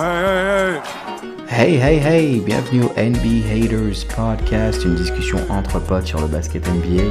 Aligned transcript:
Hey, 0.00 1.74
hey, 1.74 1.98
hey, 1.98 2.38
bienvenue 2.38 2.84
au 2.84 2.92
NBA 2.96 3.50
Haters 3.50 4.04
Podcast, 4.06 4.84
une 4.84 4.94
discussion 4.94 5.38
entre 5.48 5.80
potes 5.80 6.06
sur 6.06 6.20
le 6.20 6.28
basket 6.28 6.68
NBA. 6.68 7.02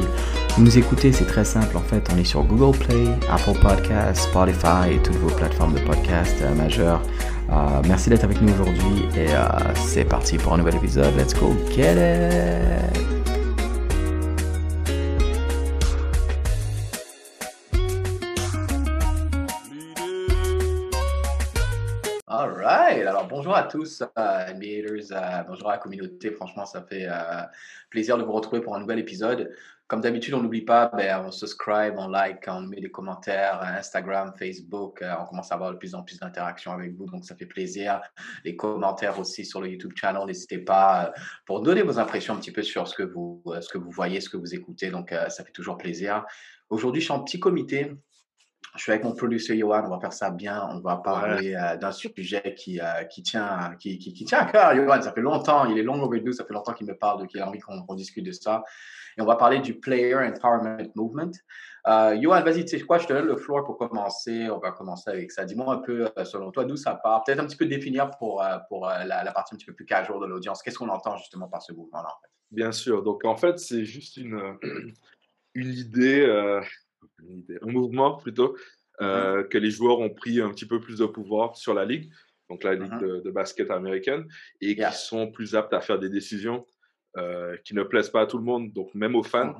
Vous 0.55 0.63
nous 0.63 0.77
écoutez, 0.77 1.11
c'est 1.11 1.25
très 1.25 1.43
simple 1.43 1.75
en 1.75 1.81
fait, 1.81 2.07
on 2.13 2.17
est 2.17 2.23
sur 2.23 2.43
Google 2.43 2.77
Play, 2.77 3.07
Apple 3.29 3.59
Podcasts, 3.59 4.29
Spotify 4.29 4.93
et 4.93 5.03
toutes 5.03 5.17
vos 5.17 5.35
plateformes 5.35 5.73
de 5.73 5.81
podcast 5.81 6.37
euh, 6.41 6.55
majeures. 6.55 7.01
Euh, 7.51 7.81
merci 7.89 8.09
d'être 8.09 8.23
avec 8.23 8.41
nous 8.41 8.53
aujourd'hui 8.53 9.03
et 9.17 9.33
euh, 9.33 9.49
c'est 9.75 10.05
parti 10.05 10.37
pour 10.37 10.53
un 10.53 10.57
nouvel 10.57 10.75
épisode. 10.75 11.13
Let's 11.17 11.33
go, 11.33 11.57
get 11.75 11.97
it! 11.97 13.16
Bonjour 23.29 23.55
à 23.55 23.63
tous, 23.63 24.03
euh, 24.17 25.43
bonjour 25.47 25.69
à 25.69 25.73
la 25.73 25.77
communauté. 25.77 26.31
Franchement, 26.31 26.65
ça 26.65 26.81
fait 26.83 27.07
euh, 27.07 27.41
plaisir 27.89 28.17
de 28.17 28.23
vous 28.23 28.31
retrouver 28.31 28.61
pour 28.61 28.75
un 28.75 28.79
nouvel 28.79 28.99
épisode. 28.99 29.51
Comme 29.87 30.01
d'habitude, 30.01 30.33
on 30.33 30.41
n'oublie 30.41 30.63
pas, 30.63 30.91
ben, 30.93 31.23
on 31.25 31.31
subscribe, 31.31 31.95
on 31.97 32.09
like, 32.09 32.43
on 32.47 32.61
met 32.61 32.81
des 32.81 32.91
commentaires, 32.91 33.61
euh, 33.61 33.79
Instagram, 33.79 34.33
Facebook. 34.37 35.01
on 35.01 35.25
commence 35.25 35.51
à 35.51 35.55
avoir 35.55 35.71
de 35.71 35.77
plus 35.77 35.95
en 35.95 36.03
plus 36.03 36.19
d'interactions 36.19 36.73
avec 36.73 36.93
vous, 36.95 37.05
donc 37.05 37.23
ça 37.25 37.35
fait 37.35 37.45
plaisir. 37.45 38.01
Les 38.43 38.55
commentaires 38.55 39.17
aussi 39.19 39.45
sur 39.45 39.61
le 39.61 39.69
YouTube 39.69 39.93
channel, 39.95 40.25
n'hésitez 40.25 40.59
pas 40.59 41.13
pour 41.45 41.61
donner 41.61 41.83
vos 41.83 41.99
impressions 41.99 42.33
un 42.33 42.37
petit 42.37 42.51
peu 42.51 42.63
sur 42.63 42.87
ce 42.87 42.95
que 42.95 43.03
vous, 43.03 43.41
ce 43.61 43.69
que 43.69 43.77
vous 43.77 43.91
voyez, 43.91 44.19
ce 44.19 44.29
que 44.29 44.37
vous 44.37 44.53
écoutez. 44.53 44.89
Donc, 44.89 45.11
ça 45.11 45.43
fait 45.43 45.51
toujours 45.51 45.77
plaisir. 45.77 46.25
Aujourd'hui, 46.69 47.01
je 47.01 47.05
suis 47.05 47.13
en 47.13 47.23
petit 47.23 47.39
comité. 47.39 47.93
Je 48.77 48.83
suis 48.83 48.91
avec 48.91 49.03
mon 49.03 49.13
producer 49.13 49.57
Johan, 49.57 49.83
on 49.85 49.89
va 49.89 49.99
faire 49.99 50.13
ça 50.13 50.29
bien. 50.29 50.67
On 50.71 50.79
va 50.79 50.97
parler 50.97 51.55
euh, 51.55 51.77
d'un 51.77 51.91
sujet 51.91 52.53
qui, 52.55 52.79
euh, 52.79 53.03
qui, 53.05 53.23
tient, 53.23 53.75
qui, 53.79 53.97
qui, 53.97 54.13
qui 54.13 54.25
tient 54.25 54.39
à 54.39 54.45
cœur. 54.45 54.75
Johan, 54.75 55.01
ça 55.01 55.11
fait 55.11 55.21
longtemps, 55.21 55.65
il 55.65 55.77
est 55.77 55.83
long 55.83 56.01
overdue, 56.01 56.31
ça 56.31 56.45
fait 56.45 56.53
longtemps 56.53 56.73
qu'il 56.73 56.87
me 56.87 56.95
parle, 56.95 57.25
qu'il 57.27 57.41
a 57.41 57.47
envie 57.47 57.59
qu'on 57.59 57.95
discute 57.95 58.25
de 58.25 58.31
ça. 58.31 58.63
Et 59.17 59.21
on 59.21 59.25
va 59.25 59.35
parler 59.35 59.59
du 59.59 59.79
Player 59.79 60.15
Empowerment 60.15 60.91
Movement. 60.95 61.31
Euh, 61.87 62.19
Johan, 62.21 62.43
vas-y, 62.43 62.65
tu 62.65 62.77
sais 62.77 62.85
quoi, 62.85 62.99
je 62.99 63.07
te 63.07 63.13
donne 63.13 63.25
le 63.25 63.35
floor 63.35 63.65
pour 63.65 63.77
commencer. 63.77 64.47
On 64.49 64.59
va 64.59 64.71
commencer 64.71 65.09
avec 65.09 65.31
ça. 65.31 65.43
Dis-moi 65.43 65.73
un 65.73 65.77
peu, 65.79 66.09
euh, 66.15 66.25
selon 66.25 66.51
toi, 66.51 66.63
d'où 66.65 66.75
ça 66.75 66.95
part? 66.95 67.23
Peut-être 67.23 67.39
un 67.39 67.47
petit 67.47 67.57
peu 67.57 67.65
définir 67.65 68.11
pour, 68.11 68.45
pour 68.69 68.85
la, 68.85 69.23
la 69.23 69.31
partie 69.31 69.55
un 69.55 69.57
petit 69.57 69.65
peu 69.65 69.73
plus 69.73 69.85
casual 69.85 70.19
de 70.19 70.25
l'audience. 70.27 70.61
Qu'est-ce 70.61 70.77
qu'on 70.77 70.89
entend 70.89 71.17
justement 71.17 71.47
par 71.47 71.63
ce 71.63 71.73
mouvement-là, 71.73 72.09
en 72.09 72.21
fait? 72.21 72.29
Bien 72.51 72.71
sûr. 72.71 73.01
Donc, 73.01 73.25
en 73.25 73.35
fait, 73.35 73.57
c'est 73.57 73.85
juste 73.85 74.17
une, 74.17 74.57
une 75.55 75.73
idée, 75.73 76.61
une 77.23 77.39
idée, 77.39 77.57
un 77.61 77.67
mouvement 77.71 78.17
plutôt, 78.17 78.55
euh, 79.01 79.43
que 79.43 79.57
les 79.57 79.69
joueurs 79.71 79.99
ont 79.99 80.09
pris 80.09 80.41
un 80.41 80.49
petit 80.49 80.65
peu 80.65 80.79
plus 80.79 80.97
de 80.99 81.05
pouvoir 81.05 81.55
sur 81.55 81.73
la 81.73 81.85
ligue, 81.85 82.11
donc 82.49 82.63
la 82.63 82.73
ligue 82.75 82.93
Mhm. 82.93 83.01
de, 83.01 83.19
de 83.21 83.31
basket 83.31 83.69
américaine, 83.71 84.27
et 84.61 84.73
Yeah. 84.73 84.89
qui 84.91 84.97
sont 84.97 85.31
plus 85.31 85.55
aptes 85.55 85.73
à 85.73 85.81
faire 85.81 85.99
des 85.99 86.09
décisions 86.09 86.65
euh, 87.17 87.57
qui 87.63 87.73
ne 87.73 87.83
plaisent 87.83 88.09
pas 88.09 88.21
à 88.21 88.25
tout 88.27 88.37
le 88.37 88.43
monde, 88.43 88.73
donc 88.73 88.93
même 88.93 89.15
aux 89.15 89.23
fans, 89.23 89.55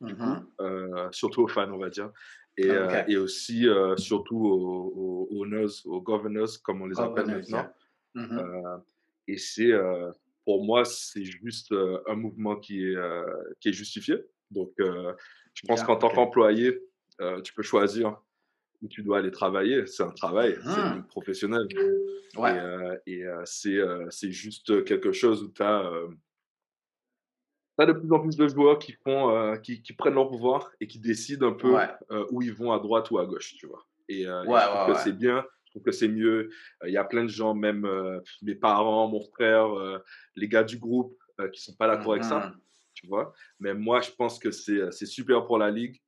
Mhm. 0.00 0.08
du 0.08 0.14
coup, 0.16 0.22
Mhm. 0.22 0.46
euh, 0.60 1.08
surtout 1.12 1.42
aux 1.42 1.48
fans, 1.48 1.70
on 1.72 1.78
va 1.78 1.88
dire, 1.90 2.10
et, 2.58 2.70
Ah, 2.70 3.08
et 3.08 3.16
aussi 3.16 3.66
surtout 3.96 4.36
aux, 4.36 5.28
aux 5.30 5.42
owners, 5.42 5.66
aux 5.86 6.00
governors, 6.02 6.48
comme 6.62 6.82
on 6.82 6.86
les 6.86 7.00
appelle 7.00 7.26
maintenant. 7.26 7.72
yeah. 8.14 8.82
Et 9.26 9.36
c'est, 9.38 9.70
pour 10.44 10.64
moi, 10.64 10.84
c'est 10.84 11.24
juste 11.24 11.72
un 12.06 12.14
mouvement 12.14 12.56
qui 12.56 12.84
est, 12.84 12.96
qui 13.60 13.68
est 13.68 13.72
justifié. 13.72 14.16
Donc, 14.50 14.72
je 14.78 15.66
pense 15.66 15.82
qu'en 15.84 15.96
tant 15.96 16.08
qu'employé, 16.10 16.80
euh, 17.20 17.40
tu 17.42 17.52
peux 17.52 17.62
choisir 17.62 18.20
où 18.80 18.88
tu 18.88 19.02
dois 19.02 19.18
aller 19.18 19.30
travailler. 19.30 19.86
C'est 19.86 20.02
un 20.04 20.10
travail, 20.10 20.56
c'est 20.62 20.80
une 20.80 20.94
ligue 20.96 21.06
professionnelle. 21.08 21.66
Ouais. 22.36 22.54
Et, 22.54 22.58
euh, 22.58 22.96
et, 23.06 23.24
euh, 23.26 23.42
c'est, 23.44 23.78
c'est 24.10 24.30
juste 24.30 24.84
quelque 24.84 25.10
chose 25.12 25.42
où 25.42 25.48
tu 25.50 25.62
as, 25.62 25.90
de 27.86 27.92
plus 27.92 28.12
en 28.12 28.20
plus 28.20 28.36
de 28.36 28.46
joueurs 28.48 28.78
qui, 28.78 28.92
font, 28.92 29.56
qui, 29.62 29.82
qui 29.82 29.92
prennent 29.92 30.14
leur 30.14 30.28
pouvoir 30.28 30.70
et 30.80 30.86
qui 30.86 30.98
décident 31.00 31.48
un 31.48 31.52
peu 31.52 31.72
Ouais. 31.74 31.88
où 32.30 32.42
ils 32.42 32.52
vont 32.52 32.72
à 32.72 32.78
droite 32.78 33.10
ou 33.10 33.18
à 33.18 33.26
gauche, 33.26 33.54
tu 33.56 33.66
vois. 33.66 33.84
Et, 34.08 34.24
je 34.24 34.30
trouve 34.84 34.94
que 34.94 35.00
c'est 35.00 35.12
bien, 35.12 35.44
je 35.64 35.70
trouve 35.72 35.82
que 35.82 35.92
c'est 35.92 36.08
mieux. 36.08 36.50
Il 36.86 36.92
y 36.92 36.96
a 36.96 37.04
plein 37.04 37.24
de 37.24 37.28
gens, 37.30 37.54
même 37.54 37.86
mes 38.42 38.54
parents, 38.54 39.08
mon 39.08 39.20
frère, 39.20 39.68
les 40.36 40.48
gars 40.48 40.64
du 40.64 40.78
groupe, 40.78 41.16
qui 41.52 41.60
sont 41.60 41.74
pas 41.74 41.86
d'accord 41.88 42.12
avec 42.12 42.24
ça, 42.24 42.46
Mhm. 42.48 42.60
tu 42.94 43.06
vois. 43.06 43.32
Mais 43.60 43.74
moi, 43.74 44.00
je 44.00 44.10
pense 44.10 44.38
que 44.38 44.50
c'est 44.50 44.90
c'est 44.92 45.06
super 45.06 45.44
pour 45.46 45.58
la 45.58 45.70
ligue. 45.70 46.00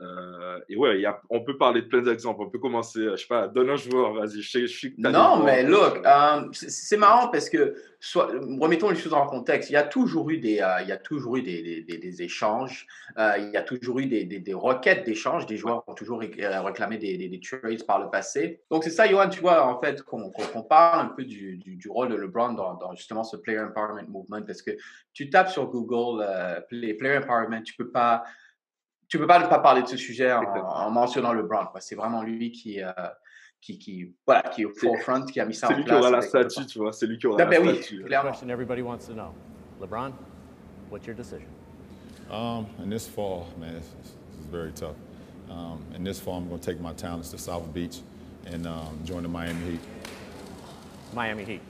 Euh, 0.00 0.58
et 0.68 0.76
ouais, 0.76 0.96
il 0.96 1.02
y 1.02 1.06
a, 1.06 1.20
on 1.30 1.40
peut 1.42 1.56
parler 1.56 1.82
de 1.82 1.86
plein 1.86 2.02
d'exemples. 2.02 2.42
On 2.42 2.50
peut 2.50 2.58
commencer, 2.58 2.98
euh, 2.98 3.12
je 3.16 3.22
sais 3.22 3.28
pas, 3.28 3.46
donne 3.46 3.70
un 3.70 3.76
joueur, 3.76 4.12
vas-y. 4.14 4.42
Je 4.42 4.50
sais, 4.68 4.88
que 4.88 4.94
Non, 4.98 5.44
mais 5.44 5.62
donc, 5.64 5.70
look, 5.94 6.04
euh, 6.04 6.40
euh, 6.40 6.48
c'est 6.52 6.96
marrant 6.96 7.28
parce 7.28 7.48
que, 7.48 7.76
soit, 8.00 8.26
remettons 8.60 8.90
les 8.90 8.96
choses 8.96 9.14
en 9.14 9.24
contexte, 9.26 9.70
il 9.70 9.74
y 9.74 9.76
a 9.76 9.84
toujours 9.84 10.30
eu 10.30 10.38
des, 10.38 10.60
euh, 10.60 10.82
il 10.82 10.88
y 10.88 10.92
a 10.92 10.96
toujours 10.96 11.36
eu 11.36 11.42
des, 11.42 11.62
des, 11.62 11.82
des- 11.82 11.98
des 11.98 12.22
échanges, 12.22 12.86
euh, 13.18 13.34
il 13.38 13.50
y 13.50 13.56
a 13.56 13.62
toujours 13.62 14.00
eu 14.00 14.06
des, 14.06 14.24
requêtes 14.52 15.06
d'échanges, 15.06 15.46
des 15.46 15.56
joueurs 15.56 15.84
ont 15.86 15.94
toujours 15.94 16.18
ré- 16.20 16.32
euh, 16.40 16.60
réclamé 16.62 16.98
des, 16.98 17.16
des, 17.16 17.28
des 17.28 17.40
trades 17.40 17.86
par 17.86 18.00
le 18.02 18.10
passé. 18.10 18.62
Donc 18.72 18.82
c'est 18.82 18.90
ça, 18.90 19.06
Johan, 19.08 19.28
tu 19.28 19.40
vois, 19.40 19.64
en 19.64 19.80
fait, 19.80 20.02
qu'on 20.02 20.30
parle 20.68 21.06
un 21.06 21.08
peu 21.10 21.24
du, 21.24 21.56
du, 21.56 21.76
du 21.76 21.88
rôle 21.88 22.08
de 22.08 22.16
LeBron 22.16 22.52
dans, 22.54 22.74
dans 22.74 22.94
justement 22.94 23.22
ce 23.22 23.36
Player 23.36 23.60
Empowerment 23.60 24.08
Movement 24.08 24.42
parce 24.42 24.60
que 24.62 24.72
tu 25.12 25.30
tapes 25.30 25.50
sur 25.50 25.66
Google 25.68 26.20
euh, 26.26 26.60
play- 26.68 26.94
Player 26.94 27.18
Empowerment, 27.18 27.62
tu 27.62 27.74
peux 27.74 27.90
pas, 27.90 28.24
tu 29.14 29.18
peux 29.20 29.28
pas 29.28 29.38
ne 29.38 29.46
pas 29.46 29.60
parler 29.60 29.82
de 29.82 29.86
ce 29.86 29.96
sujet 29.96 30.32
en, 30.32 30.90
mentionnant 30.90 31.32
LeBron. 31.32 31.68
C'est 31.78 31.94
vraiment 31.94 32.24
lui 32.24 32.50
qui, 32.50 32.82
euh, 32.82 32.90
qui, 33.60 33.78
qui, 33.78 34.12
voilà, 34.26 34.42
qui 34.42 34.62
est 34.62 34.64
au 34.64 34.72
C'est- 34.74 34.80
forefront, 34.88 35.24
qui 35.24 35.38
a 35.38 35.44
mis 35.44 35.54
ça 35.54 35.68
c'est 35.68 35.74
en 35.74 35.76
lui 35.76 35.84
qui 35.84 35.88
place. 35.90 36.00
aura 36.00 36.10
la 36.10 36.20
statue, 36.20 36.66
tu 36.66 36.80
vois. 36.80 36.92
C'est 36.92 37.06
lui 37.06 37.16
qui 37.16 37.28
aura 37.28 37.38
Ah, 37.40 37.44
la 37.44 37.50
ben 37.50 37.62
oui, 37.64 37.76
statue. 37.76 38.02
clairement. 38.02 38.30
question 38.32 38.48
everybody 38.50 38.82
wants 38.82 39.06
to 39.06 39.12
know. 39.12 39.32
LeBron, 39.80 40.10
what's 40.90 41.06
your 41.06 41.14
decision? 41.14 41.46
Um, 42.28 42.66
and 42.82 42.90
this 42.90 43.06
fall, 43.06 43.46
man, 43.56 43.74
this, 43.74 43.86
this 44.02 44.40
is 44.40 44.46
very 44.50 44.72
tough. 44.72 44.96
Um, 45.48 45.78
and 45.94 46.04
this 46.04 46.18
fall, 46.18 46.38
I'm 46.38 46.48
going 46.48 46.58
to 46.60 46.66
take 46.72 46.80
my 46.80 46.92
talents 46.92 47.30
to 47.30 47.38
South 47.38 47.72
Beach 47.72 48.00
and 48.46 48.66
um, 48.66 48.98
join 49.04 49.22
the 49.22 49.28
Miami 49.28 49.70
Heat. 49.70 49.80
Miami 51.14 51.44
Heat. 51.44 51.60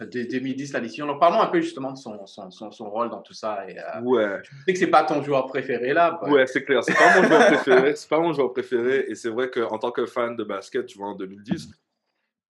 De 0.00 0.06
2010, 0.24 0.72
la 0.72 0.80
décision. 0.80 1.06
Donc, 1.06 1.20
parlons 1.20 1.40
un 1.40 1.46
peu 1.46 1.60
justement 1.60 1.92
de 1.92 1.96
son, 1.96 2.26
son, 2.26 2.50
son, 2.50 2.70
son 2.72 2.90
rôle 2.90 3.10
dans 3.10 3.22
tout 3.22 3.32
ça. 3.32 3.64
Et, 3.70 3.78
euh, 3.78 4.00
Ouais. 4.02 4.40
je 4.42 4.50
sais 4.66 4.72
que 4.72 4.78
c'est 4.80 4.86
pas 4.88 5.04
ton 5.04 5.22
joueur 5.22 5.46
préféré 5.46 5.92
là. 5.92 6.18
but- 6.22 6.32
Ouais, 6.32 6.46
c'est 6.48 6.64
clair. 6.64 6.82
C'est 6.82 6.94
pas 6.94 7.20
mon 7.20 7.26
joueur 7.28 7.46
préféré. 7.46 7.94
C'est 7.96 8.08
pas 8.08 8.18
mon 8.20 8.32
joueur 8.32 8.52
préféré. 8.52 9.04
Et 9.08 9.14
c'est 9.14 9.28
vrai 9.30 9.50
qu'en 9.50 9.78
tant 9.78 9.92
que 9.92 10.04
fan 10.06 10.34
de 10.36 10.42
basket, 10.44 10.86
tu 10.86 10.98
vois, 10.98 11.08
en 11.08 11.14
2010, 11.14 11.70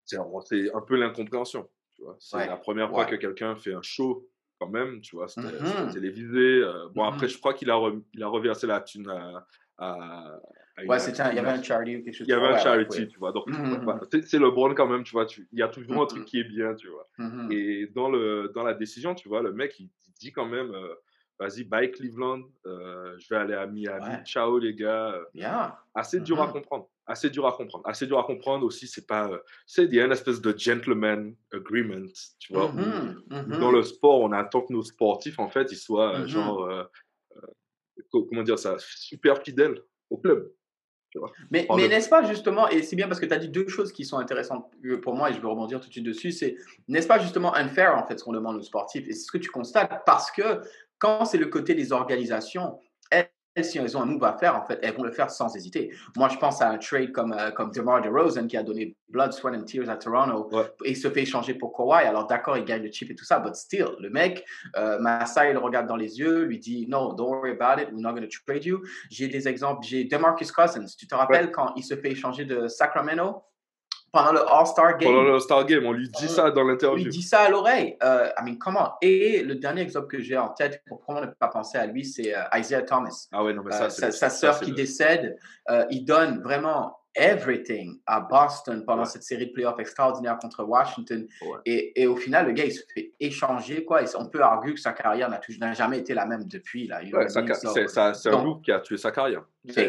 c'est 0.07 0.17
un 0.17 0.81
peu 0.81 0.97
l'incompréhension. 0.97 1.69
C'est 2.19 2.37
Ouais. 2.39 2.47
la 2.47 2.57
première 2.57 2.89
fois 2.91 3.05
Ouais. 3.05 3.11
que 3.11 3.17
quelqu'un 3.17 3.55
fait 3.57 3.75
un 3.75 3.83
show 3.83 4.27
quand 4.59 4.69
même. 4.69 5.01
Tu 5.03 5.15
vois, 5.17 5.29
c'était 5.29 5.49
Mhm. 5.49 5.93
télévisé. 5.93 6.39
euh, 6.63 6.89
bon, 6.95 7.05
Mhm. 7.05 7.13
après, 7.15 7.29
je 7.29 7.39
crois 7.39 7.53
qu'il 7.55 7.71
a, 7.71 7.75
re- 7.75 8.03
il 8.15 8.23
a 8.23 8.29
reversé 8.29 8.67
la 8.67 8.81
thune 8.81 9.09
à. 9.79 10.41
Ouais, 10.87 10.99
c'était 10.99 11.21
un- 11.21 11.31
il 11.31 11.37
y 11.37 11.39
avait 11.39 11.51
un 11.51 11.63
charity 11.63 11.97
ou 11.97 12.03
quelque 12.05 12.15
chose 12.17 12.27
Il 12.27 12.31
y 12.31 12.33
avait 12.35 12.47
un. 12.47 12.49
Ouais, 12.49 12.55
ouais, 12.55 12.61
charity, 12.63 13.01
ouais. 13.03 13.07
tu 13.07 13.19
vois. 13.19 13.31
Donc, 13.33 13.45
c'est 14.11 14.27
c'est 14.27 14.39
LeBron 14.39 14.75
quand 14.75 14.89
même, 14.89 15.05
tu 15.05 15.13
vois. 15.13 15.25
tu- 15.27 15.47
il 15.53 15.59
y 15.59 15.63
a 15.63 15.69
toujours 15.69 16.03
un 16.03 16.07
truc 16.07 16.21
Mhm. 16.23 16.25
qui 16.27 16.41
est 16.41 16.45
bien, 16.45 16.75
tu 16.75 16.89
vois. 16.89 17.09
Mhm. 17.19 17.49
Et 17.53 17.87
dans, 17.95 18.09
le, 18.11 18.51
dans 18.55 18.65
la 18.65 18.75
décision, 18.75 19.15
tu 19.15 19.29
vois, 19.29 19.41
le 19.43 19.53
mec, 19.53 19.79
il, 19.79 19.85
il 20.07 20.13
dit 20.21 20.33
quand 20.33 20.47
même, 20.47 20.73
euh, 20.75 20.95
vas-y, 21.39 21.63
bye 21.65 21.91
Cleveland, 21.93 22.43
euh, 22.67 23.15
je 23.19 23.29
vais 23.29 23.37
aller 23.41 23.55
à 23.55 23.67
Miami, 23.67 24.05
Ouais. 24.05 24.25
ciao 24.25 24.59
les 24.59 24.75
gars. 24.75 25.13
euh, 25.13 25.25
assez 25.95 26.19
dur 26.21 26.41
à 26.43 26.47
Mhm. 26.49 26.53
comprendre. 26.55 26.89
Assez 27.07 27.29
dur 27.31 27.47
à 27.47 27.53
comprendre. 27.53 27.87
Assez 27.87 28.07
dur 28.07 28.19
à 28.19 28.25
comprendre 28.25 28.65
aussi, 28.67 28.89
c'est 28.89 29.07
pas. 29.07 29.29
euh, 29.31 29.39
c'est 29.67 29.85
il 29.85 29.95
y 29.95 30.01
a 30.01 30.07
une 30.07 30.13
espèce 30.13 30.41
de 30.41 30.57
gentleman 30.59 31.35
agreement, 31.53 32.07
tu 32.41 32.53
vois, 32.53 32.73
où- 32.73 33.51
dans 33.61 33.71
le 33.71 33.83
sport, 33.83 34.21
on 34.23 34.33
attend 34.33 34.63
que 34.63 34.73
nos 34.73 34.83
sportifs, 34.83 35.39
en 35.39 35.49
fait, 35.49 35.71
ils 35.71 35.77
soient 35.77 36.27
genre. 36.27 36.89
co- 38.11 38.25
comment 38.25 38.43
dire 38.43 38.59
ça 38.59 38.77
Super 38.79 39.43
fidèles 39.43 39.81
au 40.11 40.17
club. 40.19 40.51
Tu 41.15 41.21
vois. 41.21 41.31
Mais, 41.53 41.65
mais 41.77 41.87
n'est-ce 41.87 42.09
pas 42.09 42.25
justement, 42.25 42.69
et 42.69 42.83
c'est 42.83 42.97
bien 42.97 43.07
parce 43.07 43.21
que 43.21 43.27
tu 43.27 43.33
as 43.33 43.39
dit 43.39 43.49
deux 43.49 43.69
choses 43.69 43.93
qui 43.93 44.05
sont 44.05 44.19
intéressantes 44.19 44.69
pour 45.01 45.15
moi 45.15 45.31
et 45.31 45.33
je 45.33 45.41
veux 45.41 45.47
rebondir 45.47 45.79
tout 45.79 45.87
de 45.87 45.93
suite 45.93 46.05
dessus, 46.05 46.33
c'est 46.33 46.57
n'est-ce 46.89 47.07
pas 47.07 47.21
justement 47.21 47.55
unfair 47.55 47.97
en 47.97 48.05
fait 48.05 48.19
ce 48.19 48.25
qu'on 48.25 48.33
demande 48.33 48.57
aux 48.57 48.63
sportifs 48.63 49.07
Et 49.07 49.13
c'est 49.13 49.27
ce 49.27 49.31
que 49.31 49.39
tu 49.39 49.49
constates 49.49 50.03
parce 50.07 50.33
que 50.33 50.61
quand 50.99 51.25
c'est 51.25 51.39
le 51.39 51.47
côté 51.47 51.77
des 51.77 51.93
organisations, 51.93 52.81
si 53.63 53.79
elles 53.79 53.97
ont 53.97 54.03
un 54.03 54.07
move 54.07 54.25
à 54.25 54.37
faire, 54.37 54.57
en 54.57 54.65
fait, 54.67 54.79
elles 54.83 54.95
vont 54.95 55.05
le 55.05 55.13
faire 55.13 55.31
sans 55.31 55.55
hésiter. 55.55 55.95
Moi, 56.17 56.29
je 56.29 56.37
pense 56.39 56.61
à 56.61 56.69
un 56.71 56.79
trade 56.79 57.13
comme, 57.13 57.33
euh, 57.33 57.51
comme 57.53 57.71
DeMar 57.71 58.03
DeRozan 58.03 58.47
qui 58.49 58.57
a 58.57 58.63
donné 58.65 58.97
blood, 59.09 59.33
sweat 59.33 59.55
and 59.55 59.63
tears 59.63 59.89
à 59.89 59.97
Toronto 59.97 60.49
Ouais. 60.53 60.65
et 60.85 60.95
se 60.97 61.09
fait 61.09 61.23
échanger 61.23 61.55
pour 61.55 61.73
Kawhi. 61.73 62.05
Alors 62.05 62.27
d'accord, 62.27 62.57
il 62.57 62.65
gagne 62.65 62.83
le 62.83 62.91
chip 62.91 63.11
et 63.11 63.15
tout 63.15 63.25
ça, 63.25 63.39
but 63.39 63.55
still, 63.55 63.91
le 64.01 64.11
mec, 64.11 64.45
euh, 64.77 64.99
Massa, 64.99 65.49
il 65.49 65.53
le 65.53 65.61
regarde 65.61 65.87
dans 65.87 65.97
les 65.97 66.19
yeux, 66.19 66.43
lui 66.45 66.59
dit 66.59 66.87
no, 66.89 67.15
don't 67.15 67.29
worry 67.29 67.53
about 67.53 67.81
it, 67.81 67.89
we're 67.93 68.01
not 68.03 68.13
going 68.13 68.23
to 68.27 68.39
trade 68.45 68.65
you. 68.65 68.83
J'ai 69.11 69.29
des 69.29 69.47
exemples, 69.47 69.87
j'ai 69.87 70.05
DeMarcus 70.05 70.51
Cousins. 70.51 70.87
Tu 70.99 71.07
te 71.07 71.15
rappelles 71.15 71.53
quand 71.53 71.73
il 71.77 71.85
se 71.85 71.95
fait 71.95 72.11
échanger 72.11 72.45
de 72.45 72.67
Sacramento? 72.67 73.43
Pendant 74.15 74.33
le 74.33 74.41
All-Star 74.49 74.97
Game? 74.97 75.11
Pendant 75.13 75.23
le 75.25 75.39
Star 75.41 75.67
Game, 75.67 75.85
on 75.85 75.93
lui 75.93 76.09
dit 76.09 76.25
Euh, 76.25 76.29
ça 76.29 76.51
dans 76.51 76.63
On 76.63 76.65
lui 76.65 76.71
l'interview. 76.73 77.09
dit 77.11 77.23
ça 77.23 77.41
à 77.41 77.49
l'oreille. 77.51 77.97
Euh, 78.03 78.29
I 78.41 78.45
mean, 78.45 78.57
comment? 78.57 78.95
Et 79.03 79.43
le 79.43 79.57
dernier 79.57 79.83
exemple 79.83 80.07
que 80.07 80.23
j'ai 80.23 80.39
en 80.39 80.49
tête, 80.49 80.83
pour 80.87 81.05
comment 81.05 81.21
ne 81.21 81.27
pas 81.27 81.49
penser 81.49 81.77
à 81.77 81.85
lui, 81.87 82.05
c'est 82.05 82.35
euh, 82.35 82.41
Isaiah 82.57 82.83
Thomas. 82.83 83.27
Ah 83.33 83.45
ouais, 83.45 83.53
non, 83.53 83.63
mais 83.63 83.75
Euh, 83.75 83.79
ça, 83.79 83.91
sa, 83.91 84.11
c'est 84.11 84.19
sa 84.19 84.31
ça, 84.31 84.37
sœur 84.53 84.61
qui 84.61 84.71
le- 84.71 84.77
décède, 84.77 85.37
euh, 85.71 85.85
il 85.91 86.05
donne 86.07 86.41
vraiment 86.43 86.97
everything 87.17 88.01
à 88.07 88.19
Boston 88.21 88.85
pendant 88.85 89.03
Ouais. 89.03 89.09
cette 89.09 89.23
série 89.23 89.47
de 89.47 89.53
playoffs 89.53 89.79
extraordinaire 89.79 90.37
contre 90.39 90.65
Washington. 90.65 91.27
Ouais. 91.43 91.59
Et, 91.65 92.03
et 92.03 92.07
au 92.09 92.17
final, 92.17 92.47
le 92.47 92.53
gars, 92.53 92.65
il 92.65 92.73
se 92.73 92.83
fait 92.93 93.13
échanger. 93.21 93.85
Quoi. 93.85 94.03
Et 94.03 94.07
on 94.17 94.27
peut 94.27 94.43
arguer 94.43 94.75
que 94.75 94.81
sa 94.81 94.93
carrière 94.93 95.29
n'a 95.31 95.73
jamais 95.75 95.99
été 95.99 96.13
la 96.15 96.27
même 96.27 96.45
depuis. 96.45 96.89
Là. 96.89 97.01
Ouais, 97.13 97.29
c'est 97.29 98.29
un 98.31 98.43
move 98.43 98.61
qui 98.63 98.73
a 98.73 98.81
tué 98.81 98.97
sa 98.97 99.13
carrière. 99.13 99.43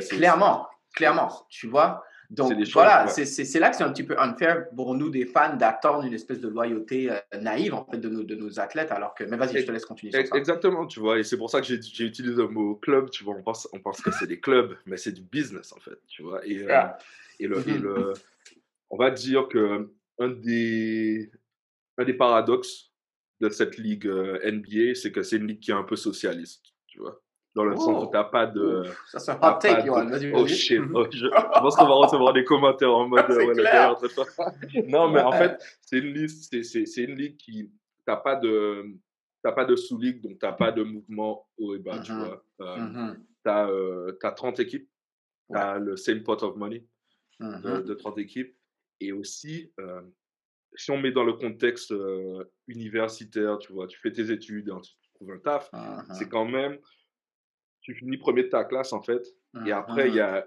clairement, 0.09 0.67
clairement, 0.95 1.31
tu 1.49 1.67
vois. 1.67 2.03
Donc 2.29 2.53
choses, 2.57 2.73
voilà, 2.73 3.05
ouais. 3.05 3.25
c'est- 3.25 3.59
là 3.59 3.69
que 3.69 3.75
c'est 3.75 3.83
un 3.83 3.91
petit 3.91 4.03
peu 4.03 4.19
unfair 4.19 4.69
pour 4.69 4.95
nous 4.95 5.09
des 5.09 5.25
fans 5.25 5.55
d'attendre 5.55 6.03
une 6.05 6.13
espèce 6.13 6.39
de 6.39 6.47
loyauté 6.47 7.11
euh, 7.11 7.17
naïve 7.41 7.73
en 7.73 7.85
fait 7.85 7.97
de 7.97 8.09
nos, 8.09 8.23
de 8.23 8.35
nos 8.35 8.59
athlètes 8.59 8.91
alors 8.91 9.13
que 9.13 9.23
mais 9.23 9.37
vas-y 9.37 9.59
je 9.61 9.65
te 9.65 9.71
laisse 9.71 9.85
continuer 9.85 10.11
sur 10.11 10.19
Ex- 10.21 10.29
ça. 10.29 10.37
Exactement, 10.37 10.85
tu 10.87 10.99
vois, 10.99 11.19
et 11.19 11.23
c'est 11.23 11.37
pour 11.37 11.49
ça 11.49 11.61
que 11.61 11.67
j'ai 11.67 11.75
utilisé 12.05 12.35
le 12.35 12.47
mot 12.47 12.75
club, 12.75 13.09
tu 13.09 13.23
vois, 13.23 13.35
on 13.35 13.43
pense, 13.43 13.67
on 13.73 13.79
pense 13.79 14.01
que 14.01 14.11
c'est 14.11 14.27
des 14.27 14.39
clubs, 14.39 14.75
mais 14.85 14.97
c'est 14.97 15.11
du 15.11 15.21
business 15.21 15.71
en 15.73 15.79
fait, 15.79 15.97
tu 16.07 16.23
vois. 16.23 16.45
Et, 16.45 16.59
euh, 16.63 16.67
Ah. 16.71 16.97
et, 17.39 17.47
le, 17.47 17.57
et 17.67 17.77
le- 17.77 18.13
on 18.89 18.97
va 18.97 19.11
dire 19.11 19.47
que 19.47 19.91
un 20.19 20.29
des, 20.29 21.29
un 21.97 22.05
des 22.05 22.13
paradoxes 22.13 22.91
de 23.41 23.49
cette 23.49 23.77
ligue 23.77 24.07
euh, 24.07 24.39
NBA, 24.49 24.95
c'est 24.95 25.11
que 25.11 25.21
c'est 25.23 25.35
une 25.37 25.47
ligue 25.47 25.59
qui 25.59 25.71
est 25.71 25.75
un 25.75 25.83
peu 25.83 25.95
socialiste, 25.97 26.63
tu 26.87 26.99
vois, 26.99 27.21
dans 27.55 27.63
le 27.65 27.75
sens 27.77 27.95
Oh. 27.97 28.03
où 28.03 28.05
tu 28.07 28.13
n'as 28.17 28.23
pas 28.25 28.45
de. 28.45 28.83
Ça 29.07 29.19
c'est 29.19 29.31
un 29.31 29.35
t'as 29.35 29.55
hot 29.55 29.59
take 29.59 29.81
de- 29.81 29.85
Johan, 29.87 30.05
vas-y 30.07 30.31
Oh 30.33 30.45
shit, 30.47 30.81
oh, 30.93 31.05
je, 31.11 31.17
je 31.17 31.27
pense 31.61 31.75
qu'on 31.75 31.87
va 31.87 31.93
recevoir 31.95 32.33
des 32.33 32.43
commentaires 32.43 32.93
en 32.93 33.07
mode 33.07 33.29
ouais, 33.29 33.55
de 33.55 33.61
faire- 33.63 33.95
Non, 34.87 35.09
mais 35.09 35.21
en 35.21 35.31
Ouais. 35.31 35.37
fait, 35.37 35.77
c'est 35.81 35.99
une 35.99 36.13
liste, 36.13 36.51
c'est- 36.51 36.63
c'est 36.63 36.85
c'est 36.85 37.03
une 37.03 37.15
ligue 37.15 37.37
qui 37.37 37.71
t'as 38.05 38.17
pas 38.17 38.35
de 38.35 38.85
t'as 39.41 39.51
pas 39.53 39.65
de 39.65 39.75
sous-ligue, 39.75 40.21
donc 40.21 40.39
t'as 40.39 40.51
pas 40.53 40.71
de 40.71 40.83
mouvement 40.83 41.47
haut 41.57 41.75
et 41.75 41.79
bas, 41.79 41.99
tu 41.99 42.11
Mhm. 42.11 42.19
vois. 42.23 42.43
Euh, 42.61 42.77
Mhm, 42.77 43.23
T'as 43.43 43.69
euh, 43.69 44.11
t'as 44.19 44.31
30 44.31 44.59
équipes, 44.59 44.89
Ouais. 45.49 45.59
t'as 45.59 45.77
le 45.77 45.95
same 45.97 46.23
pot 46.23 46.41
of 46.43 46.55
money 46.55 46.83
de, 47.39 47.45
mhm. 47.45 47.83
de 47.83 47.93
30 47.93 48.17
équipes, 48.17 48.55
et 48.99 49.11
aussi 49.11 49.71
euh, 49.79 50.01
si 50.75 50.89
on 50.91 50.97
met 50.97 51.11
dans 51.11 51.23
le 51.23 51.33
contexte 51.33 51.91
euh, 51.91 52.43
universitaire, 52.67 53.59
tu 53.59 53.71
vois, 53.71 53.87
tu 53.87 53.97
fais 53.99 54.11
tes 54.11 54.31
études, 54.31 54.69
hein, 54.71 54.81
tu 54.83 54.91
trouves 55.13 55.31
un 55.31 55.37
taf, 55.39 55.69
c'est 56.17 56.27
quand 56.27 56.45
même 56.45 56.77
tu 57.85 57.93
finis 57.93 58.17
premier 58.17 58.43
de 58.43 58.49
ta 58.49 58.63
classe 58.65 58.93
en 58.93 59.01
fait, 59.03 59.23
et 59.65 59.71
après, 59.71 60.09
il 60.09 60.15
y 60.15 60.19
a 60.19 60.45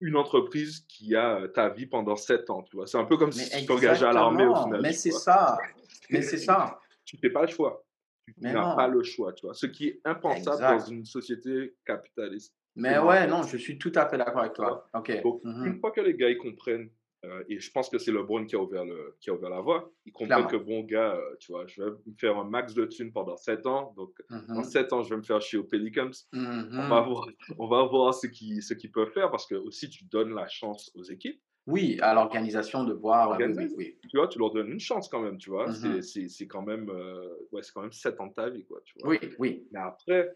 une 0.00 0.16
entreprise 0.16 0.80
qui 0.88 1.14
a 1.14 1.40
euh, 1.42 1.48
ta 1.48 1.68
vie 1.68 1.84
pendant 1.84 2.16
7 2.16 2.48
ans, 2.48 2.62
tu 2.62 2.74
vois. 2.74 2.86
C'est 2.86 2.96
un 2.96 3.04
peu 3.04 3.18
comme 3.18 3.28
Mais 3.28 3.44
si 3.44 3.60
tu 3.60 3.66
t'engageais 3.66 4.06
à 4.06 4.12
l'armée 4.14 4.46
au 4.46 4.54
final. 4.56 4.80
Mais 4.80 4.94
c'est 4.94 5.10
ça. 5.10 5.58
Mais 6.10 6.22
c'est 6.22 6.38
ça. 6.38 6.80
Tu 7.04 7.18
fais 7.18 7.28
pas 7.28 7.42
le 7.42 7.48
choix. 7.48 7.84
Tu 8.26 8.32
n'as 8.40 8.74
pas 8.74 8.88
le 8.88 9.02
choix, 9.02 9.34
tu 9.34 9.44
vois. 9.44 9.52
Ce 9.54 9.66
qui 9.66 9.88
est 9.88 10.00
impensable 10.06 10.56
Exact. 10.56 10.78
dans 10.78 10.84
une 10.86 11.04
société 11.04 11.74
capitaliste. 11.84 12.54
Mais 12.76 12.98
ouais, 12.98 13.26
non, 13.26 13.42
je 13.42 13.58
suis 13.58 13.76
tout 13.78 13.92
à 13.94 14.08
fait 14.08 14.16
d'accord 14.16 14.40
avec 14.40 14.54
toi. 14.54 14.88
OK. 14.94 15.20
Donc, 15.22 15.44
Mhm. 15.44 15.66
une 15.66 15.80
fois 15.80 15.90
que 15.90 16.00
les 16.00 16.14
gars 16.14 16.30
ils 16.30 16.38
comprennent, 16.38 16.88
euh, 17.24 17.44
et 17.48 17.60
je 17.60 17.70
pense 17.70 17.88
que 17.90 17.98
c'est 17.98 18.12
LeBron 18.12 18.46
qui 18.46 18.56
a 18.56 18.60
ouvert, 18.60 18.84
le, 18.84 19.16
qui 19.20 19.30
a 19.30 19.34
ouvert 19.34 19.50
la 19.50 19.60
voie, 19.60 19.92
ils 20.06 20.12
comprennent 20.12 20.46
Clairement. 20.46 20.48
que 20.48 20.56
bon 20.56 20.80
gars, 20.84 21.14
euh, 21.16 21.36
tu 21.38 21.52
vois, 21.52 21.66
je 21.66 21.82
vais 21.82 21.90
me 21.90 22.14
faire 22.18 22.36
un 22.38 22.44
max 22.44 22.72
de 22.74 22.86
thunes 22.86 23.12
pendant 23.12 23.36
7 23.36 23.66
ans, 23.66 23.92
donc 23.96 24.12
Mhm. 24.30 24.54
dans 24.56 24.62
7 24.62 24.92
ans, 24.92 25.02
je 25.02 25.10
vais 25.10 25.16
me 25.18 25.22
faire 25.22 25.40
chier 25.40 25.58
aux 25.58 25.64
Pelicans. 25.64 26.10
Mhm. 26.32 26.70
On, 26.72 26.88
va 26.88 27.00
voir, 27.02 27.26
on 27.58 27.66
va 27.68 27.82
voir 27.84 28.14
ce 28.14 28.26
qu'ils 28.26 28.62
ce 28.62 28.72
qu'ils 28.74 28.90
peuvent 28.92 29.12
faire 29.12 29.30
parce 29.30 29.46
que 29.46 29.54
aussi 29.54 29.88
tu 29.90 30.04
donnes 30.04 30.34
la 30.34 30.48
chance 30.48 30.90
aux 30.94 31.02
équipes. 31.04 31.40
Oui, 31.66 31.98
à 32.00 32.14
l'organisation 32.14 32.84
de 32.84 32.94
voir. 32.94 33.38
Oui, 33.76 33.98
tu 34.08 34.16
vois, 34.16 34.28
tu 34.28 34.38
leur 34.38 34.50
donnes 34.50 34.70
une 34.70 34.80
chance 34.80 35.08
quand 35.10 35.20
même, 35.20 35.36
tu 35.36 35.50
vois. 35.50 35.68
Mhm. 35.68 36.00
C'est- 36.02 36.28
C'est 36.28 36.46
quand 36.46 36.62
même, 36.62 36.88
euh, 36.88 37.28
ouais, 37.52 37.62
c'est 37.62 37.72
quand 37.72 37.82
même 37.82 37.92
7 37.92 38.18
ans 38.20 38.28
de 38.28 38.32
ta 38.34 38.48
vie, 38.48 38.64
quoi, 38.64 38.80
tu 38.84 38.94
vois. 38.98 39.10
Oui, 39.10 39.18
oui. 39.38 39.68
Mais 39.72 39.78
après, 39.80 40.32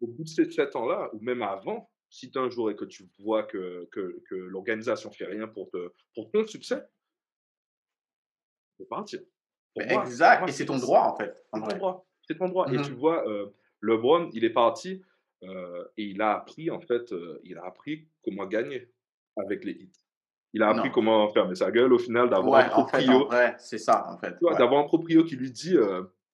au 0.00 0.06
bout 0.06 0.24
de 0.24 0.28
ces 0.28 0.50
7 0.50 0.76
ans-là, 0.76 1.08
ou 1.14 1.18
même 1.20 1.42
avant, 1.42 1.88
si 2.10 2.30
tu 2.30 2.38
un 2.38 2.50
jour 2.50 2.70
et 2.70 2.76
que 2.76 2.84
tu 2.84 3.08
vois 3.20 3.44
que, 3.44 3.88
que, 3.92 4.20
que 4.28 4.34
l'organisation 4.34 5.10
fait 5.12 5.26
rien 5.26 5.46
pour, 5.48 5.70
te, 5.70 5.92
pour 6.14 6.30
ton 6.30 6.44
succès, 6.46 6.82
tu 8.70 8.76
peux 8.78 8.86
partir. 8.86 9.20
Pour 9.74 9.84
moi- 9.84 9.94
pour 9.94 10.02
Exact. 10.02 10.40
moi, 10.40 10.48
Et 10.48 10.52
c'est 10.52 10.66
ton 10.66 10.78
droit, 10.78 11.02
en 11.02 11.16
fait. 11.16 11.32
C'est 11.54 11.60
ton 11.60 11.66
droit. 11.76 12.06
C'est 12.26 12.38
ton 12.38 12.48
droit. 12.48 12.68
Et 12.72 12.76
Mhm. 12.78 12.82
tu 12.84 12.92
vois, 12.92 13.26
euh, 13.28 13.46
LeBron, 13.80 14.30
il 14.32 14.44
est 14.44 14.50
parti 14.50 15.02
euh, 15.42 15.84
et 15.96 16.04
il 16.04 16.20
a 16.20 16.34
appris, 16.36 16.70
en 16.70 16.80
fait, 16.80 17.12
euh, 17.12 17.40
il 17.44 17.56
a 17.56 17.64
appris 17.64 18.06
comment 18.22 18.44
gagner 18.46 18.90
avec 19.36 19.64
les 19.64 19.72
hits. 19.72 19.92
Il 20.52 20.62
a 20.62 20.68
appris 20.70 20.88
Non. 20.88 20.94
comment 20.94 21.28
fermer 21.30 21.54
sa 21.54 21.70
gueule 21.70 21.92
au 21.92 21.98
final, 21.98 22.28
d'avoir 22.28 22.52
Ouais, 22.66 22.72
un 22.74 22.76
en 22.76 22.86
fait, 22.88 23.04
proprio 23.04 23.12
en 23.22 23.24
vrai, 23.26 23.54
c'est 23.58 23.78
ça, 23.78 24.06
en 24.12 24.18
fait. 24.18 24.32
tu 24.32 24.38
vois, 24.40 24.52
Ouais. 24.52 24.58
d'avoir 24.58 24.80
un 24.80 24.84
proprio 24.84 25.22
qui 25.24 25.36
lui 25.36 25.50
dit 25.52 25.76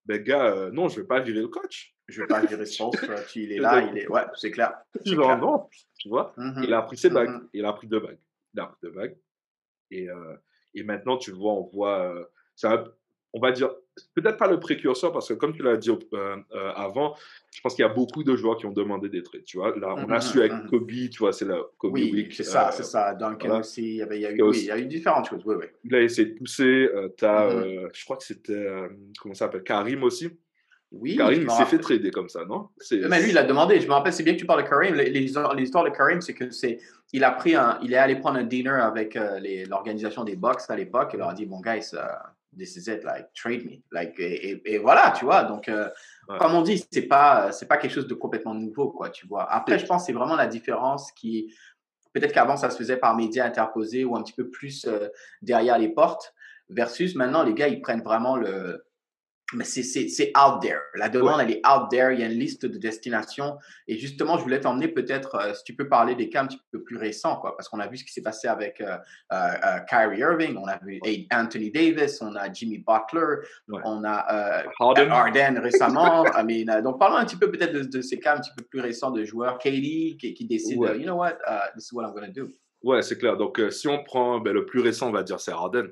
ben 0.07 0.23
gars, 0.23 0.47
euh, 0.47 0.71
non, 0.71 0.89
je 0.89 1.01
vais 1.01 1.07
pas 1.07 1.21
virer 1.21 1.41
le 1.41 1.49
coach. 1.49 1.95
Je 2.09 2.21
vais 2.23 2.27
pas 2.29 2.41
virer 2.41 2.65
Spolstra, 2.67 3.21
tu- 3.25 3.43
il 3.43 3.53
est 3.53 3.59
là, 3.61 3.81
il 3.83 3.99
est. 3.99 4.09
Ouais, 4.09 4.23
c'est 4.37 4.51
clair. 4.53 4.73
C'est 5.05 5.15
Genre, 5.15 5.25
clair. 5.27 5.39
non, 5.39 5.69
tu 5.99 6.09
vois. 6.09 6.33
Mhm. 6.37 6.63
Il 6.65 6.73
a 6.75 6.83
pris 6.83 6.97
ses 6.97 7.11
bagues, 7.11 7.31
Mhm. 7.31 7.49
il 7.53 7.65
a 7.65 7.73
pris 7.73 7.87
deux 7.89 8.01
bagues. 8.01 8.19
Il 8.55 8.61
a 8.61 8.67
pris 8.67 8.79
deux 8.83 8.91
bagues. 8.91 9.17
Et, 9.91 10.09
euh, 10.09 10.37
et 10.75 10.83
maintenant, 10.85 11.17
tu 11.19 11.33
vois, 11.33 11.53
on 11.53 11.63
voit, 11.65 12.15
euh, 12.15 12.25
c'est 12.55 12.69
un- 12.69 12.85
on 13.37 13.41
va 13.41 13.53
dire, 13.53 13.69
peut-être 14.15 14.39
pas 14.39 14.49
le 14.49 14.59
précurseur, 14.59 15.13
parce 15.13 15.29
que 15.29 15.35
comme 15.35 15.53
tu 15.55 15.63
l'as 15.63 15.77
dit 15.77 15.91
euh, 15.91 16.37
euh, 16.55 16.73
avant, 16.75 17.15
je 17.55 17.61
pense 17.61 17.75
qu'il 17.75 17.83
y 17.85 17.89
a 17.89 17.93
beaucoup 17.93 18.25
de 18.25 18.35
joueurs 18.35 18.57
qui 18.57 18.65
ont 18.65 18.73
demandé 18.73 19.11
des 19.11 19.23
trades. 19.23 19.45
Tu 19.45 19.59
vois, 19.59 19.77
là, 19.77 19.95
on 19.95 20.09
a 20.11 20.15
Mhm, 20.15 20.21
su 20.23 20.39
avec 20.41 20.53
mhm. 20.53 20.67
Kobe, 20.71 20.91
tu 21.11 21.19
vois, 21.19 21.35
c'est 21.35 21.45
la 21.45 21.59
Kobe 21.77 21.93
Oui, 21.93 22.11
Week. 22.15 22.33
c'est 22.35 22.45
ça, 22.45 22.69
euh, 22.69 22.73
c'est 22.73 22.85
ça. 22.85 23.13
Duncan 23.15 23.37
voilà. 23.49 23.61
aussi, 23.61 23.83
il 23.83 23.97
y, 23.97 24.03
avait, 24.03 24.17
il, 24.19 24.23
y 24.23 24.27
a 24.27 24.31
eu, 24.33 24.41
oui, 24.43 24.59
il 24.61 24.65
y 24.65 24.71
a 24.71 24.79
eu 24.79 24.87
différentes 24.87 25.29
choses. 25.29 25.43
Oui, 25.45 25.57
oui. 25.61 25.67
Il 25.85 25.95
a 25.95 26.01
essayé 26.01 26.29
de 26.29 26.35
pousser. 26.39 26.89
Euh, 26.95 27.09
t'as, 27.09 27.53
Mhm. 27.53 27.63
euh, 27.63 27.89
je 27.93 28.05
crois 28.07 28.17
que 28.17 28.25
c'était, 28.25 28.53
euh, 28.55 28.89
comment 29.21 29.35
ça 29.35 29.45
s'appelle, 29.47 29.63
Karim 29.65 30.03
aussi. 30.03 30.31
Oui, 30.93 31.17
Karim, 31.17 31.43
il 31.43 31.51
s'est 31.51 31.65
fait 31.67 31.79
trader 31.79 32.11
comme 32.11 32.29
ça, 32.31 32.45
non? 32.47 32.69
Mais 32.93 33.21
lui, 33.21 33.31
il 33.31 33.39
a 33.39 33.43
demandé. 33.43 33.81
Je 33.81 33.87
me 33.89 33.93
rappelle, 33.93 34.13
c'est 34.15 34.23
bien 34.23 34.33
que 34.35 34.39
tu 34.39 34.47
parles 34.47 34.63
de 34.65 34.95
les- 34.95 35.11
L'histoire 35.11 35.85
de 35.85 35.91
Kareem, 35.91 36.21
c'est 36.23 36.33
que 36.33 36.51
c'est, 36.51 36.79
il 37.13 37.23
a 37.25 37.33
pris 37.33 37.55
un, 37.55 37.79
il 37.83 37.93
est 37.93 37.97
allé 37.99 38.17
prendre 38.17 38.39
un 38.39 38.45
dinner 38.45 38.71
avec 38.71 39.17
euh, 39.17 39.41
l'organisation 39.69 40.23
des 40.25 40.37
Bucks 40.37 40.61
à 40.69 40.77
l'époque. 40.77 41.11
Il 41.13 41.19
leur 41.19 41.31
a 41.31 41.35
dit, 41.35 41.45
bon, 41.45 41.61
guys, 41.61 41.91
uh, 41.93 41.99
this 42.57 42.77
is 42.77 42.89
it, 42.89 43.05
like, 43.05 43.33
trade 43.35 43.65
me. 43.67 43.83
Like, 43.93 44.19
et, 44.19 44.51
et- 44.51 44.75
et 44.75 44.79
voilà, 44.79 45.13
tu 45.17 45.25
vois. 45.25 45.45
Donc, 45.45 45.69
euh, 45.69 45.89
Ouais. 46.29 46.39
comme 46.39 46.55
on 46.55 46.63
dit, 46.63 46.85
c'est 46.91 47.03
pas, 47.03 47.53
c'est 47.53 47.67
pas 47.67 47.77
quelque 47.77 47.93
chose 47.93 48.07
de 48.09 48.15
complètement 48.15 48.55
nouveau, 48.55 48.91
quoi, 48.91 49.11
tu 49.11 49.27
vois. 49.27 49.51
Après, 49.53 49.79
je 49.79 49.87
pense 49.87 50.03
que 50.03 50.07
c'est 50.07 50.13
vraiment 50.13 50.37
la 50.37 50.47
différence 50.49 51.13
qui, 51.13 51.55
peut-être 52.15 52.33
qu'avant, 52.33 52.57
ça 52.57 52.71
se 52.71 52.79
faisait 52.79 52.97
par 52.97 53.15
médias 53.15 53.45
interposés 53.47 54.05
ou 54.05 54.17
un 54.17 54.23
petit 54.23 54.33
peu 54.33 54.49
plus 54.49 54.87
euh, 54.87 55.09
derrière 55.43 55.79
les 55.79 55.89
portes, 55.91 56.35
versus 56.69 57.15
maintenant, 57.15 57.43
les 57.45 57.55
gars, 57.55 57.69
ils 57.69 57.81
prennent 57.81 58.03
vraiment 58.03 58.37
le, 58.37 58.86
mais 59.55 59.65
c'est- 59.65 60.33
out 60.37 60.61
there. 60.61 60.81
La 60.97 61.09
demande, 61.09 61.41
elle 61.41 61.53
est 61.53 61.63
out 61.67 61.89
there. 61.91 62.13
Il 62.13 62.21
y 62.21 62.23
a 62.25 62.27
une 62.27 62.39
liste 62.39 62.67
de 62.67 62.79
destinations. 62.79 63.57
Et 63.87 63.97
justement, 63.97 64.37
je 64.39 64.43
voulais 64.43 64.61
t'emmener 64.61 64.89
peut-être, 64.89 65.37
euh, 65.37 65.55
si 65.55 65.63
tu 65.65 65.75
peux 65.77 65.89
parler 65.89 66.15
des 66.17 66.29
cas 66.29 66.43
un 66.43 66.47
petit 66.47 66.61
peu 66.73 66.83
plus 66.83 66.97
récents, 66.97 67.37
quoi, 67.37 67.57
parce 67.57 67.69
qu'on 67.69 67.79
a 67.79 67.87
vu 67.87 67.97
ce 67.97 68.05
qui 68.05 68.13
s'est 68.13 68.23
passé 68.23 68.49
avec 68.49 68.81
euh, 68.81 68.97
euh, 69.33 69.79
Kyrie 69.89 70.19
Irving, 70.19 70.57
on 70.57 70.67
a 70.67 70.79
vu 70.79 71.01
Anthony 71.33 71.71
Davis, 71.71 72.21
on 72.23 72.35
a 72.35 72.53
Jimmy 72.53 72.79
Butler, 72.79 73.47
Ouais. 73.69 73.81
on 73.85 74.03
a 74.05 74.65
Harden. 74.81 75.11
Harden 75.11 75.59
récemment. 75.63 76.25
I 76.27 76.43
mean, 76.45 76.83
donc, 76.83 76.99
parlons 76.99 77.17
un 77.17 77.25
petit 77.25 77.37
peu 77.37 77.51
peut-être 77.51 77.73
de, 77.73 77.83
de 77.83 78.01
ces 78.01 78.19
cas 78.19 78.37
un 78.37 78.41
petit 78.41 78.53
peu 78.57 78.65
plus 78.65 78.81
récents 78.81 79.11
de 79.13 79.25
joueurs. 79.25 79.59
Katie 79.59 80.17
qui, 80.21 80.35
qui 80.35 80.45
décide, 80.47 80.79
Ouais. 80.79 80.99
you 80.99 81.05
know 81.05 81.15
what, 81.17 81.35
uh, 81.49 81.73
this 81.77 81.87
is 81.87 81.95
what 81.95 82.03
I'm 82.05 82.13
going 82.13 82.27
to 82.27 82.33
do. 82.33 82.49
Ouais, 82.83 83.01
c'est 83.03 83.17
clair. 83.19 83.37
Donc, 83.37 83.61
si 83.71 83.89
on 83.89 84.03
prend 84.05 84.39
ben, 84.41 84.53
le 84.53 84.67
plus 84.67 84.81
récent, 84.81 85.09
on 85.09 85.13
va 85.13 85.23
dire 85.23 85.41
c'est 85.41 85.51
Harden. 85.53 85.89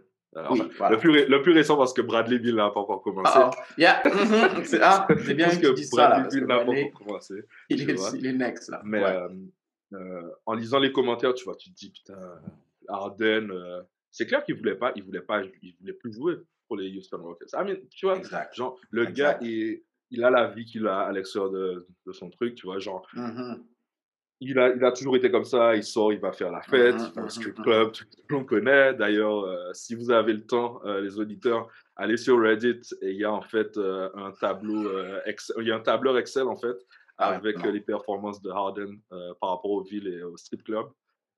Oui, 0.50 0.60
enfin, 0.62 0.68
voilà. 0.78 0.94
le, 0.96 1.00
plus 1.00 1.10
ré- 1.10 1.26
le 1.26 1.42
plus 1.42 1.52
récent 1.52 1.76
parce 1.76 1.92
que 1.92 2.02
Bradley 2.02 2.38
Bill 2.38 2.56
n'a 2.56 2.70
pas 2.70 2.80
encore 2.80 3.02
commencé. 3.02 3.38
Uh-oh. 3.38 3.50
Yeah. 3.78 4.02
mhm, 4.04 4.64
C'est 4.64 4.80
ah, 4.82 5.06
c'est 5.24 5.34
bien 5.34 5.46
parce 5.46 5.58
que 5.58 5.66
là, 5.96 6.08
Bradley 6.08 6.28
Bill 6.30 6.40
que 6.40 6.44
n'a 6.46 6.56
pas 6.64 6.70
encore 6.70 6.92
commencé. 7.06 7.34
il, 7.68 7.90
est, 7.90 7.96
il 8.18 8.26
est 8.26 8.32
next, 8.32 8.68
là. 8.70 8.80
Mais 8.84 9.02
Ouais. 9.02 9.10
euh, 9.10 9.28
euh, 9.94 10.22
en 10.46 10.54
lisant 10.54 10.78
les 10.80 10.92
commentaires, 10.92 11.34
tu 11.34 11.44
vois, 11.44 11.54
tu 11.56 11.70
te 11.70 11.76
dis, 11.76 11.90
putain, 11.90 12.18
Harden, 12.88 13.50
euh, 13.50 13.82
c'est 14.10 14.26
clair 14.26 14.44
qu'il 14.44 14.56
voulait 14.56 14.74
pas, 14.74 14.92
il 14.96 15.02
voulait 15.04 15.20
pas, 15.20 15.42
il 15.62 15.74
voulait 15.80 15.92
plus 15.92 16.12
jouer 16.12 16.36
pour 16.66 16.76
les 16.76 16.96
Houston 16.96 17.18
Rockets. 17.22 17.52
I 17.52 17.64
mean, 17.64 17.76
tu 17.90 18.06
vois, 18.06 18.16
Exact. 18.16 18.54
genre, 18.54 18.78
le 18.90 19.02
Exact. 19.08 19.14
gars, 19.16 19.38
il, 19.46 19.82
il 20.10 20.24
a 20.24 20.30
la 20.30 20.48
vie 20.48 20.64
qu'il 20.64 20.86
a 20.86 21.00
à 21.00 21.12
l'extérieur 21.12 21.50
de, 21.50 21.86
de 22.06 22.12
son 22.12 22.30
truc, 22.30 22.54
tu 22.54 22.66
vois, 22.66 22.78
genre, 22.78 23.06
Mhm. 23.14 23.62
Il 24.50 24.58
a, 24.58 24.74
il 24.74 24.84
a 24.84 24.92
toujours 24.92 25.16
été 25.16 25.30
comme 25.30 25.44
ça, 25.44 25.74
il 25.76 25.82
sort, 25.84 26.12
il 26.12 26.20
va 26.20 26.32
faire 26.32 26.50
la 26.50 26.62
fête, 26.62 26.94
Mhm, 26.96 27.06
il 27.08 27.14
va 27.14 27.20
au 27.20 27.24
mhm, 27.24 27.30
strip 27.30 27.62
club, 27.62 27.92
tout 27.92 28.04
le 28.28 28.36
monde 28.36 28.46
connaît. 28.46 28.94
D'ailleurs, 28.94 29.44
euh, 29.44 29.70
si 29.72 29.94
vous 29.94 30.10
avez 30.10 30.32
le 30.32 30.44
temps, 30.46 30.80
euh, 30.84 31.00
les 31.00 31.18
auditeurs, 31.18 31.68
allez 31.96 32.16
sur 32.16 32.40
Reddit 32.40 32.80
et 33.02 33.10
il 33.10 33.16
y 33.18 33.24
a 33.24 33.32
en 33.32 33.42
fait 33.42 33.76
euh, 33.76 34.08
un 34.14 34.32
tableau, 34.32 34.88
Excel- 35.26 35.56
il 35.60 35.68
y 35.68 35.72
a 35.72 35.76
un 35.76 35.80
tableur 35.80 36.16
Excel 36.18 36.44
en 36.48 36.56
fait 36.56 36.76
Ah 37.18 37.30
ouais, 37.30 37.36
avec 37.36 37.62
les 37.64 37.80
performances 37.80 38.40
de 38.42 38.50
Harden 38.50 38.98
par 39.40 39.50
rapport 39.50 39.70
aux 39.70 39.82
villes 39.82 40.08
et 40.08 40.22
aux 40.22 40.36
strip 40.36 40.62
clubs. 40.64 40.86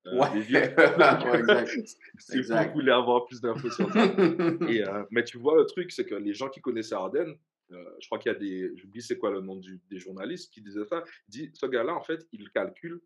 Ouais, 0.09 0.31
des 0.33 0.39
villes. 0.47 0.73
ouais, 0.77 1.39
exact. 1.39 1.69
si 2.17 2.41
vous 2.41 2.53
voulez 2.73 2.91
avoir 2.91 3.25
plus 3.25 3.41
d'infos 3.41 3.69
sur 3.69 3.91
ça. 3.91 4.03
Et, 4.69 4.83
mais 5.11 5.23
tu 5.25 5.37
vois, 5.37 5.57
le 5.57 5.65
truc, 5.65 5.91
c'est 5.91 6.05
que 6.05 6.15
les 6.15 6.33
gens 6.33 6.47
qui 6.47 6.61
connaissaient 6.61 6.95
Harden, 6.95 7.35
euh, 7.71 7.83
je 8.01 8.07
crois 8.07 8.17
qu'il 8.19 8.31
y 8.31 8.35
a 8.35 8.37
des, 8.37 8.71
j'oublie 8.77 9.01
c'est 9.01 9.17
quoi 9.17 9.29
le 9.31 9.41
nom 9.41 9.55
du- 9.57 9.81
des 9.89 9.99
journalistes 9.99 10.51
qui 10.53 10.61
disaient 10.61 10.85
ça, 10.85 11.03
dit 11.27 11.49
ce 11.53 11.65
gars-là, 11.65 11.93
en 11.95 12.01
fait, 12.01 12.25
il 12.31 12.49
calcule 12.51 13.01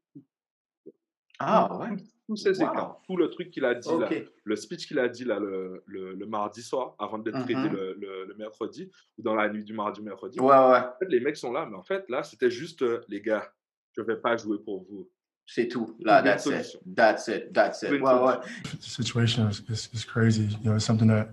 ah 1.39 1.75
ouais. 1.77 1.98
tous 2.27 2.36
ses 2.36 2.60
Wow. 2.62 2.70
écarts, 2.70 3.01
tout 3.08 3.18
le 3.18 3.30
truc 3.30 3.50
qu'il 3.50 3.65
a 3.65 3.74
dit, 3.74 3.89
là, 4.00 4.10
le 4.44 4.56
speech 4.56 4.88
qu'il 4.88 5.00
a 5.00 5.10
dit 5.10 5.24
là, 5.25 5.39
le, 5.39 5.82
le, 5.88 6.13
le 6.13 6.25
mardi 6.27 6.62
soir, 6.62 6.96
avant 7.00 7.18
d'être 7.18 7.39
traité 7.39 7.56
Mhm. 7.56 7.72
le, 7.74 7.94
le, 8.00 8.25
le 8.25 8.36
mercredi, 8.36 8.91
ou 9.18 9.24
dans 9.24 9.34
la 9.34 9.50
nuit 9.50 9.63
du 9.63 9.74
mardi 9.74 10.01
au 10.01 10.03
mercredi. 10.03 10.39
Ouais, 10.39 10.46
ouais. 10.50 10.53
En 10.56 10.94
fait, 11.00 11.08
les 11.10 11.20
mecs 11.20 11.38
sont 11.38 11.51
là, 11.51 11.65
mais 11.65 11.75
en 11.75 11.82
fait, 11.84 12.08
là, 12.10 12.22
c'était 12.24 12.51
juste, 12.51 12.84
euh, 12.84 13.01
les 13.08 13.22
gars, 13.22 13.51
je 13.98 14.01
vais 14.03 14.18
pas 14.18 14.38
jouer 14.38 14.60
pour 14.60 14.84
vous. 14.84 15.10
C'est 15.48 15.68
tout. 15.68 15.98
Là, 16.01 16.22
that's 16.22 16.46
it. 16.46 16.80
That's 16.96 17.27
it. 17.27 17.51
That's 17.51 17.82
it. 17.82 17.89
Ouais. 17.91 18.00
solution. 18.00 18.39
The 18.77 18.82
situation 18.84 19.50
is, 19.50 19.63
is, 19.68 19.89
is 19.94 20.06
crazy. 20.06 20.44
You 20.62 20.70
know, 20.70 20.75
it's 20.75 20.86
something 20.86 21.08
that 21.08 21.30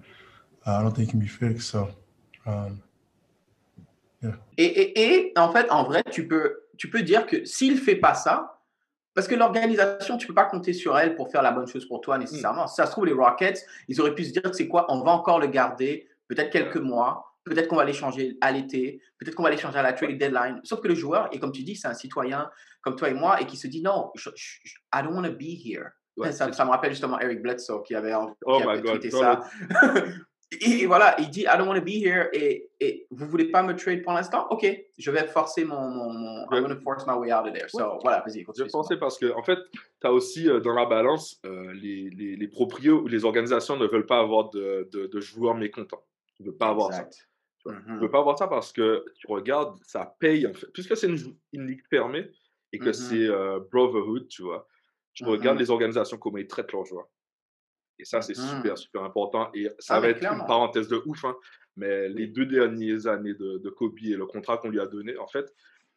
uh, 0.66 0.80
I 0.80 0.82
don't 0.82 0.92
think 0.94 1.11
can 1.11 1.18
be 1.20 1.28
fixed. 1.28 1.68
So, 1.70 1.88
um, 2.47 2.82
Et, 4.56 4.64
et, 4.64 5.14
et 5.14 5.32
en 5.38 5.52
fait, 5.52 5.70
en 5.70 5.84
vrai, 5.84 6.02
tu 6.10 6.26
peux, 6.26 6.64
tu 6.76 6.90
peux 6.90 7.02
dire 7.02 7.26
que 7.26 7.44
s'il 7.44 7.78
fait 7.78 7.96
pas 7.96 8.14
ça, 8.14 8.60
parce 9.14 9.26
que 9.28 9.34
l'organisation, 9.34 10.16
tu 10.16 10.26
peux 10.26 10.34
pas 10.34 10.44
compter 10.44 10.72
sur 10.72 10.96
elle 10.98 11.14
pour 11.16 11.30
faire 11.30 11.42
la 11.42 11.50
bonne 11.52 11.66
chose 11.66 11.87
pour 11.87 12.00
toi 12.00 12.18
nécessairement. 12.18 12.66
Si 12.66 12.76
ça 12.76 12.87
se 12.87 12.92
trouve, 12.92 13.06
les 13.06 13.12
Rockets, 13.12 13.64
ils 13.88 14.00
auraient 14.00 14.14
pu 14.14 14.25
se 14.25 14.32
dire, 14.32 14.42
c'est 14.52 14.68
quoi, 14.68 14.87
on 14.92 15.02
va 15.02 15.10
encore 15.12 15.40
le 15.40 15.48
garder, 15.48 16.08
peut-être 16.28 16.50
quelques 16.50 16.76
mois, 16.76 17.34
peut-être 17.44 17.66
qu'on 17.68 17.76
va 17.76 17.84
l'échanger 17.84 18.37
à 18.40 18.52
l'été, 18.52 19.00
peut-être 19.18 19.34
qu'on 19.34 19.42
va 19.42 19.50
l'échanger 19.50 19.78
à 19.78 19.82
la 19.82 19.92
trade 19.92 20.18
deadline. 20.18 20.60
Sauf 20.62 20.80
que 20.80 20.88
le 20.88 20.94
joueur, 20.94 21.28
et 21.32 21.38
comme 21.40 21.52
tu 21.52 21.62
dis, 21.62 21.75
c'est 21.76 21.88
un 21.88 21.94
citoyen 21.94 22.50
comme 22.80 22.94
toi 22.96 23.08
et 23.08 23.14
moi, 23.14 23.40
et 23.40 23.46
qui 23.46 23.56
se 23.56 23.66
dit, 23.66 23.82
non, 23.82 24.10
je, 24.14 24.30
je- 24.37 24.58
I 24.94 25.02
don't 25.02 25.14
want 25.14 25.25
to 25.25 25.32
be 25.32 25.42
here. 25.64 25.90
Ouais, 26.16 26.32
ça, 26.32 26.46
me 26.48 26.70
rappelle 26.70 26.90
justement 26.90 27.18
Eric 27.20 27.42
Bledsoe 27.42 27.82
qui 27.84 27.94
avait, 27.94 28.10
qui 28.10 28.16
Oh 28.44 28.60
avait 28.62 28.76
my 28.76 28.82
God, 28.82 29.10
ça. 29.10 29.40
Et, 30.50 30.82
et 30.82 30.86
voilà, 30.86 31.14
il 31.20 31.28
dit, 31.28 31.42
I 31.42 31.58
don't 31.58 31.68
want 31.68 31.74
to 31.74 31.82
be 31.84 31.90
here. 32.02 32.28
Et, 32.32 32.70
et 32.80 33.06
vous 33.10 33.26
voulez 33.26 33.50
pas 33.50 33.62
me 33.62 33.74
trade 33.76 34.02
pour 34.02 34.12
l'instant? 34.14 34.46
OK, 34.50 34.66
je 34.96 35.10
vais 35.10 35.26
forcer 35.26 35.64
mon, 35.64 35.88
mon, 35.90 36.10
mon 36.12 36.42
I'm 36.50 36.62
going 36.62 36.74
to 36.74 36.80
force 36.80 37.06
my 37.06 37.14
way 37.14 37.30
out 37.32 37.46
of 37.46 37.52
there. 37.52 37.68
So, 37.68 37.98
voilà, 38.02 38.22
vas-y, 38.26 38.40
Je 38.40 38.44
continue. 38.46 38.68
pensais 38.70 38.96
parce 38.96 39.18
que, 39.18 39.30
en 39.34 39.42
fait, 39.42 39.58
tu 39.72 40.06
as 40.06 40.12
aussi 40.12 40.48
euh, 40.48 40.60
dans 40.60 40.72
la 40.74 40.86
balance, 40.86 41.38
euh, 41.44 41.72
les, 41.74 42.08
les, 42.10 42.36
les 42.36 42.48
proprios 42.48 43.02
ou 43.02 43.08
les 43.08 43.26
organisations 43.26 43.76
ne 43.76 43.86
veulent 43.86 44.06
pas 44.06 44.20
avoir 44.20 44.48
de, 44.50 44.88
de, 44.90 45.06
de 45.06 45.20
joueurs 45.20 45.54
mécontents. 45.54 46.04
Ils 46.38 46.46
ne 46.46 46.50
veulent 46.50 46.58
pas 46.58 46.68
avoir 46.68 46.94
ça. 46.94 47.04
Tu 47.04 47.24
vois? 47.66 47.74
Ils 47.86 48.00
veulent 48.00 48.10
pas 48.10 48.20
avoir 48.20 48.38
ça 48.38 48.48
parce 48.48 48.72
que 48.72 49.04
tu 49.16 49.26
regardes, 49.26 49.76
ça 49.82 50.16
paye, 50.18 50.46
en 50.46 50.54
fait. 50.54 50.68
Puisque 50.72 50.96
c'est 50.96 51.08
une, 51.08 51.18
une 51.52 51.66
ligue 51.66 51.82
fermée 51.90 52.30
et 52.72 52.78
que 52.78 52.86
Mhm. 52.88 52.92
c'est 52.94 53.26
euh, 53.28 53.60
Brotherhood, 53.70 54.28
tu 54.28 54.42
vois, 54.42 54.66
tu 55.12 55.24
Mhm. 55.24 55.30
regardes 55.30 55.58
les 55.58 55.70
organisations, 55.70 56.16
comment 56.16 56.38
ils 56.38 56.46
traitent 56.46 56.72
leurs 56.72 56.86
joueurs. 56.86 57.08
Et 57.98 58.04
ça, 58.04 58.20
c'est 58.22 58.36
Mhm. 58.36 58.44
super, 58.56 58.78
super 58.78 59.02
important. 59.02 59.50
Et 59.54 59.68
ça 59.78 59.96
Ah, 59.96 60.00
va 60.00 60.08
être 60.08 60.18
clairement. 60.20 60.42
une 60.42 60.46
parenthèse 60.46 60.88
de 60.88 61.00
ouf, 61.06 61.24
hein. 61.24 61.36
mais 61.76 62.08
les 62.08 62.26
deux 62.26 62.46
dernières 62.46 63.06
années 63.06 63.34
de, 63.34 63.58
de 63.58 63.70
Kobe 63.70 63.98
et 64.04 64.14
le 64.16 64.26
contrat 64.26 64.58
qu'on 64.58 64.68
lui 64.70 64.80
a 64.80 64.86
donné, 64.86 65.16
en 65.18 65.26
fait, 65.28 65.52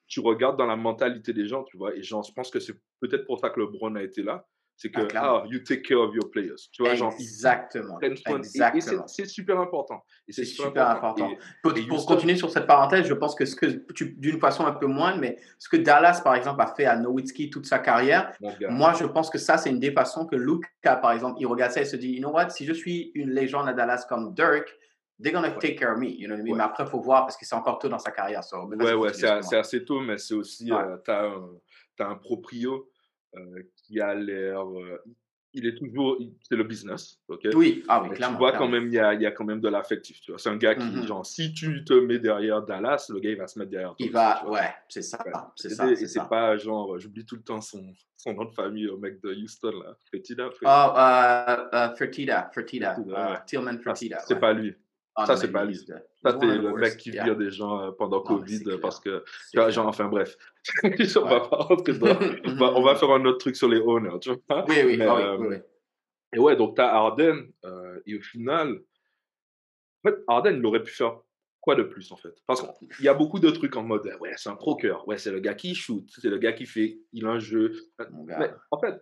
tu 0.07 0.19
regardes 0.19 0.57
dans 0.57 0.65
la 0.67 0.75
mentalité 0.75 1.33
des 1.33 1.47
gens, 1.47 1.63
tu 1.63 1.77
vois, 1.77 1.95
et 1.95 2.03
genre, 2.03 2.23
je 2.23 2.33
pense 2.33 2.49
que 2.51 2.59
c'est 2.59 2.75
peut-être 2.99 3.25
pour 3.25 3.39
ça 3.39 3.49
que 3.49 3.59
LeBron 3.59 3.95
a 3.95 4.03
été 4.03 4.23
là, 4.23 4.45
c'est 4.81 4.89
que, 4.89 5.01
Ah, 5.15 5.43
you 5.47 5.59
take 5.59 5.83
care 5.83 5.99
of 5.99 6.11
your 6.15 6.31
players. 6.31 6.55
Tu 6.71 6.81
vois, 6.81 6.93
Exactement. 6.93 7.99
Exactement. 8.01 9.07
c'est- 9.07 9.25
super 9.25 9.59
important. 9.59 10.03
Et 10.27 10.31
C'est 10.31 10.43
super 10.45 10.89
important. 10.89 11.29
Et- 11.29 11.37
Pour, 11.61 11.77
et 11.77 11.81
pour 11.83 11.97
Houston- 11.99 12.15
continuer 12.15 12.35
sur 12.35 12.49
cette 12.49 12.65
parenthèse, 12.65 13.05
je 13.05 13.13
pense 13.13 13.35
que 13.35 13.45
ce 13.45 13.55
que 13.55 13.67
tu, 13.93 14.13
d'une 14.17 14.39
façon 14.39 14.65
un 14.65 14.71
peu 14.71 14.87
moindre, 14.87 15.19
mais 15.19 15.37
ce 15.59 15.69
que 15.69 15.77
Dallas, 15.77 16.21
par 16.23 16.33
exemple, 16.33 16.61
a 16.61 16.67
fait 16.67 16.85
à 16.85 16.95
Nowitzki 16.97 17.51
toute 17.51 17.67
sa 17.67 17.77
carrière, 17.77 18.31
moi, 18.71 18.93
je 18.93 19.05
pense 19.05 19.29
que 19.29 19.37
ça, 19.37 19.57
c'est 19.57 19.69
une 19.69 19.79
des 19.79 19.91
façons 19.91 20.25
que 20.25 20.35
Luca, 20.35 20.95
par 20.95 21.11
exemple, 21.11 21.37
il 21.39 21.45
regarde 21.45 21.71
ça 21.71 21.81
et 21.81 21.85
se 21.85 21.95
dit, 21.95 22.13
you 22.13 22.19
know 22.19 22.31
what, 22.31 22.49
si 22.49 22.65
je 22.65 22.73
suis 22.73 23.11
une 23.13 23.29
légende 23.29 23.67
à 23.69 23.73
Dallas 23.73 24.05
comme 24.09 24.33
Dirk, 24.33 24.67
they're 25.21 25.31
gonna 25.31 25.51
take 25.51 25.75
care 25.75 25.91
of 25.93 25.99
me. 25.99 26.07
You 26.07 26.25
know 26.27 26.33
what 26.35 26.39
I 26.39 26.43
mean? 26.43 26.51
Ouais. 26.53 26.57
Mais 26.57 26.63
après, 26.63 26.83
il 26.85 26.89
faut 26.89 27.01
voir 27.01 27.21
parce 27.25 27.37
que 27.37 27.45
c'est 27.45 27.53
encore 27.55 27.77
tôt 27.77 27.87
dans 27.89 27.99
sa 27.99 28.09
carrière. 28.09 28.43
so, 28.43 28.65
Ouais, 28.67 28.93
ouais, 28.93 29.13
c'est 29.13 29.57
assez 29.57 29.85
tôt, 29.85 29.99
mais 29.99 30.17
c'est 30.17 30.33
aussi, 30.33 30.71
Ouais. 30.71 30.79
euh, 30.81 30.97
t'as 31.05 31.27
un, 31.27 31.49
t'as 31.95 32.07
un 32.07 32.15
proprio 32.15 32.89
qui 33.75 33.99
a 33.99 34.13
l'air, 34.13 34.61
euh, 34.67 34.97
il 35.53 35.65
est 35.65 35.75
toujours, 35.77 36.17
c'est 36.43 36.55
le 36.55 36.63
business, 36.63 37.19
ok? 37.27 37.47
Oui, 37.55 37.83
ah 37.89 38.01
oui, 38.01 38.09
Mais 38.09 38.15
clairement. 38.15 38.37
tu 38.37 38.39
vois 38.39 38.51
quand 38.53 38.69
même, 38.69 38.87
il 38.87 38.93
y 38.93 38.99
a, 38.99 39.13
il 39.13 39.21
y 39.21 39.25
a 39.25 39.31
quand 39.31 39.43
même 39.43 39.59
de 39.59 39.67
l'affectif, 39.67 40.21
tu 40.21 40.31
vois? 40.31 40.39
C'est 40.39 40.47
un 40.49 40.55
gars 40.55 40.75
qui, 40.75 40.85
Mhm. 40.85 41.05
genre, 41.05 41.25
si 41.25 41.53
tu 41.53 41.83
te 41.83 41.93
mets 41.93 42.19
derrière 42.19 42.61
Dallas, 42.61 43.07
le 43.09 43.19
gars, 43.19 43.31
il 43.31 43.37
va 43.37 43.47
se 43.47 43.59
mettre 43.59 43.71
derrière 43.71 43.89
toi. 43.95 44.05
Il 44.05 44.11
va, 44.11 44.49
ouais, 44.49 44.73
c'est 44.87 45.01
ça, 45.01 45.17
c'est 45.57 45.69
ça, 45.69 45.91
Et 45.91 45.95
c'est 45.95 46.27
pas 46.29 46.55
genre, 46.57 46.97
j'oublie 46.99 47.25
tout 47.25 47.35
le 47.35 47.43
temps 47.43 47.59
son, 47.59 47.83
son 48.15 48.33
nom 48.33 48.45
de 48.45 48.53
famille 48.53 48.87
au 48.87 48.97
mec 48.97 49.21
de 49.21 49.33
Houston, 49.33 49.71
là. 49.83 49.97
Oh, 50.63 50.67
euh, 50.97 51.67
euh, 51.73 51.95
Fertitta, 51.95 52.49
Fertitta, 52.53 52.95
Fertitta, 52.95 52.95
euh, 53.27 53.31
ouais. 53.33 53.39
Tillman 53.45 53.75
Ah, 53.79 53.83
Fertitta. 53.83 54.19
c'est 54.19 54.35
ouais. 54.35 54.39
pas 54.39 54.53
lui. 54.53 54.73
Ah, 55.15 55.25
ça, 55.25 55.35
c'est 55.35 55.51
pas 55.51 55.67
the- 55.67 55.73
Ça, 56.23 56.37
c'est 56.39 56.45
le 56.57 56.73
mec 56.75 56.95
qui 56.97 57.11
yeah. 57.11 57.25
vire 57.25 57.35
des 57.35 57.51
gens 57.51 57.81
euh, 57.81 57.91
pendant 57.91 58.17
Non, 58.17 58.23
Covid 58.23 58.63
parce 58.81 58.99
que, 58.99 59.23
genre, 59.53 59.87
enfin 59.87 60.07
bref. 60.07 60.37
on 60.83 61.21
va 61.25 61.39
pas 61.41 61.57
rentrer 61.57 61.93
dans- 61.97 62.07
on, 62.45 62.55
va, 62.55 62.73
on 62.77 62.81
va 62.81 62.95
faire 62.95 63.11
un 63.11 63.25
autre 63.25 63.39
truc 63.39 63.55
sur 63.57 63.67
les 63.67 63.79
owners, 63.79 64.19
tu 64.21 64.29
vois. 64.47 64.65
Oui, 64.69 64.75
oui, 64.85 64.97
Mais, 64.97 65.05
ah 65.05 65.17
euh, 65.17 65.37
oui, 65.37 65.47
oui. 65.49 65.55
Et 66.33 66.39
ouais, 66.39 66.55
donc 66.55 66.75
t'as 66.77 66.87
Harden, 66.87 67.51
euh, 67.65 67.99
et 68.05 68.17
au 68.17 68.21
final, 68.21 68.79
en 70.03 70.09
fait, 70.09 70.15
Harden, 70.27 70.55
il 70.57 70.65
aurait 70.65 70.81
pu 70.83 70.93
faire 70.93 71.19
quoi 71.59 71.75
de 71.75 71.83
plus, 71.83 72.09
en 72.11 72.15
fait? 72.15 72.33
Parce 72.47 72.61
qu'il 72.61 73.05
y 73.05 73.09
a 73.09 73.13
beaucoup 73.13 73.39
de 73.39 73.49
trucs 73.51 73.75
en 73.75 73.83
mode, 73.83 74.09
ouais, 74.21 74.31
c'est 74.37 74.49
un 74.49 74.55
croqueur, 74.55 75.05
ouais, 75.09 75.17
c'est 75.17 75.31
le 75.31 75.39
gars 75.41 75.53
qui 75.55 75.75
shoot, 75.75 76.05
c'est 76.17 76.29
le 76.29 76.37
gars 76.37 76.53
qui 76.53 76.65
fait, 76.65 76.99
il 77.11 77.25
a 77.25 77.31
un 77.31 77.39
jeu. 77.39 77.73
Mais 78.25 78.49
en 78.71 78.79
fait, 78.79 78.95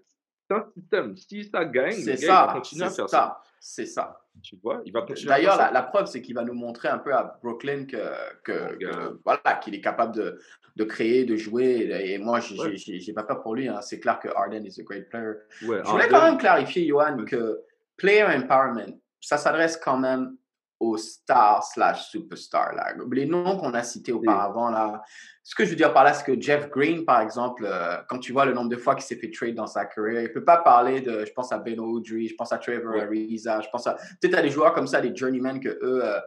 c'est 0.49 0.55
un 0.55 0.65
système. 0.73 1.17
Si 1.17 1.43
ça 1.45 1.65
gagne, 1.65 1.95
le 2.05 2.13
il 2.13 2.27
va 2.27 2.47
ça, 2.47 2.49
continuer 2.53 2.85
à 2.85 2.89
faire 2.89 3.09
ça. 3.09 3.17
ça, 3.17 3.41
c'est 3.59 3.85
ça. 3.85 4.19
Tu 4.41 4.55
vois, 4.63 4.81
il 4.85 4.93
va 4.93 5.01
continuer 5.01 5.27
D'ailleurs, 5.29 5.57
la, 5.71 5.83
preuve, 5.83 6.05
c'est 6.05 6.21
qu'il 6.21 6.33
va 6.33 6.43
nous 6.43 6.53
montrer 6.53 6.87
un 6.87 6.97
peu 6.97 7.13
à 7.13 7.37
Brooklyn 7.43 7.85
que, 7.85 7.97
que, 8.43 8.69
Oh, 8.73 8.77
que, 8.79 9.19
voilà, 9.25 9.55
qu'il 9.61 9.75
est 9.75 9.81
capable 9.81 10.15
de, 10.15 10.39
de 10.77 10.83
créer, 10.85 11.25
de 11.25 11.35
jouer. 11.35 11.89
Et 12.05 12.17
moi, 12.17 12.39
j'ai 12.39 12.57
Ouais. 12.57 13.13
pas 13.13 13.23
peur 13.23 13.41
pour 13.41 13.55
lui. 13.55 13.67
hein. 13.67 13.81
C'est 13.81 13.99
clair 13.99 14.17
que 14.19 14.29
Harden 14.29 14.65
is 14.65 14.79
a 14.79 14.83
great 14.83 15.09
player. 15.09 15.33
Ouais, 15.67 15.81
Je 15.83 15.89
voulais 15.89 16.07
quand 16.07 16.23
même 16.23 16.37
clarifier, 16.37 16.87
Johan, 16.87 17.25
que 17.25 17.59
player 17.97 18.23
empowerment, 18.23 18.97
ça 19.19 19.37
s'adresse 19.37 19.75
quand 19.75 19.97
même 19.97 20.37
aux 20.79 20.95
stars 20.97 21.63
slash 21.63 22.09
superstars. 22.09 22.73
Là. 22.73 22.93
Les 23.11 23.25
noms 23.25 23.57
qu'on 23.57 23.73
a 23.73 23.83
cités 23.83 24.13
auparavant, 24.13 24.69
là, 24.69 25.01
ce 25.43 25.53
que 25.53 25.65
je 25.65 25.71
veux 25.71 25.75
dire 25.75 25.91
par 25.93 26.03
là, 26.05 26.13
c'est 26.13 26.23
que 26.25 26.39
Jeff 26.39 26.69
Green, 26.69 27.03
par 27.03 27.19
exemple, 27.21 27.65
euh, 27.65 27.97
quand 28.07 28.19
tu 28.19 28.31
vois 28.31 28.45
le 28.45 28.53
nombre 28.53 28.69
de 28.69 28.77
fois 28.77 28.95
qu'il 28.95 29.03
s'est 29.03 29.17
fait 29.17 29.29
trade 29.29 29.55
dans 29.55 29.67
sa 29.67 29.85
carrière, 29.85 30.21
il 30.21 30.27
ne 30.29 30.33
peut 30.33 30.43
pas 30.45 30.57
parler 30.57 31.01
de, 31.01 31.25
je 31.25 31.33
pense 31.33 31.51
à 31.51 31.57
Ben 31.57 31.79
Audrey, 31.79 32.27
je 32.27 32.35
pense 32.35 32.53
à 32.53 32.57
Trevor 32.59 32.93
Ouais. 32.93 33.01
Ariza, 33.01 33.59
je 33.61 33.67
pense 33.69 33.87
à, 33.87 33.95
peut-être 34.21 34.35
à 34.35 34.41
des 34.41 34.51
joueurs 34.51 34.73
comme 34.73 34.87
ça, 34.87 35.01
des 35.01 35.13
journeymen, 35.15 35.59
que 35.59 35.69
eux, 35.69 36.05
euh, 36.05 36.19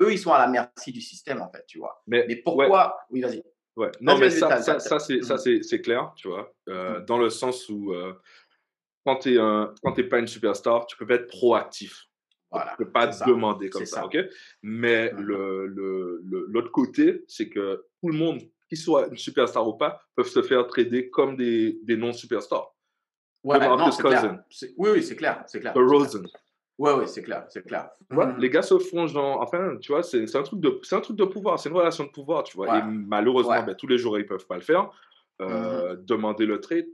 eux, 0.00 0.12
ils 0.12 0.18
sont 0.18 0.32
à 0.32 0.38
la 0.38 0.46
merci 0.46 0.90
du 0.92 1.00
système, 1.02 1.42
en 1.42 1.50
fait, 1.50 1.64
tu 1.66 1.78
vois. 1.78 2.02
mais, 2.06 2.24
Mais 2.28 2.34
ouais, 2.36 2.42
pourquoi, 2.42 2.98
oui, 3.10 3.20
vas-y. 3.20 3.42
ouais. 3.76 3.90
Non, 4.00 4.16
mais 4.16 4.30
ça, 4.30 4.62
ça, 4.62 4.78
ça, 4.78 4.98
c'est, 5.00 5.16
Mhm. 5.18 5.62
c'est, 5.62 5.80
clair, 5.82 6.12
tu 6.16 6.28
vois, 6.28 6.50
euh, 6.68 7.00
Mhm. 7.00 7.04
dans 7.04 7.18
le 7.18 7.28
sens 7.28 7.68
où 7.68 7.92
quand 9.04 9.16
tu 9.16 9.38
n'es 9.38 10.04
pas 10.04 10.18
une 10.18 10.26
superstar, 10.26 10.86
tu 10.86 10.96
peux 10.96 11.06
pas 11.06 11.14
être 11.16 11.26
proactif. 11.28 12.04
Voilà. 12.50 12.70
Tu 12.78 12.84
peux 12.84 12.90
pas 12.90 13.12
ça. 13.12 13.26
demander 13.26 13.68
comme 13.70 13.84
ça, 13.84 13.96
ça. 14.00 14.06
ok? 14.06 14.16
Mais 14.62 15.12
Mhm. 15.12 15.20
le, 15.20 15.66
le, 15.66 16.20
le- 16.24 16.46
l'autre 16.48 16.70
côté, 16.70 17.24
c'est 17.28 17.48
que 17.48 17.84
tout 18.00 18.08
le 18.08 18.16
monde, 18.16 18.40
qu'il 18.68 18.78
soit 18.78 19.06
une 19.08 19.16
superstar 19.16 19.66
ou 19.68 19.74
pas, 19.74 20.00
peuvent 20.14 20.26
se 20.28 20.42
faire 20.42 20.66
trader 20.66 21.10
comme 21.10 21.36
des, 21.36 21.78
des 21.82 21.96
non-superstars. 21.96 22.74
Ouais, 23.44 23.58
non. 23.58 23.90
C'est- 24.50 24.74
Oui, 24.76 24.90
oui, 24.92 25.02
c'est 25.02 25.16
clair, 25.16 25.44
c'est 25.46 25.60
clair. 25.60 25.72
The 25.74 25.78
Rosen. 25.78 26.26
Oui, 26.78 26.90
oui, 26.98 27.08
c'est 27.08 27.22
clair, 27.22 27.44
c'est 27.48 27.66
clair. 27.66 27.90
Tu 28.08 28.14
vois, 28.14 28.26
Mhm. 28.26 28.38
les 28.38 28.50
gars 28.50 28.62
se 28.62 28.78
font 28.78 29.06
genre, 29.08 29.40
enfin, 29.40 29.76
tu 29.80 29.90
vois, 29.92 30.02
c'est, 30.02 30.34
un 30.36 30.42
truc 30.42 30.60
de, 30.60 30.78
c'est 30.84 30.94
un 30.94 31.00
truc 31.00 31.16
de 31.16 31.24
pouvoir, 31.24 31.58
c'est 31.58 31.68
une 31.68 31.74
relation 31.76 32.04
de 32.04 32.10
pouvoir, 32.10 32.44
tu 32.44 32.56
vois. 32.56 32.70
Ouais. 32.72 32.78
Et 32.78 32.82
malheureusement, 32.84 33.50
Ouais. 33.52 33.64
ben, 33.66 33.74
tous 33.74 33.86
les 33.88 33.98
joueurs 33.98 34.18
ils 34.20 34.26
peuvent 34.26 34.46
pas 34.46 34.54
le 34.56 34.60
faire. 34.62 34.90
Euh, 35.40 35.96
Demander 35.96 36.46
le 36.46 36.60
trade 36.60 36.86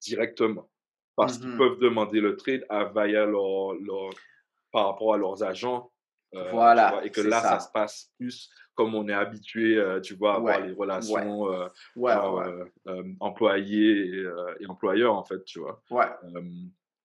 directement, 0.00 0.70
parce 1.16 1.38
qu'ils 1.38 1.48
Mhm. 1.48 1.58
peuvent 1.58 1.78
demander 1.78 2.20
le 2.20 2.36
trade 2.36 2.64
à 2.68 2.84
via 2.84 3.24
leur, 3.26 3.74
leur- 3.74 4.10
par 4.72 4.86
rapport 4.86 5.14
à 5.14 5.16
leurs 5.18 5.42
agents. 5.42 5.90
euh, 6.34 6.50
Voilà, 6.52 6.90
vois, 6.92 7.04
et 7.06 7.10
que 7.10 7.20
là, 7.20 7.40
ça. 7.40 7.48
ça. 7.58 7.60
se 7.60 7.72
passe 7.72 8.10
plus 8.18 8.48
comme 8.74 8.94
on 8.94 9.06
est 9.08 9.12
habitué, 9.12 9.76
euh, 9.76 10.00
tu 10.00 10.14
vois, 10.14 10.34
à 10.34 10.36
avoir 10.36 10.60
les 10.60 10.72
relations 10.72 11.42
Ouais, 11.96 12.14
ouais, 12.14 13.14
employés 13.20 14.06
et, 14.06 14.24
et 14.60 14.66
employeurs, 14.66 15.14
en 15.14 15.24
fait, 15.24 15.44
tu 15.44 15.58
vois. 15.60 15.82
ouais. 15.90 16.06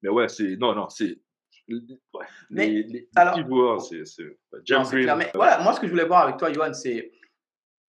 Mais 0.01 0.09
ouais, 0.09 0.29
c'est. 0.29 0.55
Non, 0.57 0.73
non, 0.75 0.87
c'est. 0.89 1.19
Mais, 2.49 2.67
les, 2.67 2.83
les, 2.83 3.09
alors- 3.15 3.33
petits 3.35 3.47
joueurs, 3.47 3.81
c'est. 3.81 3.97
Non, 4.69 4.83
c'est 4.83 4.91
Green, 4.91 5.03
clair. 5.05 5.17
Mais 5.17 5.31
voilà, 5.33 5.59
moi, 5.63 5.73
ce 5.73 5.79
que 5.79 5.87
je 5.87 5.91
voulais 5.91 6.05
voir 6.05 6.23
avec 6.23 6.37
toi, 6.37 6.53
Johan, 6.53 6.73
c'est 6.73 7.11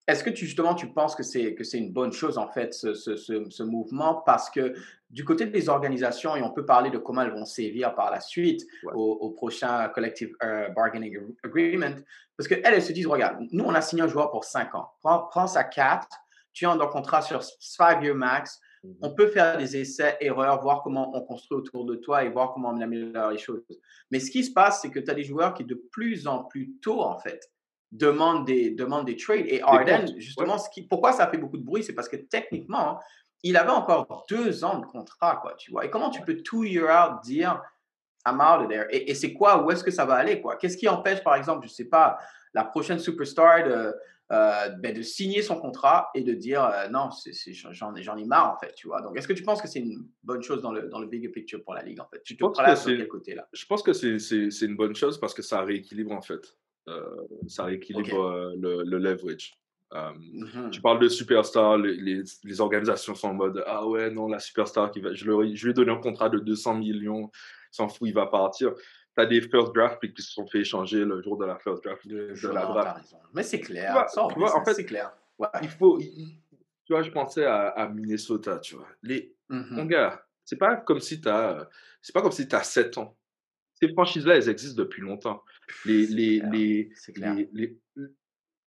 est-ce 0.07 0.23
que 0.23 0.31
tu, 0.31 0.47
justement, 0.47 0.75
tu 0.75 0.89
penses 0.93 1.15
que 1.17 1.23
c'est, 1.23 1.55
que 1.55 1.65
c'est 1.65 1.79
une 1.79 1.93
bonne 1.93 2.13
chose, 2.13 2.39
en 2.39 2.49
fait, 2.49 2.73
ce, 2.75 2.95
ce, 2.95 3.17
ce, 3.17 3.49
ce 3.51 3.63
mouvement? 3.63 4.23
Parce 4.25 4.51
que 4.51 4.75
du 5.11 5.25
côté 5.25 5.47
des 5.47 5.69
organisations, 5.69 6.37
et 6.37 6.43
on 6.43 6.51
peut 6.53 6.65
parler 6.65 6.91
de 6.91 6.99
comment 6.99 7.23
elles 7.23 7.33
vont 7.33 7.45
sévir 7.45 7.95
par 7.95 8.11
la 8.11 8.21
suite 8.21 8.65
Ouais. 8.85 8.93
au, 8.95 9.13
au 9.15 9.31
prochain 9.31 9.89
Collective 9.89 10.33
euh, 10.43 10.69
Bargaining 10.71 11.19
Agreement, 11.45 11.97
parce 12.37 12.49
qu'elles, 12.49 12.63
elles 12.65 12.83
se 12.83 12.93
disent, 12.93 13.07
regarde, 13.07 13.39
nous, 13.51 13.65
on 13.65 13.75
a 13.75 13.81
signé 13.81 14.03
un 14.03 14.09
joueur 14.09 14.31
pour 14.31 14.45
5 14.45 14.75
ans. 14.75 14.91
Prends, 15.03 15.27
prends 15.29 15.47
sa 15.47 15.65
4, 15.65 16.07
tu 16.53 16.65
es 16.65 16.69
en 16.69 16.79
contrat 16.89 17.23
sur 17.23 17.41
5-year 17.41 18.15
max. 18.15 18.61
mhm. 18.85 18.95
On 19.03 19.11
peut 19.11 19.27
faire 19.27 19.59
des 19.59 19.77
essais, 19.77 20.17
erreurs, 20.21 20.61
voir 20.63 20.83
comment 20.83 21.17
on 21.17 21.23
construit 21.23 21.59
autour 21.59 21.85
de 21.85 21.97
toi 21.97 22.23
et 22.25 22.29
voir 22.29 22.53
comment 22.53 22.71
on 22.71 22.81
améliore 22.81 23.31
les 23.33 23.39
choses. 23.39 23.63
Mais 24.11 24.21
ce 24.21 24.31
qui 24.31 24.45
se 24.45 24.53
passe, 24.53 24.81
c'est 24.83 24.91
que 24.91 25.01
tu 25.01 25.11
as 25.11 25.15
des 25.15 25.25
joueurs 25.25 25.53
qui, 25.55 25.65
de 25.65 25.75
plus 25.91 26.27
en 26.29 26.45
plus 26.45 26.73
tôt, 26.81 27.01
en 27.03 27.19
fait, 27.19 27.51
demandent 27.93 28.47
des, 28.47 28.71
des 28.71 29.17
trades. 29.17 29.47
Et 29.47 29.61
comptes, 29.61 30.17
justement, 30.19 30.59
ce 30.59 30.69
qui, 30.71 30.83
pourquoi 30.83 31.13
ça 31.13 31.29
fait 31.29 31.39
beaucoup 31.39 31.59
de 31.59 31.65
bruit, 31.65 31.83
c'est 31.85 31.95
parce 31.95 32.09
que 32.09 32.17
techniquement, 32.17 33.01
il 33.43 33.57
avait 33.57 33.71
encore 33.71 34.27
deux 34.29 34.65
ans 34.65 34.79
de 34.79 34.87
contrat, 34.87 35.37
quoi, 35.41 35.55
tu 35.55 35.71
vois. 35.71 35.85
Et 35.85 35.91
comment 35.91 36.11
tu 36.11 36.21
peux 36.23 36.37
two 36.43 36.65
year 36.65 36.85
out 36.89 37.23
dire 37.23 37.63
I'm 38.27 38.41
out 38.41 38.63
of 38.65 38.69
there? 38.69 38.87
Et, 38.91 39.11
et 39.11 39.15
c'est 39.15 39.33
quoi, 39.33 39.63
où 39.65 39.71
est-ce 39.71 39.85
que 39.85 39.91
ça 39.93 40.05
va 40.05 40.15
aller, 40.15 40.41
quoi? 40.41 40.57
Qu'est-ce 40.57 40.77
qui 40.77 40.89
empêche, 40.89 41.23
par 41.23 41.37
exemple, 41.37 41.67
je 41.67 41.73
sais 41.73 41.85
pas, 41.85 42.19
la 42.55 42.65
prochaine 42.65 42.99
superstar 42.99 43.65
de, 43.65 43.95
euh, 44.33 44.69
ben, 44.81 44.93
de 44.93 45.03
signer 45.03 45.43
son 45.43 45.61
contrat 45.61 46.11
et 46.15 46.23
de 46.23 46.33
dire 46.33 46.65
euh, 46.65 46.89
non, 46.89 47.11
j'en 47.71 47.95
ai, 47.95 48.03
j'en 48.03 48.17
ai 48.17 48.25
marre 48.25 48.53
en 48.53 48.59
fait, 48.59 48.73
tu 48.75 48.89
vois. 48.89 49.01
Donc, 49.03 49.17
est-ce 49.17 49.29
que 49.29 49.33
tu 49.35 49.45
penses 49.45 49.63
que 49.63 49.69
c'est 49.69 49.79
une 49.79 50.09
bonne 50.25 50.43
chose 50.43 50.63
dans 50.63 50.73
le, 50.73 50.89
dans 50.89 50.99
le 50.99 51.07
bigger 51.07 51.29
picture 51.29 51.63
pour 51.63 51.75
la 51.75 51.83
ligue 51.83 52.01
en 52.01 52.09
fait? 52.09 52.21
Tu 52.25 52.37
te 52.37 52.43
pense 52.43 52.57
que 52.57 52.63
places 52.65 52.81
sur 52.81 52.91
c'est- 52.91 52.97
quel 52.97 53.07
côté 53.09 53.35
là? 53.37 53.47
Je 53.53 53.65
pense 53.67 53.83
que 53.85 53.93
c'est 53.93 54.19
c'est- 54.19 54.51
c'est 54.51 54.67
une 54.67 54.75
bonne 54.77 54.97
chose 54.97 55.21
parce 55.21 55.35
que 55.35 55.43
ça 55.43 55.61
rééquilibre 55.61 56.11
en 56.13 56.23
fait. 56.23 56.57
Euh, 56.89 57.03
ça 57.49 57.65
rééquilibre 57.65 58.15
Ok. 58.19 58.35
euh, 58.35 58.55
le, 58.59 58.83
le 58.85 58.99
leverage. 58.99 59.59
Euh, 59.95 60.11
Mhm. 60.19 60.71
Tu 60.71 60.81
parles 60.81 60.99
de 61.01 61.09
superstar, 61.09 61.79
les, 61.79 61.95
les, 61.97 62.23
les 62.45 62.61
organisations 62.61 63.15
sont 63.15 63.29
en 63.29 63.35
mode 63.35 63.63
Ah 63.67 63.87
ouais, 63.87 64.11
non, 64.11 64.29
la 64.29 64.39
superstar, 64.41 64.91
qui 64.91 65.01
va, 65.01 65.13
je, 65.15 65.25
lui 65.25 65.71
ai 65.71 65.73
donné 65.75 65.93
un 65.93 66.01
contrat 66.01 66.29
de 66.29 66.39
200 66.39 66.75
millions, 66.75 67.31
il 67.33 67.77
s'en 67.77 67.89
fout, 67.89 68.09
il 68.09 68.15
va 68.15 68.27
partir. 68.27 68.73
Tu 68.75 69.23
as 69.23 69.27
des 69.27 69.41
first 69.41 69.73
draft 69.75 69.99
picks 70.01 70.15
qui 70.15 70.23
se 70.23 70.33
sont 70.33 70.47
fait 70.47 70.59
échanger 70.61 71.05
le 71.05 71.23
jour 71.23 71.37
de 71.39 71.45
la 71.47 71.57
first 71.59 71.83
draft. 71.85 72.07
De, 72.07 72.35
la 72.53 72.67
draft. 72.67 73.15
Mais 73.33 73.43
c'est 73.43 73.61
clair. 73.61 73.93
vois- 73.93 74.09
ça, 74.09 74.25
en 74.25 74.29
vois, 74.29 74.65
fait- 74.65 74.75
c'est 74.75 74.85
clair. 74.85 75.13
Ouais. 75.39 75.49
Il 75.63 75.69
faut. 75.69 75.99
il- 76.01 76.39
tu 76.85 76.93
vois, 76.93 77.03
je 77.03 77.11
pensais 77.11 77.45
à, 77.45 77.69
à 77.69 77.89
Minnesota, 77.89 78.59
tu 78.59 78.77
vois. 78.77 78.87
Les, 79.03 79.35
Mhm. 79.49 79.67
Mon 79.71 79.85
gars, 79.87 80.25
c'est 80.45 80.57
pas 80.59 80.77
comme 80.77 81.01
si 81.01 81.21
tu 81.21 81.29
as, 81.29 81.69
c'est 82.03 82.13
pas 82.13 82.23
comme 82.23 82.33
si 82.33 82.47
tu 82.49 82.55
as 82.57 82.63
7 82.65 82.99
ans. 82.99 83.17
Ces 83.81 83.89
franchises-là, 83.93 84.37
elles 84.37 84.49
existent 84.49 84.83
depuis 84.83 85.03
longtemps. 85.03 85.43
Les, 85.85 86.07
les, 86.07 86.41
les, 86.53 86.91
les, 87.17 87.49
les, 87.53 87.79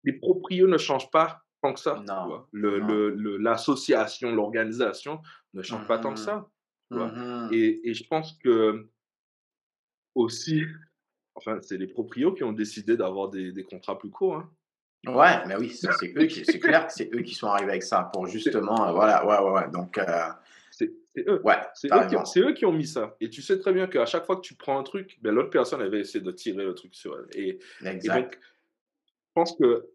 les 0.04 0.14
proprios 0.14 0.68
ne 0.68 0.78
changent 0.78 1.10
pas 1.12 1.42
tant 1.62 1.74
que 1.74 1.80
ça. 1.80 1.96
vois. 2.28 2.48
Le- 2.52 2.80
le- 2.80 3.10
le- 3.16 3.38
L'association, 3.38 4.34
l'organisation 4.34 5.20
ne 5.54 5.62
change 5.62 5.88
pas 5.88 5.98
tant 6.00 6.14
que 6.14 6.20
Mhm. 6.20 6.26
ça. 6.26 6.50
tu 6.92 6.98
vois. 6.98 7.08
Mhm. 7.12 7.50
Et, 7.54 7.90
et 7.90 7.94
je 7.94 8.08
pense 8.08 8.38
que 8.44 8.88
aussi, 10.16 10.64
enfin, 11.36 11.60
c'est 11.62 11.78
les 11.78 11.88
proprios 11.88 12.34
qui 12.34 12.44
ont 12.44 12.54
décidé 12.54 12.98
d'avoir 12.98 13.30
des, 13.30 13.52
des 13.52 13.64
contrats 13.64 13.98
plus 13.98 14.10
courts. 14.10 14.38
hein. 14.38 14.50
Ouais, 15.08 15.46
mais 15.48 15.56
oui, 15.56 15.70
c'est 15.70 15.88
eux 16.18 16.26
qui, 16.26 16.44
c'est 16.44 16.60
clair 16.60 16.86
que 16.88 16.94
c'est 16.94 17.10
eux 17.16 17.22
qui 17.22 17.34
sont 17.34 17.48
arrivés 17.48 17.72
avec 17.72 17.84
ça 17.84 18.10
pour 18.12 18.28
justement, 18.28 18.90
euh, 18.90 18.92
voilà, 18.92 19.26
ouais, 19.26 19.40
ouais, 19.50 19.60
ouais. 19.62 19.72
Donc, 19.72 19.98
euh, 19.98 20.28
C'est 21.24 21.30
eux. 21.32 21.42
ouais, 21.44 21.56
C'est 21.74 21.88
eux, 21.88 21.90
qui 21.90 21.96
ont- 21.96 22.20
raison. 22.20 22.26
c'est 22.26 22.40
eux 22.42 22.54
qui 22.54 22.66
ont 22.66 22.72
mis 22.72 22.88
ça. 22.88 23.16
Et 23.20 23.30
tu 23.30 23.42
sais 23.42 23.60
très 23.60 23.74
bien 23.74 23.88
qu'à 23.88 24.06
chaque 24.06 24.26
fois 24.26 24.36
que 24.38 24.42
tu 24.42 24.56
prends 24.56 24.80
un 24.80 24.84
truc, 24.84 25.18
ben, 25.22 25.34
l'autre 25.34 25.50
personne, 25.50 25.86
va 25.88 25.98
essayer 25.98 26.24
de 26.24 26.32
tirer 26.32 26.64
le 26.66 26.74
truc 26.74 26.94
sur 26.96 27.18
elle. 27.18 27.40
Et, 27.40 27.60
Et 27.84 27.88
Exact. 27.88 28.22
donc, 28.24 28.40
je 28.42 29.32
pense 29.34 29.56
que 29.58 29.86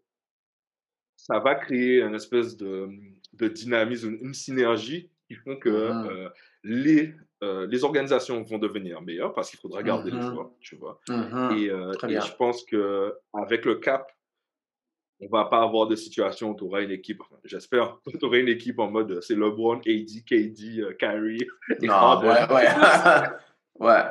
ça 1.15 1.39
va 1.39 1.55
créer 1.55 2.01
une 2.01 2.15
espèce 2.15 2.55
de, 2.57 2.89
de 3.33 3.47
dynamisme, 3.47 4.13
une, 4.13 4.27
une 4.27 4.33
synergie 4.33 5.09
qui 5.27 5.35
font 5.35 5.55
que 5.57 5.69
Mhm. 5.69 6.07
euh, 6.09 6.29
les, 6.63 7.13
euh, 7.43 7.65
les 7.67 7.83
organisations 7.83 8.41
vont 8.43 8.57
devenir 8.59 9.01
meilleures 9.01 9.33
parce 9.33 9.49
qu'il 9.49 9.59
faudra 9.59 9.81
garder 9.83 10.11
les 10.11 10.17
Mhm. 10.17 10.31
joueurs, 10.33 10.51
tu 10.59 10.75
vois. 10.75 10.99
Mhm. 11.09 11.51
Et, 11.57 11.69
euh, 11.69 11.91
et 12.07 12.19
je 12.21 12.35
pense 12.35 12.63
que 12.65 13.13
avec 13.33 13.65
le 13.65 13.75
cap, 13.75 14.11
on 15.21 15.27
va 15.29 15.45
pas 15.45 15.61
avoir 15.63 15.87
de 15.87 15.95
situation 15.95 16.51
où 16.51 16.55
tu 16.55 16.63
auras 16.65 16.81
une 16.81 16.91
équipe, 16.91 17.21
j'espère, 17.45 17.97
tu 18.07 18.25
auras 18.25 18.37
une 18.37 18.49
équipe 18.49 18.79
en 18.79 18.89
mode 18.91 19.21
c'est 19.21 19.35
LeBron, 19.35 19.77
AD, 19.77 20.23
KD, 20.25 20.79
euh, 20.81 20.93
Kyrie 20.99 21.47
et 21.81 21.87
Non, 21.87 22.19
ouais, 22.21 22.53
ouais. 22.53 22.67
ouais. 23.79 24.03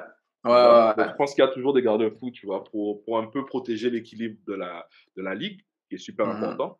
Donc, 0.44 1.08
je 1.08 1.16
pense 1.16 1.34
qu'il 1.34 1.42
y 1.44 1.46
a 1.46 1.50
toujours 1.50 1.72
des 1.72 1.82
garde-fous, 1.82 2.30
tu 2.30 2.46
vois, 2.46 2.64
pour, 2.64 3.02
pour 3.04 3.18
un 3.18 3.26
peu 3.26 3.44
protéger 3.44 3.90
l'équilibre 3.90 4.38
de 4.46 4.54
la, 4.54 4.86
de 5.16 5.22
la 5.22 5.34
ligue, 5.34 5.60
qui 5.88 5.94
est 5.96 5.98
super 5.98 6.26
Mhm. 6.26 6.36
important. 6.36 6.78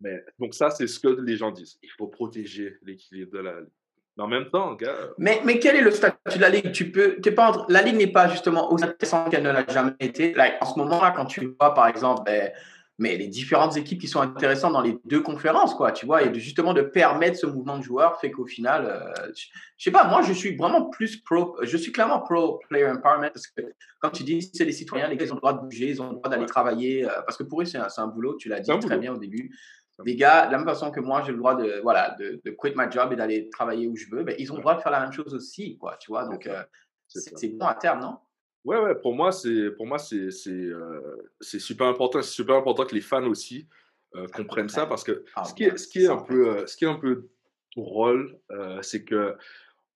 Mais, 0.00 0.22
donc 0.38 0.54
ça, 0.54 0.70
c'est 0.70 0.86
ce 0.86 0.98
que 0.98 1.08
les 1.08 1.36
gens 1.36 1.50
disent. 1.50 1.78
Il 1.82 1.90
faut 1.90 2.08
protéger 2.08 2.76
l'équilibre 2.82 3.32
de 3.32 3.38
la 3.38 3.60
ligue. 3.60 3.68
Mais 4.16 4.24
en 4.24 4.28
même 4.28 4.50
temps, 4.50 4.74
gars, 4.74 4.94
Mais, 5.16 5.40
mais 5.44 5.58
quel 5.58 5.76
est 5.76 5.80
le 5.80 5.90
statut 5.90 6.36
de 6.36 6.40
la 6.42 6.48
ligue? 6.50 6.72
Tu 6.72 6.90
peux, 6.90 7.16
t'es 7.20 7.30
pas 7.32 7.50
entre- 7.50 7.66
la 7.70 7.82
ligue 7.82 7.96
n'est 7.96 8.12
pas 8.12 8.28
justement 8.28 8.70
aussi 8.72 8.84
intéressante 8.84 9.30
qu'elle 9.30 9.42
ne 9.44 9.50
l'a 9.52 9.64
jamais 9.68 9.92
été. 10.00 10.34
Like, 10.34 10.54
en 10.60 10.66
ce 10.66 10.78
moment-là, 10.80 11.12
quand 11.16 11.24
tu 11.26 11.54
vois, 11.58 11.72
par 11.72 11.86
exemple, 11.86 12.22
ben, 12.26 12.50
mais 12.98 13.16
les 13.16 13.26
différentes 13.26 13.76
équipes 13.76 14.00
qui 14.00 14.08
sont 14.08 14.20
intéressantes 14.20 14.72
dans 14.72 14.80
les 14.80 14.98
deux 15.04 15.20
conférences, 15.20 15.74
quoi, 15.74 15.92
tu 15.92 16.06
vois, 16.06 16.22
et 16.22 16.28
de, 16.28 16.38
justement 16.38 16.74
de 16.74 16.82
permettre 16.82 17.38
ce 17.38 17.46
mouvement 17.46 17.78
de 17.78 17.82
joueurs 17.82 18.20
fait 18.20 18.30
qu'au 18.30 18.46
final, 18.46 18.86
euh, 18.86 19.32
je, 19.34 19.46
je 19.78 19.84
sais 19.84 19.90
pas, 19.90 20.04
moi, 20.04 20.22
je 20.22 20.32
suis 20.32 20.56
vraiment 20.56 20.90
plus 20.90 21.16
pro, 21.16 21.56
je 21.62 21.76
suis 21.76 21.90
clairement 21.90 22.20
pro 22.20 22.60
player 22.68 22.86
empowerment 22.86 23.30
parce 23.32 23.46
que, 23.46 23.62
comme 24.00 24.12
tu 24.12 24.24
dis, 24.24 24.50
c'est 24.54 24.64
les 24.64 24.72
citoyens, 24.72 25.08
les 25.08 25.16
gars, 25.16 25.24
ils 25.24 25.32
ont 25.32 25.36
le 25.36 25.40
droit 25.40 25.54
de 25.54 25.60
bouger, 25.60 25.88
ils 25.88 26.02
ont 26.02 26.10
le 26.10 26.16
droit 26.16 26.28
d'aller 26.28 26.46
travailler, 26.46 27.04
euh, 27.04 27.22
parce 27.26 27.36
que 27.36 27.44
pour 27.44 27.62
eux, 27.62 27.64
c'est 27.64 27.78
un, 27.78 28.06
boulot, 28.06 28.36
tu 28.36 28.48
l'as 28.48 28.60
dit 28.60 28.70
très 28.70 28.78
boulot. 28.78 28.98
bien 28.98 29.14
au 29.14 29.18
début. 29.18 29.56
Les 30.04 30.16
gars, 30.16 30.46
de 30.46 30.52
la 30.52 30.58
même 30.58 30.66
façon 30.66 30.90
que 30.90 31.00
moi, 31.00 31.22
j'ai 31.24 31.32
le 31.32 31.38
droit 31.38 31.54
de, 31.54 31.80
voilà, 31.82 32.16
de, 32.18 32.40
de 32.44 32.50
quit 32.50 32.72
my 32.74 32.90
job 32.90 33.12
et 33.12 33.16
d'aller 33.16 33.48
travailler 33.50 33.86
où 33.86 33.96
je 33.96 34.06
veux, 34.10 34.24
ben, 34.24 34.34
ils 34.38 34.50
ont 34.52 34.56
le 34.56 34.60
droit 34.60 34.74
de 34.74 34.80
faire 34.80 34.92
la 34.92 35.00
même 35.00 35.12
chose 35.12 35.34
aussi, 35.34 35.76
quoi, 35.78 35.96
tu 35.98 36.10
vois. 36.10 36.24
Donc, 36.24 36.46
euh, 36.46 36.62
c'est 37.08 37.36
c'est 37.38 37.48
bon 37.48 37.66
à 37.66 37.74
terme, 37.74 38.00
non? 38.00 38.18
Ouais, 38.64 38.78
ouais, 38.78 38.94
pour 38.94 39.14
moi, 39.14 39.32
c'est, 39.32 39.70
pour 39.72 39.86
moi, 39.86 39.98
c'est, 39.98 40.30
c'est, 40.30 40.50
euh, 40.50 41.16
c'est 41.40 41.58
super 41.58 41.86
important. 41.88 42.22
C'est 42.22 42.30
super 42.30 42.56
important 42.56 42.84
que 42.86 42.94
les 42.94 43.00
fans 43.00 43.26
aussi 43.26 43.68
euh, 44.14 44.26
comprennent 44.28 44.68
ça 44.68 44.86
parce 44.86 45.02
que 45.04 45.24
Ah, 45.34 45.44
ce 45.44 45.54
qui 45.54 45.64
est, 45.64 45.68
bien, 45.68 45.76
ce 45.76 45.88
qui 45.88 45.98
est 46.04 46.06
un 46.08 46.18
peu, 46.22 46.48
euh, 46.48 46.66
ce 46.66 46.76
qui 46.76 46.84
est 46.84 46.88
un 46.88 46.98
peu 46.98 47.28
drôle, 47.76 48.38
euh, 48.50 48.80
c'est 48.82 49.04
que 49.04 49.34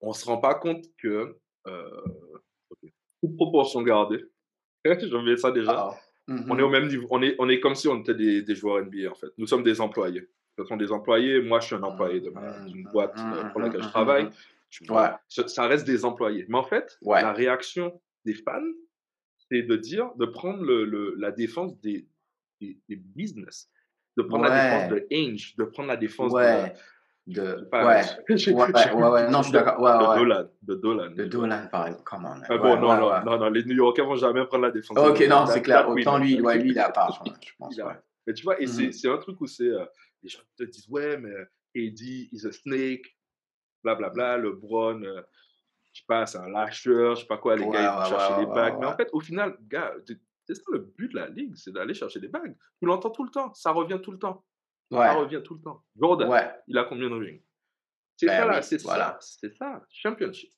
on 0.01 0.13
se 0.13 0.25
rend 0.27 0.39
pas 0.39 0.55
compte 0.55 0.85
que, 0.99 1.37
toute 3.23 3.37
proportion 3.37 3.83
gardée, 3.83 4.25
je 4.85 5.17
mets 5.25 5.37
ça 5.37 5.51
déjà, 5.51 5.73
Ah, 5.73 5.95
mhm. 6.29 6.47
on 6.51 6.59
est 6.59 6.63
au 6.63 6.69
même 6.69 6.89
niveau, 6.89 7.07
on 7.11 7.23
est, 7.23 7.35
on 7.39 7.49
est 7.49 7.61
comme 7.61 7.75
si 7.75 7.89
on 7.89 8.01
était 8.01 8.15
des, 8.15 8.43
des 8.43 8.55
joueurs 8.55 8.85
NBA 8.85 9.11
en 9.11 9.15
fait. 9.15 9.29
Nous 9.39 9.47
sommes 9.47 9.63
des 9.63 9.81
employés. 9.81 10.29
Ce 10.59 10.65
sont 10.65 10.77
des 10.77 10.91
employés. 10.91 11.41
Moi, 11.43 11.61
je 11.61 11.67
suis 11.67 11.75
un 11.75 11.83
employé 11.83 12.21
de 12.21 12.33
d'une 12.67 12.85
boîte 12.91 13.17
mhm, 13.19 13.33
euh, 13.35 13.45
pour 13.51 13.61
laquelle 13.61 13.83
je 13.83 13.87
mhm, 13.87 13.93
travaille. 13.93 14.31
Ouais. 14.89 15.09
ça 15.29 15.47
ça 15.49 15.67
reste 15.67 15.87
des 15.87 16.05
employés. 16.05 16.47
Mais 16.49 16.59
en 16.59 16.63
fait, 16.65 16.99
Ouais. 17.03 17.21
la 17.23 17.33
réaction 17.33 18.01
des 18.27 18.35
fans, 18.35 18.61
c'est 19.51 19.63
de 19.63 19.77
dire, 19.77 20.11
de 20.17 20.27
prendre 20.27 20.63
le, 20.63 20.85
le- 20.85 21.15
la 21.17 21.31
défense 21.31 21.79
des, 21.81 22.07
des, 22.61 22.79
des 22.89 22.97
business, 22.97 23.71
de 24.19 24.23
prendre 24.23 24.45
la 24.45 24.51
défense 24.51 24.91
de 24.93 25.07
Ainge, 25.13 25.57
de 25.57 25.65
prendre 25.65 25.89
la 25.89 25.97
défense 25.97 26.33
Ouais. 26.33 26.71
de. 26.71 26.79
De, 27.29 27.57
je 27.59 27.65
pas, 27.65 27.85
ouais. 27.87 28.03
j'ai- 28.37 28.53
Ouais, 28.53 28.67
j'ai- 28.77 28.93
ouais, 28.93 29.09
ouais, 29.09 29.29
non, 29.31 29.39
je 29.39 29.49
suis 29.49 29.53
d'accord. 29.53 29.81
Ouais, 29.81 29.91
de 29.99 30.09
ouais. 30.11 30.17
Dolan. 30.19 30.49
De 30.63 30.75
Dolan. 30.77 31.11
De 31.11 31.25
Dolan, 31.25 31.67
par 31.73 31.89
exemple. 31.89 32.05
Come 32.05 32.25
on. 32.25 32.41
Ah 32.49 32.53
Ouais, 32.53 32.59
bon, 32.59 32.77
non, 32.81 32.89
ouais, 32.91 32.99
non, 33.01 33.09
ouais. 33.11 33.25
non, 33.25 33.39
non, 33.39 33.51
les 33.51 33.65
New 33.65 33.75
Yorkais 33.75 34.03
vont 34.03 34.15
jamais 34.15 34.45
prendre 34.47 34.63
la 34.63 34.71
défense. 34.71 34.97
Ok, 34.97 35.21
non, 35.29 35.45
c'est 35.47 35.61
clair. 35.63 35.89
Autant 35.89 36.19
lui, 36.19 36.41
ouais, 36.41 36.57
lui, 36.59 36.71
il 36.71 36.79
à 36.79 36.89
part, 36.99 37.21
je 37.25 37.31
je 37.49 37.53
pense. 37.59 37.77
A- 37.81 37.87
ouais. 37.89 37.95
Mais 38.29 38.33
tu 38.35 38.45
vois, 38.45 38.61
et 38.63 38.67
c'est 38.69 38.87
Mhm. 38.87 38.93
c'est 38.93 39.09
un 39.09 39.19
truc 39.19 39.41
où 39.41 39.47
c'est. 39.49 39.65
euh, 39.69 39.85
les 40.23 40.29
gens 40.29 40.39
te 40.57 40.63
disent, 40.65 40.89
ouais, 40.89 41.17
mais 41.19 41.35
AD 41.77 42.01
is 42.33 42.47
a 42.47 42.53
snake, 42.53 43.17
blablabla, 43.83 44.39
LeBron, 44.39 45.03
euh, 45.03 45.21
je 45.97 46.03
sais 46.03 46.07
pas, 46.07 46.27
c'est 46.27 46.37
un 46.39 46.49
lâcheur, 46.51 47.15
je 47.17 47.23
sais 47.23 47.27
pas 47.27 47.39
quoi, 47.39 47.57
les 47.57 47.65
Ouais, 47.65 47.73
gars, 47.73 47.83
ils 47.83 47.97
vont 47.97 48.03
ouais, 48.17 48.21
chercher 48.21 48.41
des 48.45 48.47
bagues. 48.53 48.77
Mais 48.79 48.87
en 48.87 48.97
fait, 48.97 49.09
au 49.13 49.21
final, 49.21 49.57
gars, 49.63 49.95
c'est 50.07 50.55
ça 50.55 50.63
le 50.73 50.79
but 50.97 51.11
de 51.11 51.17
la 51.17 51.29
ligue, 51.29 51.55
c'est 51.57 51.73
d'aller 51.73 51.95
chercher 51.95 52.21
des 52.21 52.29
bagues. 52.29 52.55
Tu 52.81 52.87
l'entends 52.87 53.11
tout 53.11 53.25
le 53.25 53.31
temps, 53.31 53.53
ça 53.55 53.71
revient 53.71 53.99
tout 54.03 54.13
le 54.13 54.19
temps. 54.19 54.45
Ça 54.93 55.15
revient 55.15 55.41
tout 55.43 55.55
le 55.55 55.63
temps. 55.63 55.83
Jordan, 55.99 56.29
Ouais. 56.29 56.51
il 56.69 56.77
a 56.79 56.85
combien 56.85 57.09
de 57.09 57.15
rings 57.15 57.43
C'est 58.19 58.27
Ben 58.27 58.41
ça, 58.43 58.49
oui, 58.59 58.63
c'est 58.63 58.83
voilà. 58.83 59.19
ça, 59.21 59.37
c'est 59.41 59.57
ça, 59.57 59.83
championship. 59.89 60.51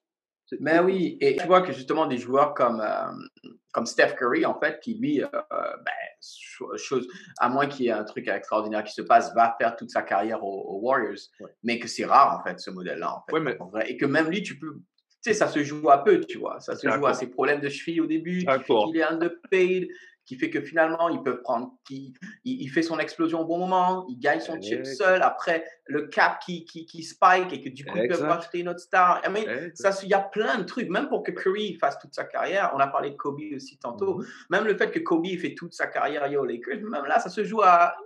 Mais 0.60 0.80
oui, 0.80 1.18
et 1.20 1.36
tu 1.36 1.46
vois 1.46 1.60
que 1.60 1.72
justement 1.72 2.06
des 2.06 2.16
joueurs 2.16 2.54
comme, 2.54 2.80
euh, 2.80 3.50
comme 3.72 3.84
Steph 3.86 4.14
Curry, 4.16 4.44
en 4.46 4.58
fait, 4.58 4.80
qui 4.80 4.94
lui, 4.98 5.22
euh, 5.22 5.28
ben, 5.52 5.92
cho- 6.22 6.74
chose, 6.78 7.06
à 7.38 7.48
moins 7.50 7.66
qu'il 7.66 7.84
y 7.84 7.88
ait 7.88 7.92
un 7.92 8.04
truc 8.04 8.26
extraordinaire 8.28 8.82
qui 8.82 8.94
se 8.94 9.02
passe, 9.02 9.32
va 9.34 9.54
faire 9.60 9.76
toute 9.76 9.90
sa 9.90 10.00
carrière 10.02 10.42
aux, 10.42 10.62
aux 10.76 10.80
Warriors, 10.80 11.18
Ouais. 11.40 11.50
mais 11.62 11.78
que 11.78 11.86
c'est 11.86 12.06
rare, 12.06 12.38
en 12.38 12.42
fait, 12.42 12.58
ce 12.60 12.70
modèle-là, 12.70 13.14
en 13.14 13.24
fait. 13.26 13.32
Ouais, 13.34 13.40
mais- 13.40 13.60
en 13.60 13.66
vrai. 13.68 13.90
Et 13.90 13.96
que 13.98 14.06
même 14.06 14.28
lui, 14.30 14.42
tu 14.42 14.58
peux, 14.58 14.80
tu 15.22 15.30
sais, 15.30 15.34
ça 15.34 15.48
se 15.48 15.62
joue 15.64 15.90
à 15.90 16.04
peu, 16.04 16.20
tu 16.20 16.38
vois. 16.38 16.60
Ça 16.60 16.76
se 16.76 16.88
joue 16.88 17.06
à 17.06 17.14
ses 17.14 17.26
problèmes 17.28 17.60
de 17.60 17.68
cheville 17.68 18.00
au 18.00 18.06
début, 18.06 18.38
qui 18.38 18.46
fait 18.46 18.58
D'accord. 18.58 18.86
qu'il 18.86 18.96
est 18.98 19.02
underpaid, 19.02 19.88
qui 20.24 20.36
fait 20.36 20.50
que 20.50 20.60
finalement, 20.60 21.08
il 21.08 21.22
peut 21.22 21.40
prendre, 21.40 21.72
qui, 21.86 22.12
il, 22.44 22.60
il 22.62 22.68
fait 22.68 22.82
son 22.82 22.98
explosion 22.98 23.40
au 23.40 23.44
bon 23.46 23.58
moment, 23.58 24.04
il 24.10 24.18
gagne 24.18 24.40
son 24.40 24.60
chip 24.60 24.80
Exact. 24.80 24.94
seul, 24.96 25.22
après 25.22 25.64
le 25.86 26.06
cap 26.08 26.38
qui, 26.44 26.66
qui, 26.66 26.84
qui 26.84 27.02
spike 27.02 27.50
et 27.52 27.62
que 27.62 27.70
du 27.70 27.84
coup, 27.84 27.96
ils 27.96 28.08
peuvent 28.08 28.18
Exact. 28.18 28.28
rajouter 28.28 28.58
une 28.60 28.68
autre 28.68 28.80
star. 28.80 29.22
I 29.24 29.30
mean, 29.30 29.70
ça, 29.74 29.90
il 30.02 30.10
y 30.10 30.14
a 30.14 30.20
plein 30.20 30.58
de 30.58 30.64
trucs, 30.64 30.90
même 30.90 31.08
pour 31.08 31.22
que 31.22 31.32
Curry 31.32 31.78
fasse 31.80 31.98
toute 31.98 32.14
sa 32.14 32.24
carrière. 32.24 32.70
On 32.74 32.78
a 32.78 32.86
parlé 32.86 33.10
de 33.10 33.16
Kobe 33.16 33.40
aussi 33.56 33.78
tantôt. 33.78 34.18
Mhm. 34.18 34.26
Même 34.50 34.64
le 34.66 34.76
fait 34.76 34.90
que 34.90 34.98
Kobe 34.98 35.26
fait 35.40 35.54
toute 35.54 35.72
sa 35.72 35.86
carrière 35.86 36.30
aux 36.38 36.44
Lakers, 36.44 36.82
même 36.82 37.06
là, 37.06 37.18
ça 37.18 37.30
se 37.30 37.42
joue 37.42 37.62
à. 37.62 37.96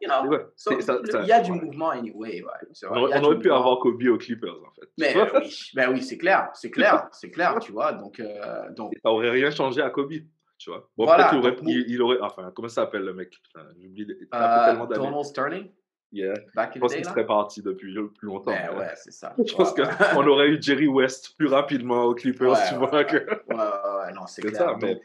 You 0.00 0.08
know, 0.08 0.30
Ouais, 0.30 0.46
so, 0.56 0.72
il 0.78 1.26
y 1.26 1.32
a 1.32 1.40
du 1.40 1.52
mouvement 1.52 1.90
anyway. 1.90 2.42
Ouais, 2.42 2.50
On 2.90 2.96
il 2.96 2.98
aurait, 2.98 3.18
on 3.18 3.20
pu 3.20 3.34
mouvement. 3.36 3.56
avoir 3.56 3.78
Kobe 3.78 4.02
aux 4.08 4.18
Clippers, 4.18 4.56
en 4.66 4.70
fait. 4.72 4.88
Mais 4.98 5.14
oui, 5.42 5.70
ben 5.74 5.92
oui 5.92 6.02
c'est 6.02 6.18
clair, 6.18 6.50
c'est 6.54 6.70
clair, 6.70 7.08
c'est 7.12 7.30
clair, 7.30 7.58
tu 7.60 7.72
vois. 7.72 7.92
Donc, 7.92 8.20
euh, 8.20 8.70
donc 8.70 8.92
ça 9.02 9.10
aurait 9.10 9.30
rien 9.30 9.50
changé 9.50 9.82
à 9.82 9.90
Kobe, 9.90 10.12
tu 10.58 10.70
vois. 10.70 10.88
Bon, 10.96 11.04
Voilà, 11.04 11.28
qu'il 11.28 11.38
aurait, 11.38 11.52
donc, 11.52 11.60
il, 11.66 11.84
il 11.88 12.02
aurait, 12.02 12.18
enfin, 12.20 12.50
comment 12.54 12.68
ça 12.68 12.82
s'appelle 12.82 13.02
le 13.02 13.14
mec? 13.14 13.34
J'oublie, 13.80 14.06
il 14.08 14.26
euh. 14.34 14.86
Donald 14.86 15.24
Sterling, 15.24 15.70
Yeah. 16.12 16.34
back 16.56 16.72
Je 16.74 16.80
pense 16.80 16.92
qu'il 16.92 17.04
serait 17.04 17.24
parti 17.24 17.62
depuis 17.62 17.94
plus 17.94 18.26
longtemps. 18.26 18.50
Ben 18.50 18.76
ouais, 18.76 18.88
c'est 18.96 19.12
ça. 19.12 19.32
Je 19.46 19.54
pense 19.54 19.72
qu'on 19.72 20.26
aurait 20.26 20.48
eu 20.48 20.60
Jerry 20.60 20.88
West 20.88 21.36
plus 21.38 21.46
rapidement 21.46 22.02
aux 22.02 22.14
Clippers, 22.16 22.50
Ouais, 22.50 22.58
tu 22.68 22.74
ouais, 22.74 22.78
vois. 22.80 22.90
ouais. 22.96 23.06
que... 23.06 23.16
Ouais, 23.16 24.12
non, 24.12 24.26
c'est 24.26 24.42
clair. 24.42 24.56
ça, 24.56 24.66
Donc, 24.72 24.82
mais- 24.82 25.00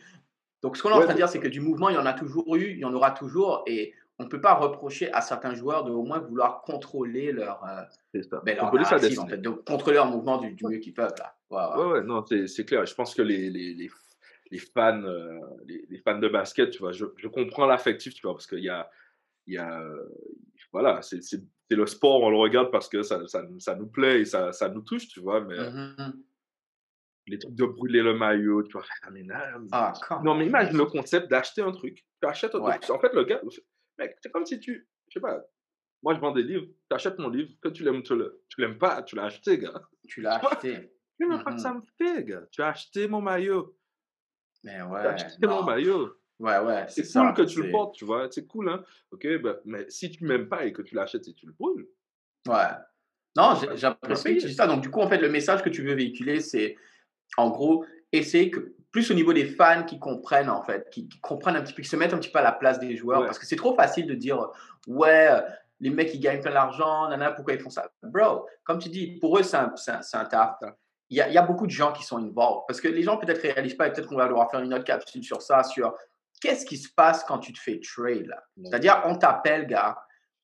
donc, 0.64 0.78
ce 0.78 0.82
qu'on 0.82 0.90
est 0.90 0.94
en 0.94 1.02
train 1.02 1.12
de 1.12 1.18
dire, 1.18 1.30
c'est 1.30 1.40
que 1.40 1.48
du 1.48 1.62
mouvement, 1.62 1.90
il 1.90 1.96
y 1.96 1.98
en 2.00 2.08
a 2.08 2.14
toujours 2.14 2.56
eu, 2.56 2.72
il 2.72 2.80
y 2.80 2.86
en 2.86 2.94
aura 2.96 3.12
toujours, 3.12 3.62
et 3.68 3.94
on 4.19 4.23
ne 4.23 4.30
peut 4.30 4.41
pas 4.41 4.54
reprocher 4.54 5.12
à 5.12 5.21
certains 5.21 5.56
joueurs 5.56 5.84
de 5.84 5.91
au 5.91 6.04
moins 6.04 6.19
vouloir 6.19 6.62
contrôler 6.62 7.32
leur, 7.32 7.63
euh, 7.65 7.82
ben, 8.43 8.56
leur 8.58 8.73
en 8.73 9.28
fait, 9.28 9.38
de 9.38 9.49
contrôler 9.49 9.95
leur 9.95 10.08
mouvement 10.08 10.38
du, 10.38 10.51
du 10.54 10.65
mieux 10.65 10.78
qu'ils 10.78 10.93
peuvent. 10.93 11.15
Là. 11.17 11.36
Ouais, 11.49 11.58
ouais. 11.58 11.86
Ouais, 11.86 11.91
ouais, 11.99 12.04
non, 12.04 12.25
c'est 12.25 12.47
c'est 12.47 12.65
clair. 12.65 12.86
Je 12.86 12.95
pense 12.95 13.13
que 13.13 13.21
les, 13.21 13.49
les, 13.49 13.73
les, 13.73 13.89
les 14.51 14.60
fans, 14.60 15.04
euh, 15.04 15.39
les, 15.65 15.86
les 15.89 15.97
fans 15.99 16.17
de 16.19 16.28
basket, 16.30 16.71
tu 16.71 16.80
vois, 16.80 16.91
je, 16.91 17.06
je 17.17 17.28
comprends 17.28 17.65
l'affectif, 17.65 18.13
tu 18.13 18.21
vois, 18.21 18.34
parce 18.34 18.47
qu'il 18.47 18.63
y 18.63 18.69
a, 18.69 18.89
y 19.47 19.58
a, 19.58 19.84
voilà, 20.71 21.01
c'est 21.01 21.19
le 21.69 21.86
sport, 21.86 22.21
on 22.21 22.30
le 22.30 22.38
regarde 22.38 22.71
parce 22.71 22.88
que 22.88 23.01
ça, 23.04 23.25
ça, 23.28 23.43
ça 23.60 23.75
nous 23.75 23.88
plaît 23.88 24.21
et 24.21 24.25
ça, 24.25 24.51
ça, 24.54 24.69
nous 24.69 24.82
touche, 24.82 25.08
tu 25.08 25.19
vois, 25.19 25.41
mais 25.41 25.58
Mhm. 25.58 26.23
les 27.28 27.39
trucs 27.39 27.56
de 27.56 27.65
brûler 27.65 28.01
le 28.04 28.13
maillot, 28.13 28.63
tu 28.63 28.73
vois, 28.73 28.86
ah, 29.04 29.10
mais 29.12 29.23
non, 29.23 29.36
Ah, 29.71 29.93
mais 30.23 30.30
on. 30.30 30.39
imagine 30.41 30.78
le 30.78 30.86
concept 30.86 31.30
d'acheter 31.30 31.62
un 31.62 31.71
truc, 31.71 32.06
tu 32.21 32.28
achètes 32.28 32.54
un 32.56 32.60
Ouais. 32.60 32.80
truc, 32.80 32.89
en 32.91 32.99
fait, 32.99 33.13
le 33.13 33.23
gars, 33.23 33.41
mec, 33.98 34.18
c'est 34.22 34.32
comme 34.32 34.46
si 34.46 34.60
tu, 34.60 34.88
je 35.10 35.14
sais 35.14 35.20
pas, 35.22 35.44
moi 36.04 36.14
je 36.16 36.20
vends 36.20 36.32
des 36.32 36.44
livres, 36.44 36.68
tu 36.90 36.96
achètes 36.96 37.18
mon 37.20 37.30
livre, 37.30 37.52
que 37.62 37.70
tu 37.70 37.84
l'aimes 37.84 38.04
tu 38.04 38.14
tu 38.50 38.62
l'aimes 38.62 38.78
pas, 38.78 39.04
tu 39.04 39.16
l'as 39.16 39.26
acheté, 39.26 39.58
gars. 39.58 39.82
Tu 40.08 40.22
l'as 40.22 40.40
Tu 40.40 40.46
acheté. 40.46 40.92
Mais 41.20 41.28
non, 41.28 41.44
pas 41.44 41.54
que 41.54 41.62
ça 41.62 41.74
Mhm. 41.74 41.82
me 41.82 42.06
fait, 42.16 42.24
gars. 42.26 42.46
Tu 42.52 42.62
as 42.62 42.68
acheté 42.68 43.08
mon 43.08 43.22
maillot. 43.22 43.78
Mais 44.64 44.74
Tu 44.76 44.80
as 44.82 44.88
ouais, 44.90 45.06
acheté 45.08 45.48
mon 45.48 45.64
maillot. 45.64 46.14
Ouais, 46.40 46.60
ouais, 46.60 46.86
C'est 46.90 47.04
cool 47.04 47.10
ça. 47.10 47.34
que 47.36 47.42
tu 47.44 47.64
le 47.64 47.72
portes, 47.72 47.96
tu 47.96 48.04
vois. 48.04 48.28
C'est 48.30 48.46
cool, 48.46 48.68
hein. 48.70 48.84
Ok, 49.12 49.26
bah, 49.42 49.60
mais 49.64 49.90
si 49.90 50.10
tu 50.12 50.26
m'aimes 50.26 50.50
pas 50.50 50.66
et 50.66 50.74
que 50.74 50.82
tu 50.82 50.94
l'achètes 50.96 51.28
et 51.30 51.34
tu 51.34 51.46
le 51.46 51.54
brûles, 51.54 51.88
Ouais. 52.48 52.54
Non, 53.38 53.56
j'ai- 53.60 53.68
Ouais, 53.70 53.78
j'apprécie 53.78 54.24
que 54.24 54.30
payer. 54.30 54.42
tu 54.42 54.48
dis 54.48 54.54
ça. 54.54 54.68
Donc, 54.68 54.82
du 54.82 54.90
coup, 54.92 55.00
en 55.02 55.08
fait, 55.10 55.18
le 55.18 55.30
message 55.30 55.64
que 55.64 55.70
tu 55.70 55.82
veux 55.84 55.94
véhiculer, 55.96 56.42
c'est 56.42 56.76
en 57.38 57.50
gros, 57.50 57.86
essayer 58.12 58.52
que, 58.52 58.75
plus 58.96 59.12
au 59.12 59.14
niveau 59.14 59.34
des 59.34 59.46
fans 59.46 59.84
qui 59.84 60.00
comprennent, 60.00 60.50
en 60.50 60.64
fait, 60.64 60.90
qui, 60.90 61.10
qui 61.10 61.20
comprennent 61.20 61.58
un 61.58 61.62
petit 61.62 61.74
peu, 61.74 61.82
qui 61.82 61.90
se 61.90 61.98
mettent 61.98 62.14
un 62.14 62.18
petit 62.18 62.32
peu 62.32 62.40
à 62.40 62.44
la 62.44 62.54
place 62.54 62.80
des 62.80 62.96
joueurs. 62.96 63.20
Ouais. 63.20 63.26
Parce 63.26 63.38
que 63.38 63.46
c'est 63.46 63.58
trop 63.58 63.76
facile 63.76 64.08
de 64.08 64.14
dire, 64.14 64.40
ouais, 64.88 65.28
euh, 65.30 65.42
les 65.82 65.90
mecs, 65.90 66.14
ils 66.14 66.22
gagnent 66.22 66.40
plein 66.40 66.54
d'argent, 66.54 67.10
nanana, 67.10 67.34
pourquoi 67.34 67.56
ils 67.56 67.60
font 67.60 67.70
ça? 67.70 67.92
Bro, 68.02 68.48
comme 68.64 68.80
tu 68.80 68.88
dis, 68.88 69.20
pour 69.20 69.38
eux, 69.38 69.44
c'est 69.44 69.58
un, 69.58 69.74
un, 69.90 70.20
un 70.22 70.26
taf. 70.26 70.56
Il 71.10 71.18
y, 71.18 71.22
a, 71.22 71.28
il 71.28 71.34
y 71.34 71.38
a 71.38 71.42
beaucoup 71.42 71.66
de 71.68 71.72
gens 71.72 71.92
qui 71.92 72.04
sont 72.06 72.20
involved. 72.20 72.62
Parce 72.70 72.80
que 72.80 72.88
les 72.88 73.04
gens 73.04 73.18
peut-être 73.18 73.42
réalisent 73.42 73.76
pas, 73.76 73.88
et 73.88 73.92
peut-être 73.92 74.08
qu'on 74.08 74.16
va 74.16 74.30
devoir 74.30 74.50
faire 74.50 74.62
une 74.62 74.74
autre 74.74 74.86
capsule 74.86 75.26
sur 75.26 75.42
ça, 75.42 75.62
sur 75.64 75.94
qu'est-ce 76.40 76.66
qui 76.66 76.78
se 76.78 76.88
passe 76.96 77.26
quand 77.26 77.40
tu 77.40 77.52
te 77.52 77.60
fais 77.60 77.82
trade. 77.82 78.34
C'est-à-dire, 78.64 79.02
on 79.04 79.16
t'appelle, 79.18 79.68
gars, 79.68 79.98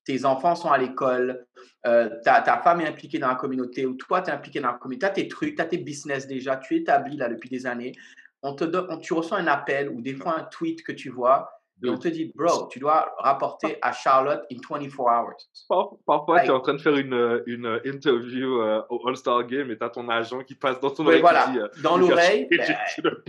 tes 0.04 0.26
enfants 0.26 0.56
sont 0.56 0.70
à 0.70 0.76
l'école, 0.76 1.46
euh, 1.86 2.10
ta, 2.22 2.42
ta 2.42 2.58
femme 2.58 2.82
est 2.82 2.88
impliquée 2.88 3.18
dans 3.18 3.28
la 3.28 3.36
communauté, 3.36 3.86
ou 3.86 3.94
toi, 3.94 4.20
tu 4.20 4.28
es 4.28 4.32
impliqué 4.34 4.60
dans 4.60 4.72
la 4.72 4.78
communauté, 4.78 5.06
tu 5.06 5.10
as 5.10 5.14
tes 5.14 5.28
trucs, 5.28 5.54
tu 5.56 5.62
as 5.62 5.66
tes 5.66 5.78
business 5.78 6.26
déjà, 6.26 6.56
tu 6.56 6.74
es 6.74 6.78
établi 6.80 7.16
là 7.16 7.28
depuis 7.30 7.48
des 7.48 7.66
années. 7.66 7.92
On 8.42 8.54
te 8.54 8.64
donne, 8.64 8.86
on- 8.90 8.98
tu 8.98 9.12
reçois 9.14 9.38
un 9.38 9.46
appel 9.46 9.88
ou 9.88 10.00
des 10.00 10.14
fois 10.14 10.38
un 10.38 10.44
tweet 10.44 10.82
que 10.82 10.92
tu 10.92 11.10
vois, 11.10 11.48
et 11.84 11.88
on 11.88 11.98
te 11.98 12.06
dit, 12.08 12.32
bro, 12.34 12.68
tu 12.68 12.78
dois 12.78 13.12
rapporter 13.18 13.76
à 13.82 13.92
Charlotte 13.92 14.44
in 14.52 14.56
24 14.68 15.00
hours. 15.00 15.34
Par- 15.68 15.90
parfois, 16.06 16.34
Ouais. 16.36 16.42
tu 16.44 16.48
es 16.48 16.52
en 16.52 16.60
train 16.60 16.74
de 16.74 16.80
faire 16.80 16.96
une, 16.96 17.42
une 17.46 17.80
interview 17.84 18.60
euh, 18.60 18.82
au 18.88 19.08
All-Star 19.08 19.44
Game 19.46 19.68
et 19.72 19.76
tu 19.78 19.84
as 19.84 19.90
ton 19.90 20.08
agent 20.08 20.44
qui 20.44 20.54
passe 20.54 20.78
dans 20.78 20.90
ton 20.90 21.04
oreille 21.06 21.20
voilà, 21.20 21.48
dit 21.48 21.58
euh, 21.58 21.68
dans 21.82 21.96
l'oreille. 21.96 22.46
ben. 22.50 22.60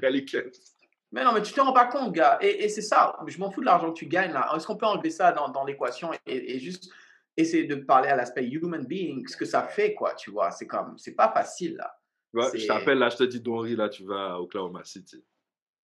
Mais 1.12 1.24
non, 1.24 1.32
mais 1.32 1.42
tu 1.44 1.54
te 1.54 1.62
rends 1.62 1.74
pas 1.74 1.86
compte, 1.86 2.12
gars. 2.12 2.40
Et, 2.42 2.64
et 2.64 2.70
c'est 2.70 2.82
ça, 2.82 3.16
je 3.28 3.38
m'en 3.40 3.52
fous 3.52 3.62
de 3.62 3.66
l'argent 3.68 3.90
que 3.92 3.98
tu 4.00 4.08
gagnes 4.08 4.34
là. 4.34 4.52
Est-ce 4.56 4.66
qu'on 4.66 4.76
peut 4.78 4.88
enlever 4.88 5.12
ça 5.12 5.32
dans, 5.32 5.48
dans 5.50 5.64
l'équation 5.64 6.12
et, 6.26 6.56
et 6.56 6.60
juste 6.60 6.92
essayer 7.38 7.66
de 7.66 7.76
parler 7.76 8.10
à 8.10 8.16
l'aspect 8.16 8.44
human 8.48 8.84
being, 8.86 9.28
ce 9.28 9.38
que 9.38 9.46
ça 9.46 9.62
fait, 9.64 9.94
quoi, 9.94 10.16
tu 10.16 10.32
vois? 10.32 10.50
C'est 10.52 10.66
comme, 10.68 10.96
c'est 10.98 11.14
pas 11.16 11.32
facile 11.32 11.76
là. 11.78 11.92
Je 12.34 12.68
t'appelle, 12.68 12.98
là, 13.00 13.10
je 13.10 13.18
te 13.18 13.24
dis, 13.24 13.40
Donry, 13.40 13.76
là, 13.76 13.90
tu 13.90 14.04
vas 14.06 14.34
à 14.34 14.40
Oklahoma 14.40 14.84
City. 14.84 15.24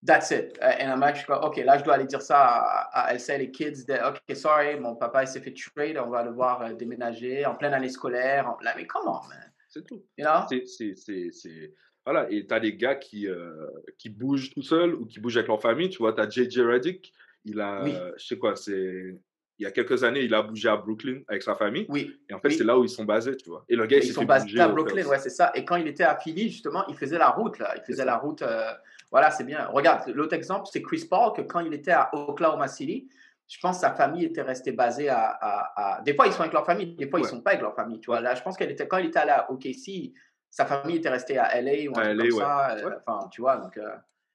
That's 0.06 0.30
it. 0.32 0.58
Uh, 0.62 0.66
and 0.82 0.92
I'm 0.92 1.02
actually, 1.04 1.40
OK, 1.42 1.58
là, 1.58 1.78
je 1.80 1.84
dois 1.84 1.96
aller 1.96 2.06
dire 2.06 2.22
ça 2.22 2.38
à, 2.40 3.08
à 3.08 3.14
LCL 3.16 3.42
et 3.42 3.52
Kids. 3.52 3.86
de, 3.88 3.94
OK, 4.08 4.36
sorry, 4.36 4.80
mon 4.80 4.96
papa, 4.96 5.24
il 5.24 5.28
s'est 5.28 5.40
fait 5.42 5.54
trade, 5.54 5.98
on 5.98 6.10
va 6.10 6.24
devoir 6.24 6.62
euh, 6.62 6.74
déménager 6.74 7.46
en 7.46 7.56
pleine 7.56 7.74
année 7.74 7.90
scolaire. 7.90 8.48
En- 8.50 8.58
Là, 8.64 8.74
mais 8.76 8.86
comment, 8.86 9.24
man? 9.30 9.52
C'est 9.68 9.84
tout. 9.86 10.06
You 10.18 10.26
know? 10.26 10.46
C'est- 10.66 11.74
Voilà, 12.06 12.30
et 12.30 12.46
tu 12.46 12.54
as 12.54 12.60
des 12.60 12.76
gars 12.76 12.94
qui, 12.96 13.28
euh, 13.28 13.68
qui 13.98 14.10
bougent 14.10 14.52
tout 14.52 14.62
seuls 14.62 14.94
ou 14.94 15.06
qui 15.08 15.20
bougent 15.20 15.38
avec 15.38 15.48
leur 15.48 15.60
famille. 15.62 15.90
Tu 15.90 15.98
vois, 15.98 16.14
tu 16.14 16.22
as 16.22 16.30
JJ 16.30 16.60
Redick, 16.60 17.12
il 17.46 17.60
a, 17.60 17.82
Oui. 17.84 17.96
je 18.18 18.26
sais 18.28 18.38
quoi, 18.38 18.56
c'est. 18.56 19.16
Il 19.58 19.64
y 19.64 19.66
a 19.66 19.72
quelques 19.72 20.04
années, 20.04 20.22
il 20.22 20.34
a 20.34 20.42
bougé 20.42 20.68
à 20.68 20.76
Brooklyn 20.76 21.22
avec 21.30 21.42
sa 21.42 21.56
famille. 21.56 21.86
Oui. 21.88 22.20
Et 22.30 22.34
en 22.34 22.40
fait, 22.40 22.50
Oui. 22.50 22.56
c'est 22.56 22.64
là 22.66 22.78
où 22.78 22.84
ils 22.84 22.90
sont 22.90 23.06
basés, 23.06 23.38
tu 23.38 23.50
vois. 23.50 23.64
Et 23.70 23.76
le 23.76 23.86
gars, 23.86 23.98
il 23.98 24.04
Ils 24.06 24.12
sont 24.14 24.26
basés 24.26 24.60
à 24.60 24.68
Brooklyn, 24.68 25.06
ouais, 25.06 25.18
c'est 25.20 25.30
ça. 25.30 25.52
Et 25.56 25.64
quand 25.64 25.78
il 25.78 25.88
était 25.88 26.04
à 26.04 26.18
Philly, 26.18 26.50
justement, 26.50 26.86
il 26.88 26.96
faisait 26.96 27.18
la 27.18 27.30
route, 27.30 27.58
là. 27.60 27.74
Il 27.78 27.82
faisait 27.84 28.04
la 28.06 28.18
route. 28.18 28.42
euh, 28.42 28.70
voilà, 29.12 29.32
c'est 29.32 29.46
bien. 29.46 29.66
Regarde, 29.68 30.10
l'autre 30.10 30.34
exemple, 30.34 30.66
c'est 30.72 30.82
Chris 30.82 31.08
Paul, 31.10 31.32
que 31.34 31.42
quand 31.42 31.62
il 31.62 31.74
était 31.74 31.92
à 31.92 32.10
Oklahoma 32.14 32.68
City, 32.68 33.08
je 33.48 33.58
pense 33.62 33.78
que 33.78 33.82
sa 33.82 33.94
famille 33.94 34.26
était 34.26 34.42
restée 34.42 34.72
basée 34.74 35.08
à, 35.08 35.20
à- 35.40 35.98
à- 35.98 36.02
Des 36.02 36.14
fois, 36.16 36.28
ils 36.28 36.34
sont 36.34 36.42
avec 36.42 36.52
leur 36.54 36.66
famille, 36.66 36.96
des 36.96 37.08
fois, 37.10 37.20
ils 37.20 37.24
Ouais. 37.24 37.30
sont 37.30 37.42
pas 37.42 37.52
avec 37.52 37.62
leur 37.62 37.76
famille. 37.76 38.00
Tu 38.02 38.08
vois, 38.08 38.20
là, 38.20 38.36
je 38.36 38.42
pense 38.42 38.58
qu'elle 38.58 38.72
était 38.72 38.88
quand 38.88 38.98
il 38.98 39.06
était 39.06 39.20
allé 39.20 39.32
à 39.32 39.50
OKC, 39.52 40.12
sa 40.50 40.66
famille 40.66 40.98
était 40.98 41.10
restée 41.10 41.38
à 41.38 41.62
LA 41.62 41.90
ou 41.90 41.98
un 41.98 42.02
À 42.02 42.06
truc 42.08 42.18
LA, 42.18 42.28
comme 42.30 42.34
ouais. 42.34 42.44
ça. 42.44 42.72
euh, 42.76 42.90
Ouais. 42.90 42.96
Enfin, 43.06 43.28
tu 43.30 43.42
vois, 43.42 43.58
donc. 43.58 43.78
euh, 43.78 43.90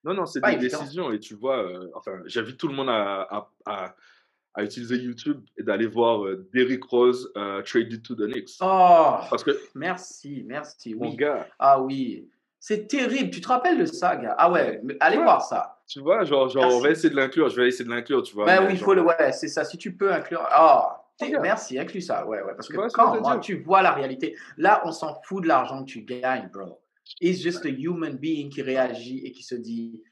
Non, 0.05 0.15
non, 0.15 0.25
c'est 0.25 0.41
des 0.41 0.49
évident. 0.53 0.79
décisions. 0.79 1.13
Et 1.13 1.19
tu 1.21 1.35
vois, 1.35 1.59
euh, 1.63 1.91
enfin, 1.95 2.21
j'invite 2.25 2.57
tout 2.57 2.69
le 2.69 2.75
monde 2.75 2.89
à, 2.89 3.49
à, 4.55 4.63
utiliser 4.65 4.97
YouTube 4.97 5.43
et 5.57 5.63
d'aller 5.63 5.87
voir 5.87 6.25
euh, 6.25 6.49
Derrick 6.53 6.85
Rose 6.85 7.31
euh, 7.37 7.63
traded 7.63 8.03
to 8.03 8.15
the 8.15 8.27
Knicks. 8.31 8.51
Oh, 8.61 9.17
Parce 9.31 9.45
que, 9.45 9.59
merci, 9.75 10.43
merci. 10.47 10.95
mon 10.95 11.11
Oui. 11.11 11.17
gars, 11.17 11.47
Ah 11.59 11.81
oui. 11.81 12.29
C'est 12.63 12.87
terrible. 12.89 13.31
Tu 13.31 13.41
te 13.41 13.49
rappelles 13.49 13.79
de 13.79 13.87
ça, 13.87 14.17
gars? 14.17 14.35
Ah 14.37 14.51
ouais, 14.51 14.81
mais 14.85 14.95
allez 15.01 15.17
Ouais. 15.17 15.23
voir 15.25 15.41
ça. 15.43 15.81
tu 15.87 16.01
vois, 16.01 16.25
genre, 16.25 16.49
genre 16.51 16.71
on 16.75 16.81
va 16.81 16.91
essayer 16.91 17.09
de 17.09 17.17
l'inclure. 17.17 17.49
Je 17.49 17.57
vais 17.57 17.69
essayer 17.69 17.87
de 17.87 17.91
l'inclure, 17.91 18.23
tu 18.23 18.35
vois. 18.35 18.45
Ben 18.45 18.61
mais 18.61 18.67
oui, 18.67 18.73
il 18.75 18.77
genre, 18.77 18.85
faut 18.85 18.95
le. 18.95 19.03
Ouais, 19.03 19.33
c'est 19.33 19.49
ça. 19.49 19.65
Si 19.65 19.79
tu 19.79 19.97
peux 19.97 20.13
inclure. 20.13 20.47
Ah, 20.51 21.03
Regarde. 21.19 21.43
merci, 21.43 21.79
inclus 21.79 22.03
ça. 22.03 22.27
Ouais, 22.27 22.43
ouais. 22.43 22.53
Parce 22.55 22.69
que 22.69 22.77
quand 22.93 23.19
moi, 23.21 23.39
tu 23.39 23.63
vois 23.63 23.81
la 23.83 23.93
réalité, 23.93 24.37
là, 24.59 24.83
on 24.85 24.93
s'en 24.93 25.15
fout 25.25 25.43
de 25.43 25.49
l'argent 25.49 25.81
que 25.85 25.91
tu 25.91 26.03
gagnes, 26.03 26.51
bro. 26.53 26.79
It's 27.23 27.41
just 27.41 27.65
a 27.65 27.71
human 27.71 28.17
being 28.19 28.51
qui 28.51 28.61
réagit 28.63 29.25
et 29.27 29.33
qui 29.33 29.43
se 29.43 29.55
dit, 29.55 30.03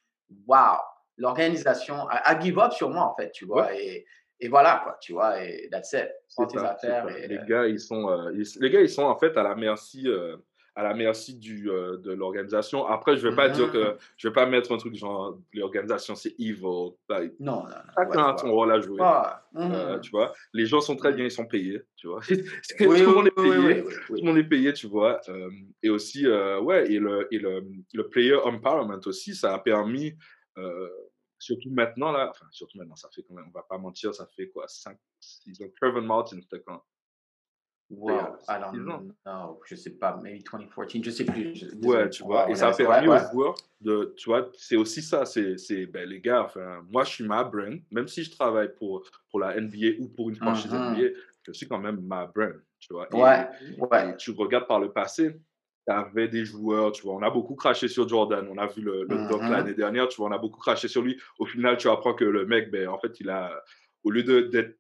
wow, 0.47 0.79
l'organisation 1.19 2.09
a, 2.09 2.17
a 2.17 2.41
give 2.41 2.59
up 2.59 2.73
sur 2.73 2.91
moi, 2.91 3.03
en 3.05 3.15
fait, 3.15 3.31
tu 3.33 3.45
vois. 3.45 3.75
Et, 3.75 4.07
et 4.41 4.49
voilà, 4.49 4.81
quoi, 4.85 4.97
tu 5.01 5.13
vois. 5.13 5.43
Et 5.45 5.69
that's 5.71 5.93
it. 5.93 6.09
Prends 6.35 6.49
C'est 6.49 6.57
tes 6.57 6.59
ça, 6.61 6.77
c'est 6.81 6.87
affaires. 6.89 7.09
ça. 7.09 7.19
Et, 7.19 7.29
Les 7.29 7.39
euh, 7.39 7.45
gars, 7.45 7.67
ils 7.67 7.81
sont, 7.81 8.09
euh, 8.11 8.33
ils- 8.35 8.61
les 8.61 8.71
gars, 8.71 8.81
ils 8.81 8.89
sont 8.91 9.03
en 9.05 9.17
fait 9.17 9.37
à 9.37 9.43
la 9.43 9.55
merci, 9.55 10.05
euh, 10.07 10.37
à 10.77 10.85
la 10.85 10.95
merci 10.95 11.37
du, 11.37 11.65
de 11.65 12.13
l'organisation. 12.13 12.87
Après, 12.87 13.17
je 13.17 13.27
vais 13.27 13.35
pas 13.35 13.49
Mhm. 13.49 13.55
dire 13.55 13.73
que, 13.73 13.97
je 14.17 14.29
vais 14.29 14.33
pas 14.33 14.47
mettre 14.47 14.71
un 14.71 14.77
truc 14.77 14.95
genre 14.95 15.37
l'organisation 15.53 16.15
c'est 16.15 16.35
evil. 16.39 16.93
Like, 17.09 17.33
non, 17.41 17.65
non, 17.65 17.69
non. 17.71 17.75
Chacun 17.97 18.27
ouais, 18.29 18.35
a 18.35 18.39
son 18.39 18.53
rôle 18.53 18.71
à 18.71 18.81
jouer. 18.81 18.99
Ah, 19.03 19.43
mhm. 19.55 20.01
Tu 20.03 20.11
vois, 20.13 20.33
les 20.53 20.67
gens 20.67 20.81
sont 20.81 20.95
très 20.95 21.13
bien, 21.13 21.25
ils 21.25 21.33
sont 21.33 21.47
payés, 21.47 21.83
tu 21.97 22.07
vois. 22.07 22.21
tout 22.29 22.37
le 22.79 22.87
oui, 22.87 23.03
monde 23.13 23.27
est 23.27 23.31
payé, 23.33 23.83
oui, 23.83 23.93
tout 24.07 24.15
le 24.15 24.23
monde 24.23 24.39
est 24.39 24.45
payé, 24.45 24.73
tu 24.73 24.87
vois. 24.87 25.21
Et 25.83 25.91
aussi, 25.91 26.29
ouais, 26.29 26.93
et 26.93 27.01
le, 27.01 27.27
et 27.35 27.39
le, 27.41 27.65
le 27.93 28.09
player 28.09 28.37
empowerment 28.37 29.01
aussi, 29.07 29.35
ça 29.35 29.55
a 29.55 29.59
permis, 29.59 30.15
euh, 30.59 30.89
surtout 31.39 31.71
maintenant 31.71 32.13
là, 32.13 32.29
enfin 32.31 32.47
surtout 32.51 32.79
maintenant, 32.79 32.97
ça 32.97 33.09
fait 33.11 33.23
quand 33.23 33.35
même, 33.35 33.47
on 33.49 33.51
va 33.53 33.63
pas 33.63 33.79
mentir, 33.79 34.15
ça 34.15 34.27
fait 34.27 34.49
quoi, 34.49 34.67
5, 34.69 34.99
6 35.21 35.61
ans. 35.63 35.67
Trevor 35.81 36.03
Martin, 36.03 36.39
c'était 36.41 36.63
quand? 36.63 36.83
Wow. 37.91 38.37
ans. 38.91 39.03
know. 39.25 39.61
Je 39.65 39.75
sais 39.75 39.91
pas. 39.97 40.17
Maybe 40.23 40.43
2014. 40.45 41.03
Je 41.05 41.11
sais 41.11 41.25
plus. 41.25 41.55
Je- 41.55 41.75
Ouais, 41.89 42.11
tu 42.11 42.23
vois, 42.23 42.51
et 42.51 42.55
ça 42.55 42.69
a 42.69 42.73
permis 42.75 43.09
ouais, 43.09 43.17
aux 43.17 43.31
joueurs 43.33 43.55
de, 43.81 44.13
tu 44.17 44.29
vois, 44.29 44.51
c'est 44.59 44.77
aussi 44.77 45.01
ça, 45.01 45.25
c'est, 45.25 45.57
ben, 45.87 46.07
les 46.07 46.21
gars, 46.21 46.43
enfin, 46.45 46.85
moi, 46.91 47.05
je 47.05 47.11
suis 47.15 47.25
ma 47.27 47.43
brand, 47.45 47.81
même 47.91 48.07
si 48.07 48.23
je 48.25 48.31
travaille 48.31 48.75
pour, 48.75 49.05
pour 49.31 49.41
la 49.41 49.57
NBA 49.59 50.01
ou 50.01 50.09
pour 50.09 50.29
une 50.29 50.37
franchise 50.37 50.71
Mhm. 50.75 50.93
NBA, 50.97 51.19
je 51.47 51.53
suis 51.53 51.67
quand 51.67 51.79
même 51.79 52.01
ma 52.03 52.27
brand, 52.27 52.61
tu 52.79 52.93
vois. 52.93 53.09
Et- 53.11 53.17
Ouais, 53.17 53.49
ouais. 53.79 54.11
et 54.11 54.17
tu 54.19 54.33
regardes 54.33 54.67
par 54.67 54.81
le 54.81 54.93
passé, 54.93 55.41
tu 55.89 55.93
avais 55.95 56.29
des 56.29 56.45
joueurs, 56.45 56.93
tu 56.93 57.03
vois, 57.03 57.15
on 57.15 57.23
a 57.23 57.31
beaucoup 57.31 57.55
craché 57.55 57.89
sur 57.89 58.09
Jordan, 58.09 58.47
on 58.51 58.59
a 58.59 58.67
vu 58.67 58.83
le, 58.83 59.05
le 59.05 59.19
doc 59.21 59.43
Mhm. 59.45 59.51
l'année 59.51 59.75
dernière, 59.75 60.09
tu 60.09 60.17
vois, 60.19 60.29
on 60.29 60.33
a 60.33 60.39
beaucoup 60.39 60.61
craché 60.61 60.89
sur 60.89 61.03
lui. 61.03 61.19
Au 61.39 61.47
final, 61.47 61.77
tu 61.79 61.89
apprends 61.89 62.15
que 62.15 62.25
le 62.25 62.45
mec, 62.47 62.71
ben, 62.71 62.89
en 62.89 62.99
fait, 62.99 63.19
il 63.21 63.31
a, 63.31 63.63
au 64.05 64.11
lieu 64.11 64.23
de, 64.23 64.41
d'être 64.43 64.79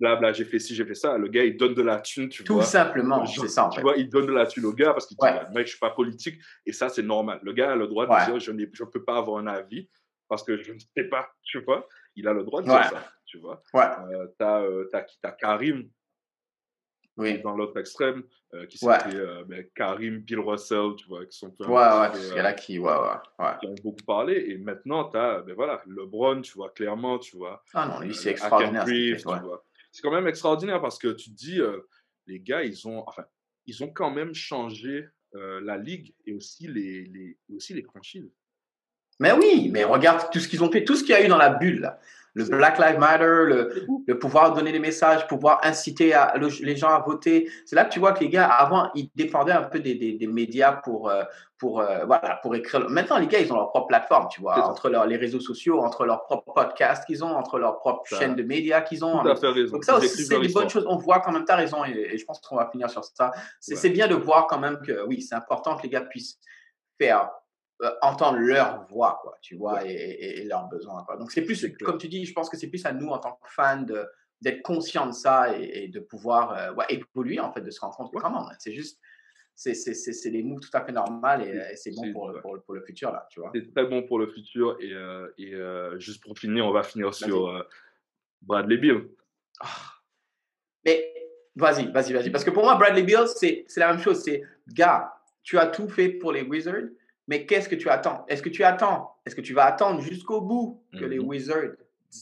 blabla, 0.00 0.32
j'ai 0.32 0.44
fait 0.44 0.58
ci, 0.58 0.74
j'ai 0.74 0.84
fait 0.84 0.94
ça, 0.94 1.16
le 1.18 1.28
gars, 1.28 1.44
il 1.44 1.56
donne 1.56 1.74
de 1.74 1.82
la 1.82 2.00
thune, 2.00 2.28
tu 2.28 2.44
Tout 2.44 2.54
vois. 2.54 2.64
simplement, 2.64 3.24
Genre, 3.24 3.44
c'est 3.44 3.48
ça 3.48 3.66
en 3.66 3.70
tu 3.70 3.76
fait. 3.76 3.82
vois, 3.82 3.96
il 3.96 4.08
donne 4.08 4.26
de 4.26 4.32
la 4.32 4.46
thune 4.46 4.64
au 4.64 4.72
gars 4.72 4.92
parce 4.92 5.06
qu'il 5.06 5.16
Ouais. 5.20 5.32
bah, 5.32 5.48
mec, 5.54 5.66
je 5.66 5.72
suis 5.72 5.78
pas 5.80 5.90
politique 5.90 6.40
et 6.66 6.72
ça, 6.72 6.88
c'est 6.88 7.02
normal. 7.02 7.40
Le 7.42 7.52
gars 7.52 7.72
a 7.72 7.76
le 7.76 7.86
droit 7.86 8.06
de 8.06 8.12
Ouais. 8.12 8.24
dire, 8.24 8.38
je 8.40 8.50
ne 8.52 8.64
je 8.72 8.84
peux 8.84 9.04
pas 9.04 9.18
avoir 9.18 9.38
un 9.38 9.46
avis 9.46 9.88
parce 10.28 10.42
que 10.42 10.56
je 10.62 10.72
ne 10.72 10.78
sais 10.78 11.04
pas, 11.04 11.30
tu 11.42 11.60
vois. 11.60 11.86
Il 12.16 12.26
a 12.28 12.32
le 12.32 12.42
droit 12.44 12.62
de 12.62 12.68
Ouais. 12.68 12.80
dire 12.80 12.84
ça, 12.84 13.10
tu 13.26 13.38
vois. 13.38 13.62
Ouais, 13.74 13.84
Euh, 14.12 14.26
t'as, 14.38 14.62
euh, 14.62 14.88
t'as 14.90 15.04
t'as 15.22 15.32
Karim 15.32 15.88
oui. 17.16 17.40
dans 17.42 17.56
l'autre 17.56 17.78
extrême 17.78 18.22
euh, 18.54 18.66
qui 18.66 18.84
Ouais. 18.84 18.98
euh, 19.14 19.44
ben, 19.44 19.66
Karim, 19.74 20.18
Bill 20.18 20.40
Russell, 20.40 20.94
tu 20.96 21.06
vois, 21.08 21.24
qui 21.26 21.36
sont 21.36 21.54
Ouais, 21.60 21.66
ouais, 21.68 22.10
peu, 22.12 22.18
qui, 22.60 22.78
ouais, 22.78 22.90
qui 23.60 23.66
ont 23.66 23.74
beaucoup 23.82 24.04
parlé. 24.06 24.44
Et 24.48 24.58
maintenant, 24.58 25.08
tu 25.08 25.16
as, 25.16 25.40
ben 25.42 25.54
voilà, 25.54 25.82
LeBron, 25.86 26.42
tu 26.42 26.52
vois, 26.54 26.70
clairement, 26.70 27.18
tu 27.18 27.36
vois. 27.36 27.62
Ah 27.74 27.86
non, 27.86 28.00
lui, 28.00 28.14
c'est 28.14 28.28
euh, 28.28 28.32
extraordinaire. 28.32 28.86
ce 28.86 28.92
ouais. 29.28 29.56
C'est 29.90 30.02
quand 30.02 30.12
même 30.12 30.26
extraordinaire 30.26 30.80
parce 30.80 30.98
que 30.98 31.08
tu 31.08 31.30
te 31.30 31.36
dis, 31.36 31.60
les 32.26 32.40
gars, 32.40 32.62
ils 32.62 32.88
ont, 32.88 33.04
enfin, 33.06 33.24
ils 33.66 33.82
ont 33.84 33.90
quand 33.92 34.10
même 34.10 34.34
changé 34.34 35.06
la 35.34 35.76
ligue 35.76 36.14
et 36.26 36.32
aussi 36.34 36.66
les, 36.66 37.04
les, 37.04 37.38
aussi 37.54 37.74
les 37.74 37.82
franchises. 37.82 38.30
Mais 39.20 39.32
oui, 39.32 39.70
mais 39.72 39.84
regarde 39.84 40.30
tout 40.30 40.40
ce 40.40 40.48
qu'ils 40.48 40.62
ont 40.64 40.70
fait, 40.70 40.84
tout 40.84 40.96
ce 40.96 41.04
qu'il 41.04 41.14
y 41.14 41.18
a 41.18 41.24
eu 41.24 41.28
dans 41.28 41.36
la 41.36 41.50
bulle. 41.50 41.80
là. 41.80 41.98
le 42.34 42.44
Black 42.44 42.78
Lives 42.78 42.98
Matter, 42.98 43.24
le, 43.24 43.86
le, 44.06 44.18
pouvoir 44.18 44.54
donner 44.54 44.72
des 44.72 44.78
messages, 44.78 45.26
pouvoir 45.26 45.60
inciter 45.62 46.14
à, 46.14 46.34
les 46.36 46.76
gens 46.76 46.88
à 46.88 47.00
voter. 47.00 47.50
C'est 47.66 47.76
là 47.76 47.84
que 47.84 47.92
tu 47.92 47.98
vois 47.98 48.12
que 48.12 48.20
les 48.20 48.30
gars, 48.30 48.46
avant, 48.46 48.90
ils 48.94 49.10
dépendaient 49.14 49.52
un 49.52 49.62
peu 49.62 49.80
des, 49.80 49.94
des, 49.94 50.14
des 50.14 50.26
médias 50.26 50.72
pour, 50.72 51.10
euh, 51.10 51.24
pour, 51.58 51.80
euh, 51.80 52.04
voilà, 52.06 52.40
pour 52.42 52.54
écrire. 52.54 52.88
Maintenant, 52.88 53.18
les 53.18 53.26
gars, 53.26 53.38
ils 53.38 53.52
ont 53.52 53.56
leur 53.56 53.68
propre 53.68 53.88
plateforme, 53.88 54.28
tu 54.30 54.40
vois, 54.40 54.66
entre 54.66 54.88
leur, 54.88 55.06
les 55.06 55.16
réseaux 55.16 55.40
sociaux, 55.40 55.80
entre 55.80 56.06
leurs 56.06 56.24
propres 56.24 56.52
podcasts 56.54 57.04
qu'ils 57.04 57.22
ont, 57.22 57.30
entre 57.36 57.58
leurs 57.58 57.78
propres 57.78 58.06
chaînes 58.06 58.34
de 58.34 58.42
médias 58.42 58.80
qu'ils 58.80 59.04
ont. 59.04 59.22
Tout 59.22 59.36
fait 59.36 59.48
raison. 59.48 59.74
Donc 59.74 59.84
ça 59.84 59.98
aussi, 59.98 60.24
c'est 60.24 60.40
des 60.40 60.48
bonnes 60.48 60.70
choses. 60.70 60.86
On 60.88 60.96
voit 60.96 61.20
quand 61.20 61.32
même, 61.32 61.44
tu 61.44 61.52
as 61.52 61.56
raison, 61.56 61.84
et, 61.84 62.16
je 62.16 62.24
pense 62.24 62.40
qu'on 62.40 62.56
va 62.56 62.68
finir 62.70 62.88
sur 62.88 63.04
ça. 63.04 63.32
C'est 63.60 63.80
ouais. 63.80 63.90
bien 63.90 64.08
de 64.08 64.14
voir 64.14 64.46
quand 64.46 64.58
même 64.58 64.78
que, 64.80 65.06
oui, 65.06 65.20
c'est 65.20 65.34
important 65.34 65.76
que 65.76 65.82
les 65.82 65.90
gars 65.90 66.00
puissent 66.00 66.38
faire 66.98 67.30
entendre 68.00 68.38
leur 68.38 68.86
voix, 68.86 69.18
quoi, 69.22 69.36
tu 69.40 69.56
vois, 69.56 69.74
ouais. 69.74 69.92
et, 69.92 70.40
et, 70.40 70.44
leurs 70.44 70.68
besoins. 70.68 71.02
Quoi. 71.04 71.16
Donc, 71.16 71.32
c'est 71.32 71.42
plus, 71.42 71.66
comme 71.82 71.98
tu 71.98 72.08
dis, 72.08 72.24
je 72.24 72.32
pense 72.32 72.48
que 72.48 72.56
c'est 72.56 72.68
plus 72.68 72.84
à 72.86 72.92
nous, 72.92 73.08
en 73.08 73.18
tant 73.18 73.32
que 73.32 73.50
fans, 73.50 73.84
d'être 74.40 74.62
conscients 74.62 75.06
de 75.06 75.12
ça 75.12 75.56
et, 75.56 75.84
et 75.84 75.88
de 75.88 76.00
pouvoir 76.00 76.56
euh, 76.56 76.74
ouais, 76.74 76.86
évoluer, 76.90 77.40
en 77.40 77.52
fait, 77.52 77.60
de 77.60 77.70
se 77.70 77.80
rendre 77.80 77.96
compte 77.96 78.12
que, 78.12 78.18
comment, 78.18 78.48
c'est 78.58 78.72
juste, 78.72 79.00
c'est 79.54 80.30
des 80.30 80.42
moves 80.42 80.60
tout 80.60 80.76
à 80.76 80.84
fait 80.84 80.92
normales 80.92 81.42
et, 81.42 81.72
et 81.72 81.76
c'est 81.76 81.92
bon 81.94 82.12
pour, 82.12 82.32
pour, 82.40 82.62
pour, 82.62 82.74
le 82.74 82.82
futur, 82.82 83.12
là, 83.12 83.26
tu 83.30 83.40
vois. 83.40 83.50
C'est 83.54 83.72
très 83.72 83.86
bon 83.86 84.02
pour 84.02 84.18
le 84.18 84.28
futur 84.28 84.76
et, 84.80 84.92
euh, 84.92 85.28
et 85.38 85.54
juste 86.00 86.22
pour 86.22 86.38
finir, 86.38 86.66
on 86.66 86.72
va 86.72 86.82
finir 86.82 87.14
sur 87.14 87.66
Bradley 88.42 88.78
Beal. 88.78 89.08
Oh. 89.62 89.66
Mais, 90.84 91.12
vas-y, 91.54 91.90
vas-y, 91.92 92.12
vas-y, 92.12 92.30
parce 92.30 92.44
que 92.44 92.50
pour 92.50 92.64
moi, 92.64 92.76
Bradley 92.76 93.02
Beal, 93.02 93.26
c'est 93.28 93.64
la 93.76 93.92
même 93.92 94.02
chose, 94.02 94.22
c'est, 94.22 94.42
gars, 94.68 95.12
tu 95.42 95.58
as 95.58 95.66
tout 95.66 95.88
fait 95.88 96.08
pour 96.08 96.32
les 96.32 96.42
Wizards, 96.42 96.88
mais 97.28 97.46
qu'est-ce 97.46 97.68
que 97.68 97.76
tu 97.76 97.88
attends? 97.88 98.24
Est-ce 98.28 98.42
que 98.42 98.48
tu 98.48 98.64
attends? 98.64 99.14
Est-ce 99.24 99.36
que 99.36 99.40
tu 99.40 99.54
vas 99.54 99.64
attendre 99.64 100.00
jusqu'au 100.00 100.40
bout 100.40 100.84
que 100.92 100.98
mm 100.98 101.00
-hmm. 101.00 101.08
les 101.08 101.18
Wizards 101.18 101.76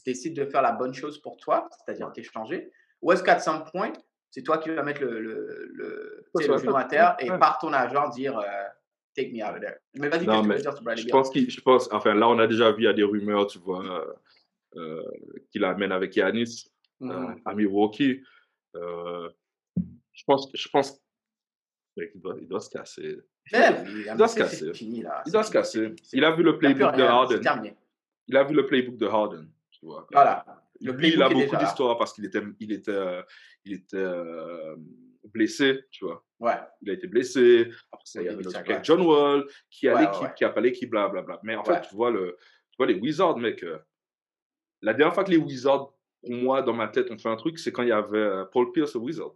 décident 0.07 0.45
de 0.45 0.49
faire 0.51 0.63
la 0.63 0.73
bonne 0.73 0.95
chose 0.95 1.17
pour 1.25 1.37
toi, 1.37 1.69
c'est-à-dire 1.77 2.13
t'échanger? 2.13 2.71
Ou 3.03 3.13
est-ce 3.13 3.23
qu'à 3.23 3.39
some 3.39 3.65
point, 3.73 3.93
c'est 4.31 4.43
toi 4.43 4.59
qui 4.59 4.71
vas 4.71 4.83
mettre 4.83 5.03
le, 5.03 5.21
le, 5.21 5.37
le, 5.81 6.25
le 6.35 6.59
genou 6.59 6.77
à 6.77 6.85
terre 6.85 7.17
et 7.19 7.29
par 7.45 7.59
ton 7.59 7.73
agent 7.73 8.09
dire 8.11 8.39
euh, 8.39 8.45
take 9.15 9.33
me 9.33 9.43
out 9.43 9.55
of 9.57 9.61
there. 9.61 9.77
Mais 9.95 10.09
vas-y, 10.09 10.27
qu'est-ce 10.27 10.39
que 10.39 10.43
tu 10.43 10.49
veux 10.49 10.63
dire? 10.63 10.73
Sur 10.75 10.83
Bradley 10.85 11.03
je 11.03 11.09
pense, 11.09 11.29
je 11.35 11.61
pense, 11.61 11.93
enfin 11.93 12.15
là, 12.15 12.29
on 12.29 12.39
a 12.39 12.47
déjà 12.47 12.71
vu, 12.71 12.83
il 12.83 12.85
y 12.85 12.89
a 12.89 12.93
des 12.93 13.03
rumeurs, 13.03 13.47
tu 13.49 13.59
vois, 13.59 13.85
euh, 13.85 14.13
euh, 14.77 15.03
qu'il 15.51 15.65
amène 15.65 15.93
avec 15.93 16.15
Yanis 16.17 16.71
mm. 17.01 17.11
-hmm. 17.11 17.43
à 17.45 17.55
Milwaukee. 17.55 18.23
je 20.19 20.25
pense, 20.29 20.43
je 20.55 20.69
pense 20.69 20.89
il 22.15 22.21
doit, 22.21 22.37
il 22.41 22.49
doit 22.49 22.61
se 22.61 22.71
casser. 22.71 23.19
Il 23.53 24.15
doit 24.17 24.29
se 24.29 24.37
casser. 24.37 24.73
Fini, 24.75 25.03
là. 25.03 25.23
Il 25.27 25.33
doit 25.33 25.43
se 25.43 25.51
casser. 25.51 25.95
Il 26.13 26.25
a 26.25 26.31
vu 26.33 26.43
le 26.43 26.59
playbook 26.59 26.97
de 26.97 27.03
Harden. 27.03 27.41
Il 28.27 28.37
a 28.37 28.45
vu 28.45 28.55
le 28.55 28.67
playbook 28.67 28.97
de 28.97 29.07
Harden. 29.07 29.49
Tu 29.71 29.87
vois. 29.87 30.07
Voilà. 30.13 30.45
Le 30.81 30.93
Lui, 30.93 31.13
il 31.13 31.23
a 31.23 31.29
beaucoup 31.29 31.57
d'histoires 31.57 31.99
parce 31.99 32.13
qu'il 32.13 32.25
était, 32.25 32.43
il 32.59 32.73
était, 32.73 32.91
euh, 32.91 33.23
il 33.65 33.75
était 33.75 33.97
euh, 33.97 34.77
blessé, 35.25 35.85
tu 35.91 36.07
vois. 36.07 36.25
Ouais. 36.39 36.55
Il 36.81 36.91
a 36.91 36.95
été 36.95 37.07
blessé. 37.07 37.71
Après 37.93 38.05
ça, 38.07 38.23
il 38.23 38.27
y 38.27 38.29
avait 38.29 38.43
le 38.43 38.51
truc 38.51 38.71
avec 38.71 38.85
John 38.85 39.03
Wall, 39.03 39.47
qui 39.71 39.89
a 39.89 39.95
ouais, 39.95 40.01
l'équipe, 40.03 40.23
ouais. 40.23 40.35
qui 40.37 40.45
a 40.45 40.49
pas 40.49 40.61
l'équipe, 40.61 40.91
blablabla. 40.91 41.41
Mais 41.43 41.55
en 41.55 41.65
fait, 41.65 41.83
tu 41.83 41.95
vois, 41.95 42.11
le, 42.11 42.37
tu 42.71 42.77
vois 42.79 42.87
les 42.87 42.95
Wizards, 42.95 43.37
mec. 43.37 43.63
Euh, 43.63 43.79
la 44.81 44.95
dernière 44.95 45.13
fois 45.13 45.25
que 45.25 45.31
les 45.31 45.37
Wizards, 45.37 45.93
pour 46.23 46.33
moi, 46.33 46.63
dans 46.63 46.73
ma 46.73 46.89
tête, 46.89 47.11
ont 47.11 47.19
fait 47.19 47.29
un 47.29 47.37
truc, 47.37 47.59
c'est 47.59 47.73
quand 47.73 47.83
il 47.83 47.91
y 47.91 47.93
avait 47.93 48.45
Paul 48.51 48.73
Pierce 48.73 48.97
au 48.97 49.01
Wizard. 49.01 49.35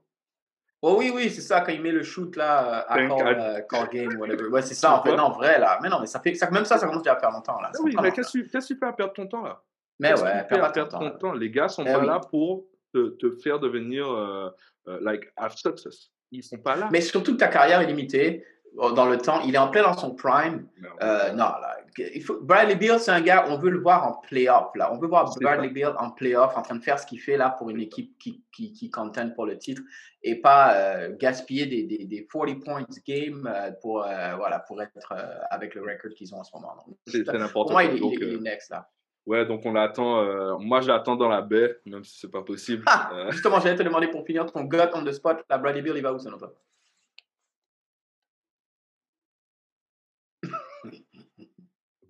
Oh 0.87 0.97
oui, 0.99 1.11
oui, 1.15 1.31
c'est 1.31 1.41
ça, 1.41 1.63
quand 1.63 1.73
il 1.73 1.81
met 1.81 1.93
le 1.93 2.03
shoot 2.03 2.37
là, 2.37 2.81
à 2.87 2.97
call, 2.97 3.09
uh, 3.09 3.67
call, 3.67 3.89
game, 3.89 4.19
whatever. 4.19 4.49
Ouais, 4.49 4.61
c'est 4.61 4.75
ça, 4.75 4.99
en 4.99 5.03
fait, 5.03 5.17
non, 5.17 5.31
vrai 5.31 5.59
là. 5.59 5.79
Mais 5.83 5.89
non, 5.89 5.99
mais 5.99 6.07
ça 6.07 6.21
fait, 6.21 6.35
ça, 6.35 6.51
même 6.51 6.67
ça, 6.67 6.77
ça 6.77 6.87
commence 6.87 7.03
déjà 7.03 7.15
à 7.15 7.21
faire 7.21 7.31
longtemps 7.31 7.59
là. 7.59 7.71
Ah 7.75 7.79
oui, 7.83 7.97
mais 8.03 8.13
qu'est-ce 8.13 8.39
que 8.39 8.43
tu 8.43 8.77
fais 8.79 8.87
à 8.87 8.93
perdre 8.93 9.15
ton 9.15 9.27
temps 9.27 9.45
là? 9.45 9.63
Mais 9.99 10.13
ouais, 10.13 10.45
perds 10.47 10.73
perdre 10.73 10.91
ton 10.91 10.99
temps. 10.99 11.11
temps? 11.19 11.33
Les 11.33 11.51
gars 11.51 11.69
sont 11.69 11.85
eh 11.87 11.91
pas 11.91 12.01
oui. 12.01 12.07
là 12.07 12.21
pour 12.21 12.67
te, 12.93 13.09
te, 13.17 13.31
faire 13.31 13.59
devenir, 13.59 14.05
uh, 14.07 14.51
uh, 14.91 14.99
like, 15.01 15.33
have 15.39 15.57
success. 15.57 16.11
Ils 16.31 16.43
sont 16.43 16.59
pas 16.59 16.77
là. 16.77 16.91
Mais 16.93 17.01
surtout 17.01 17.33
que 17.33 17.39
ta 17.39 17.49
carrière 17.49 17.81
est 17.81 17.87
limitée 17.87 18.45
dans 18.77 19.07
le 19.07 19.17
temps. 19.17 19.41
Il 19.41 19.55
est 19.55 19.59
en 19.59 19.69
plein 19.69 19.85
dans 19.85 19.97
son 19.97 20.15
prime. 20.15 20.67
Non, 20.83 20.89
euh, 21.01 21.31
non 21.31 21.45
là, 21.45 21.74
il 21.99 22.23
faut, 22.23 22.41
Bradley 22.41 22.77
Beal, 22.77 22.99
c'est 22.99 23.11
un 23.11 23.21
gars, 23.21 23.47
on 23.49 23.59
veut 23.59 23.71
le 23.71 23.81
voir 23.81 24.07
en 24.07 24.21
playoff. 24.21 24.75
Là. 24.75 24.93
On 24.93 24.99
veut 24.99 25.09
voir 25.09 25.33
Bradley 25.41 25.69
Beal 25.69 25.95
en 25.99 26.11
playoff, 26.11 26.57
en 26.57 26.63
train 26.63 26.77
de 26.77 26.83
faire 26.83 26.99
ce 26.99 27.07
qu'il 27.07 27.21
fait 27.21 27.37
là 27.37 27.51
pour 27.51 27.71
une 27.71 27.81
équipe 27.81 28.19
qui, 28.19 28.43
qui, 28.53 28.73
qui 28.73 28.91
contente 28.91 29.35
pour 29.35 29.47
le 29.47 29.59
titre 29.59 29.83
et 30.23 30.41
pas 30.41 30.75
euh, 30.75 31.17
gaspiller 31.17 31.67
des, 31.67 31.85
des, 31.85 32.05
des, 32.05 32.27
40 32.27 32.65
points 32.65 32.87
game 33.07 33.49
euh, 33.53 33.71
pour, 33.83 34.05
euh, 34.05 34.35
voilà, 34.37 34.61
pour 34.61 34.83
être 34.83 35.15
avec 35.51 35.75
le 35.75 35.83
record 35.83 36.13
qu'ils 36.15 36.35
ont 36.35 36.41
en 36.41 36.45
ce 36.45 36.51
moment. 36.55 36.75
C'est 37.07 37.27
n'importe 37.27 37.53
quoi. 37.53 37.63
Pour 37.65 37.73
moi, 37.73 37.85
il, 37.85 38.01
donc, 38.01 38.15
il, 38.15 38.23
il, 38.23 38.35
est 38.35 38.41
next 38.41 38.71
là. 38.71 38.89
Ouais, 39.27 39.47
donc 39.47 39.65
on 39.65 39.73
l'attend. 39.73 40.59
moi, 40.59 40.81
je 40.81 40.89
l'attends 40.89 41.17
dans 41.17 41.29
la 41.29 41.41
baie, 41.41 41.77
même 41.87 42.05
si 42.05 42.19
c'est 42.19 42.31
pas 42.31 42.43
possible. 42.43 42.83
Ah, 42.87 43.29
justement, 43.31 43.59
j'allais 43.61 43.77
te 43.77 43.83
demander 43.83 44.09
pour 44.09 44.25
finir 44.27 44.45
ton 44.47 44.65
gut 44.65 44.79
on 44.95 45.05
the 45.05 45.13
spot. 45.13 45.45
La 45.49 45.59
Bradley 45.59 45.83
Beal, 45.83 45.97
il 45.97 46.03
va 46.03 46.13
où 46.13 46.19
selon 46.19 46.37
toi? 46.37 46.53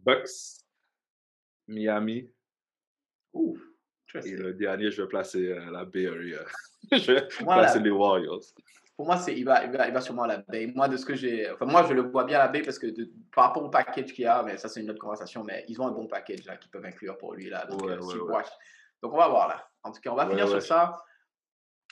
Bucks, 0.05 0.61
Miami. 1.67 2.31
Ouh, 3.33 3.59
Et 4.25 4.33
le 4.33 4.53
dernier, 4.55 4.91
je 4.91 5.03
vais 5.03 5.09
placer 5.09 5.49
euh, 5.49 5.71
la 5.71 5.85
Bay 5.85 6.07
Area. 6.07 6.41
je 6.93 7.13
vais 7.13 7.27
placer 7.27 7.81
les 7.81 7.91
Warriors. 7.91 8.45
Pour 8.97 9.07
moi, 9.07 9.17
c'est, 9.17 9.37
il, 9.37 9.45
va, 9.45 9.65
il, 9.65 9.73
va, 9.73 9.89
il 9.89 9.95
va 9.95 10.01
sûrement 10.01 10.23
à 10.23 10.29
la 10.29 10.37
Bay. 10.39 10.71
Moi, 10.73 10.87
de 10.87 10.97
ce 10.97 11.05
que 11.05 11.17
j'ai. 11.17 11.51
Enfin, 11.51 11.65
moi, 11.65 11.85
je 11.89 11.95
le 11.95 12.03
vois 12.03 12.25
bien 12.25 12.39
à 12.39 12.45
la 12.45 12.49
Bay 12.49 12.63
parce 12.63 12.79
que 12.79 12.87
de, 12.87 13.11
par 13.35 13.47
rapport 13.47 13.65
au 13.65 13.71
package 13.71 14.13
qu'il 14.13 14.25
y 14.25 14.27
a, 14.27 14.43
mais 14.45 14.57
ça, 14.57 14.69
c'est 14.69 14.81
une 14.81 14.91
autre 14.91 15.01
conversation, 15.01 15.43
mais 15.43 15.65
ils 15.69 15.81
ont 15.81 15.87
un 15.89 15.91
bon 15.91 16.07
package 16.07 16.45
là 16.45 16.57
qu'ils 16.57 16.71
peuvent 16.71 16.85
inclure 16.85 17.19
pour 17.19 17.35
lui. 17.35 17.49
Là, 17.49 17.67
donc, 17.67 17.83
ouais, 17.83 17.93
euh, 17.93 18.01
ouais, 18.01 18.21
ouais. 18.21 18.43
donc, 19.03 19.13
on 19.13 19.17
va 19.17 19.29
voir 19.29 19.49
là. 19.49 19.69
En 19.83 19.91
tout 19.91 20.01
cas, 20.01 20.11
on 20.11 20.15
va 20.15 20.29
finir 20.29 20.49
sur 20.49 20.63
ça. 20.63 21.03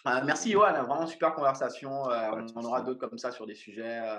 Euh, 0.09 0.21
merci 0.25 0.51
Johan, 0.51 0.73
vraiment 0.73 1.07
super 1.07 1.33
conversation. 1.35 2.11
Euh, 2.11 2.43
on, 2.57 2.65
aura 2.65 2.83
d'autres 2.83 2.99
comme 2.99 3.19
ça 3.19 3.31
sur 3.31 3.47
des 3.47 3.55
sujets. 3.55 4.01
Euh, 4.01 4.19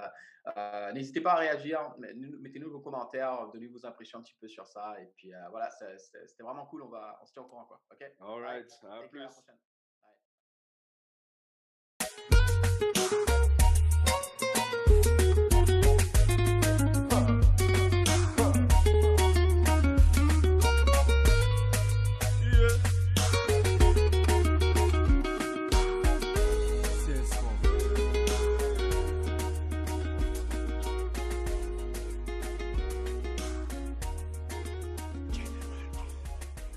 euh 0.58 0.92
N'hésitez 0.94 1.20
pas 1.20 1.34
à 1.34 1.36
réagir, 1.36 1.94
mettez-nous 1.98 2.72
vos 2.72 2.80
commentaires, 2.80 3.50
donnez 3.54 3.68
vos 3.68 3.86
impressions 3.86 4.20
un 4.20 4.22
petit 4.22 4.36
peu 4.40 4.48
sur 4.48 4.66
ça. 4.68 4.96
Et 5.02 5.12
puis 5.18 5.32
voilà, 5.52 5.70
c'était 5.72 6.44
vraiment 6.44 6.66
cool. 6.68 6.84
On, 6.84 6.90
va, 6.90 7.20
on 7.22 7.26
se 7.26 7.34
tient 7.34 7.42
au 7.42 7.48
courant. 7.48 7.66
Quoi. 7.66 7.82
OK? 7.92 8.02
All 8.22 8.42
right, 8.42 8.72
à 8.84 9.08
plus. 9.08 9.22
À 9.22 9.26
la 9.26 9.30
prochaine. 9.30 9.58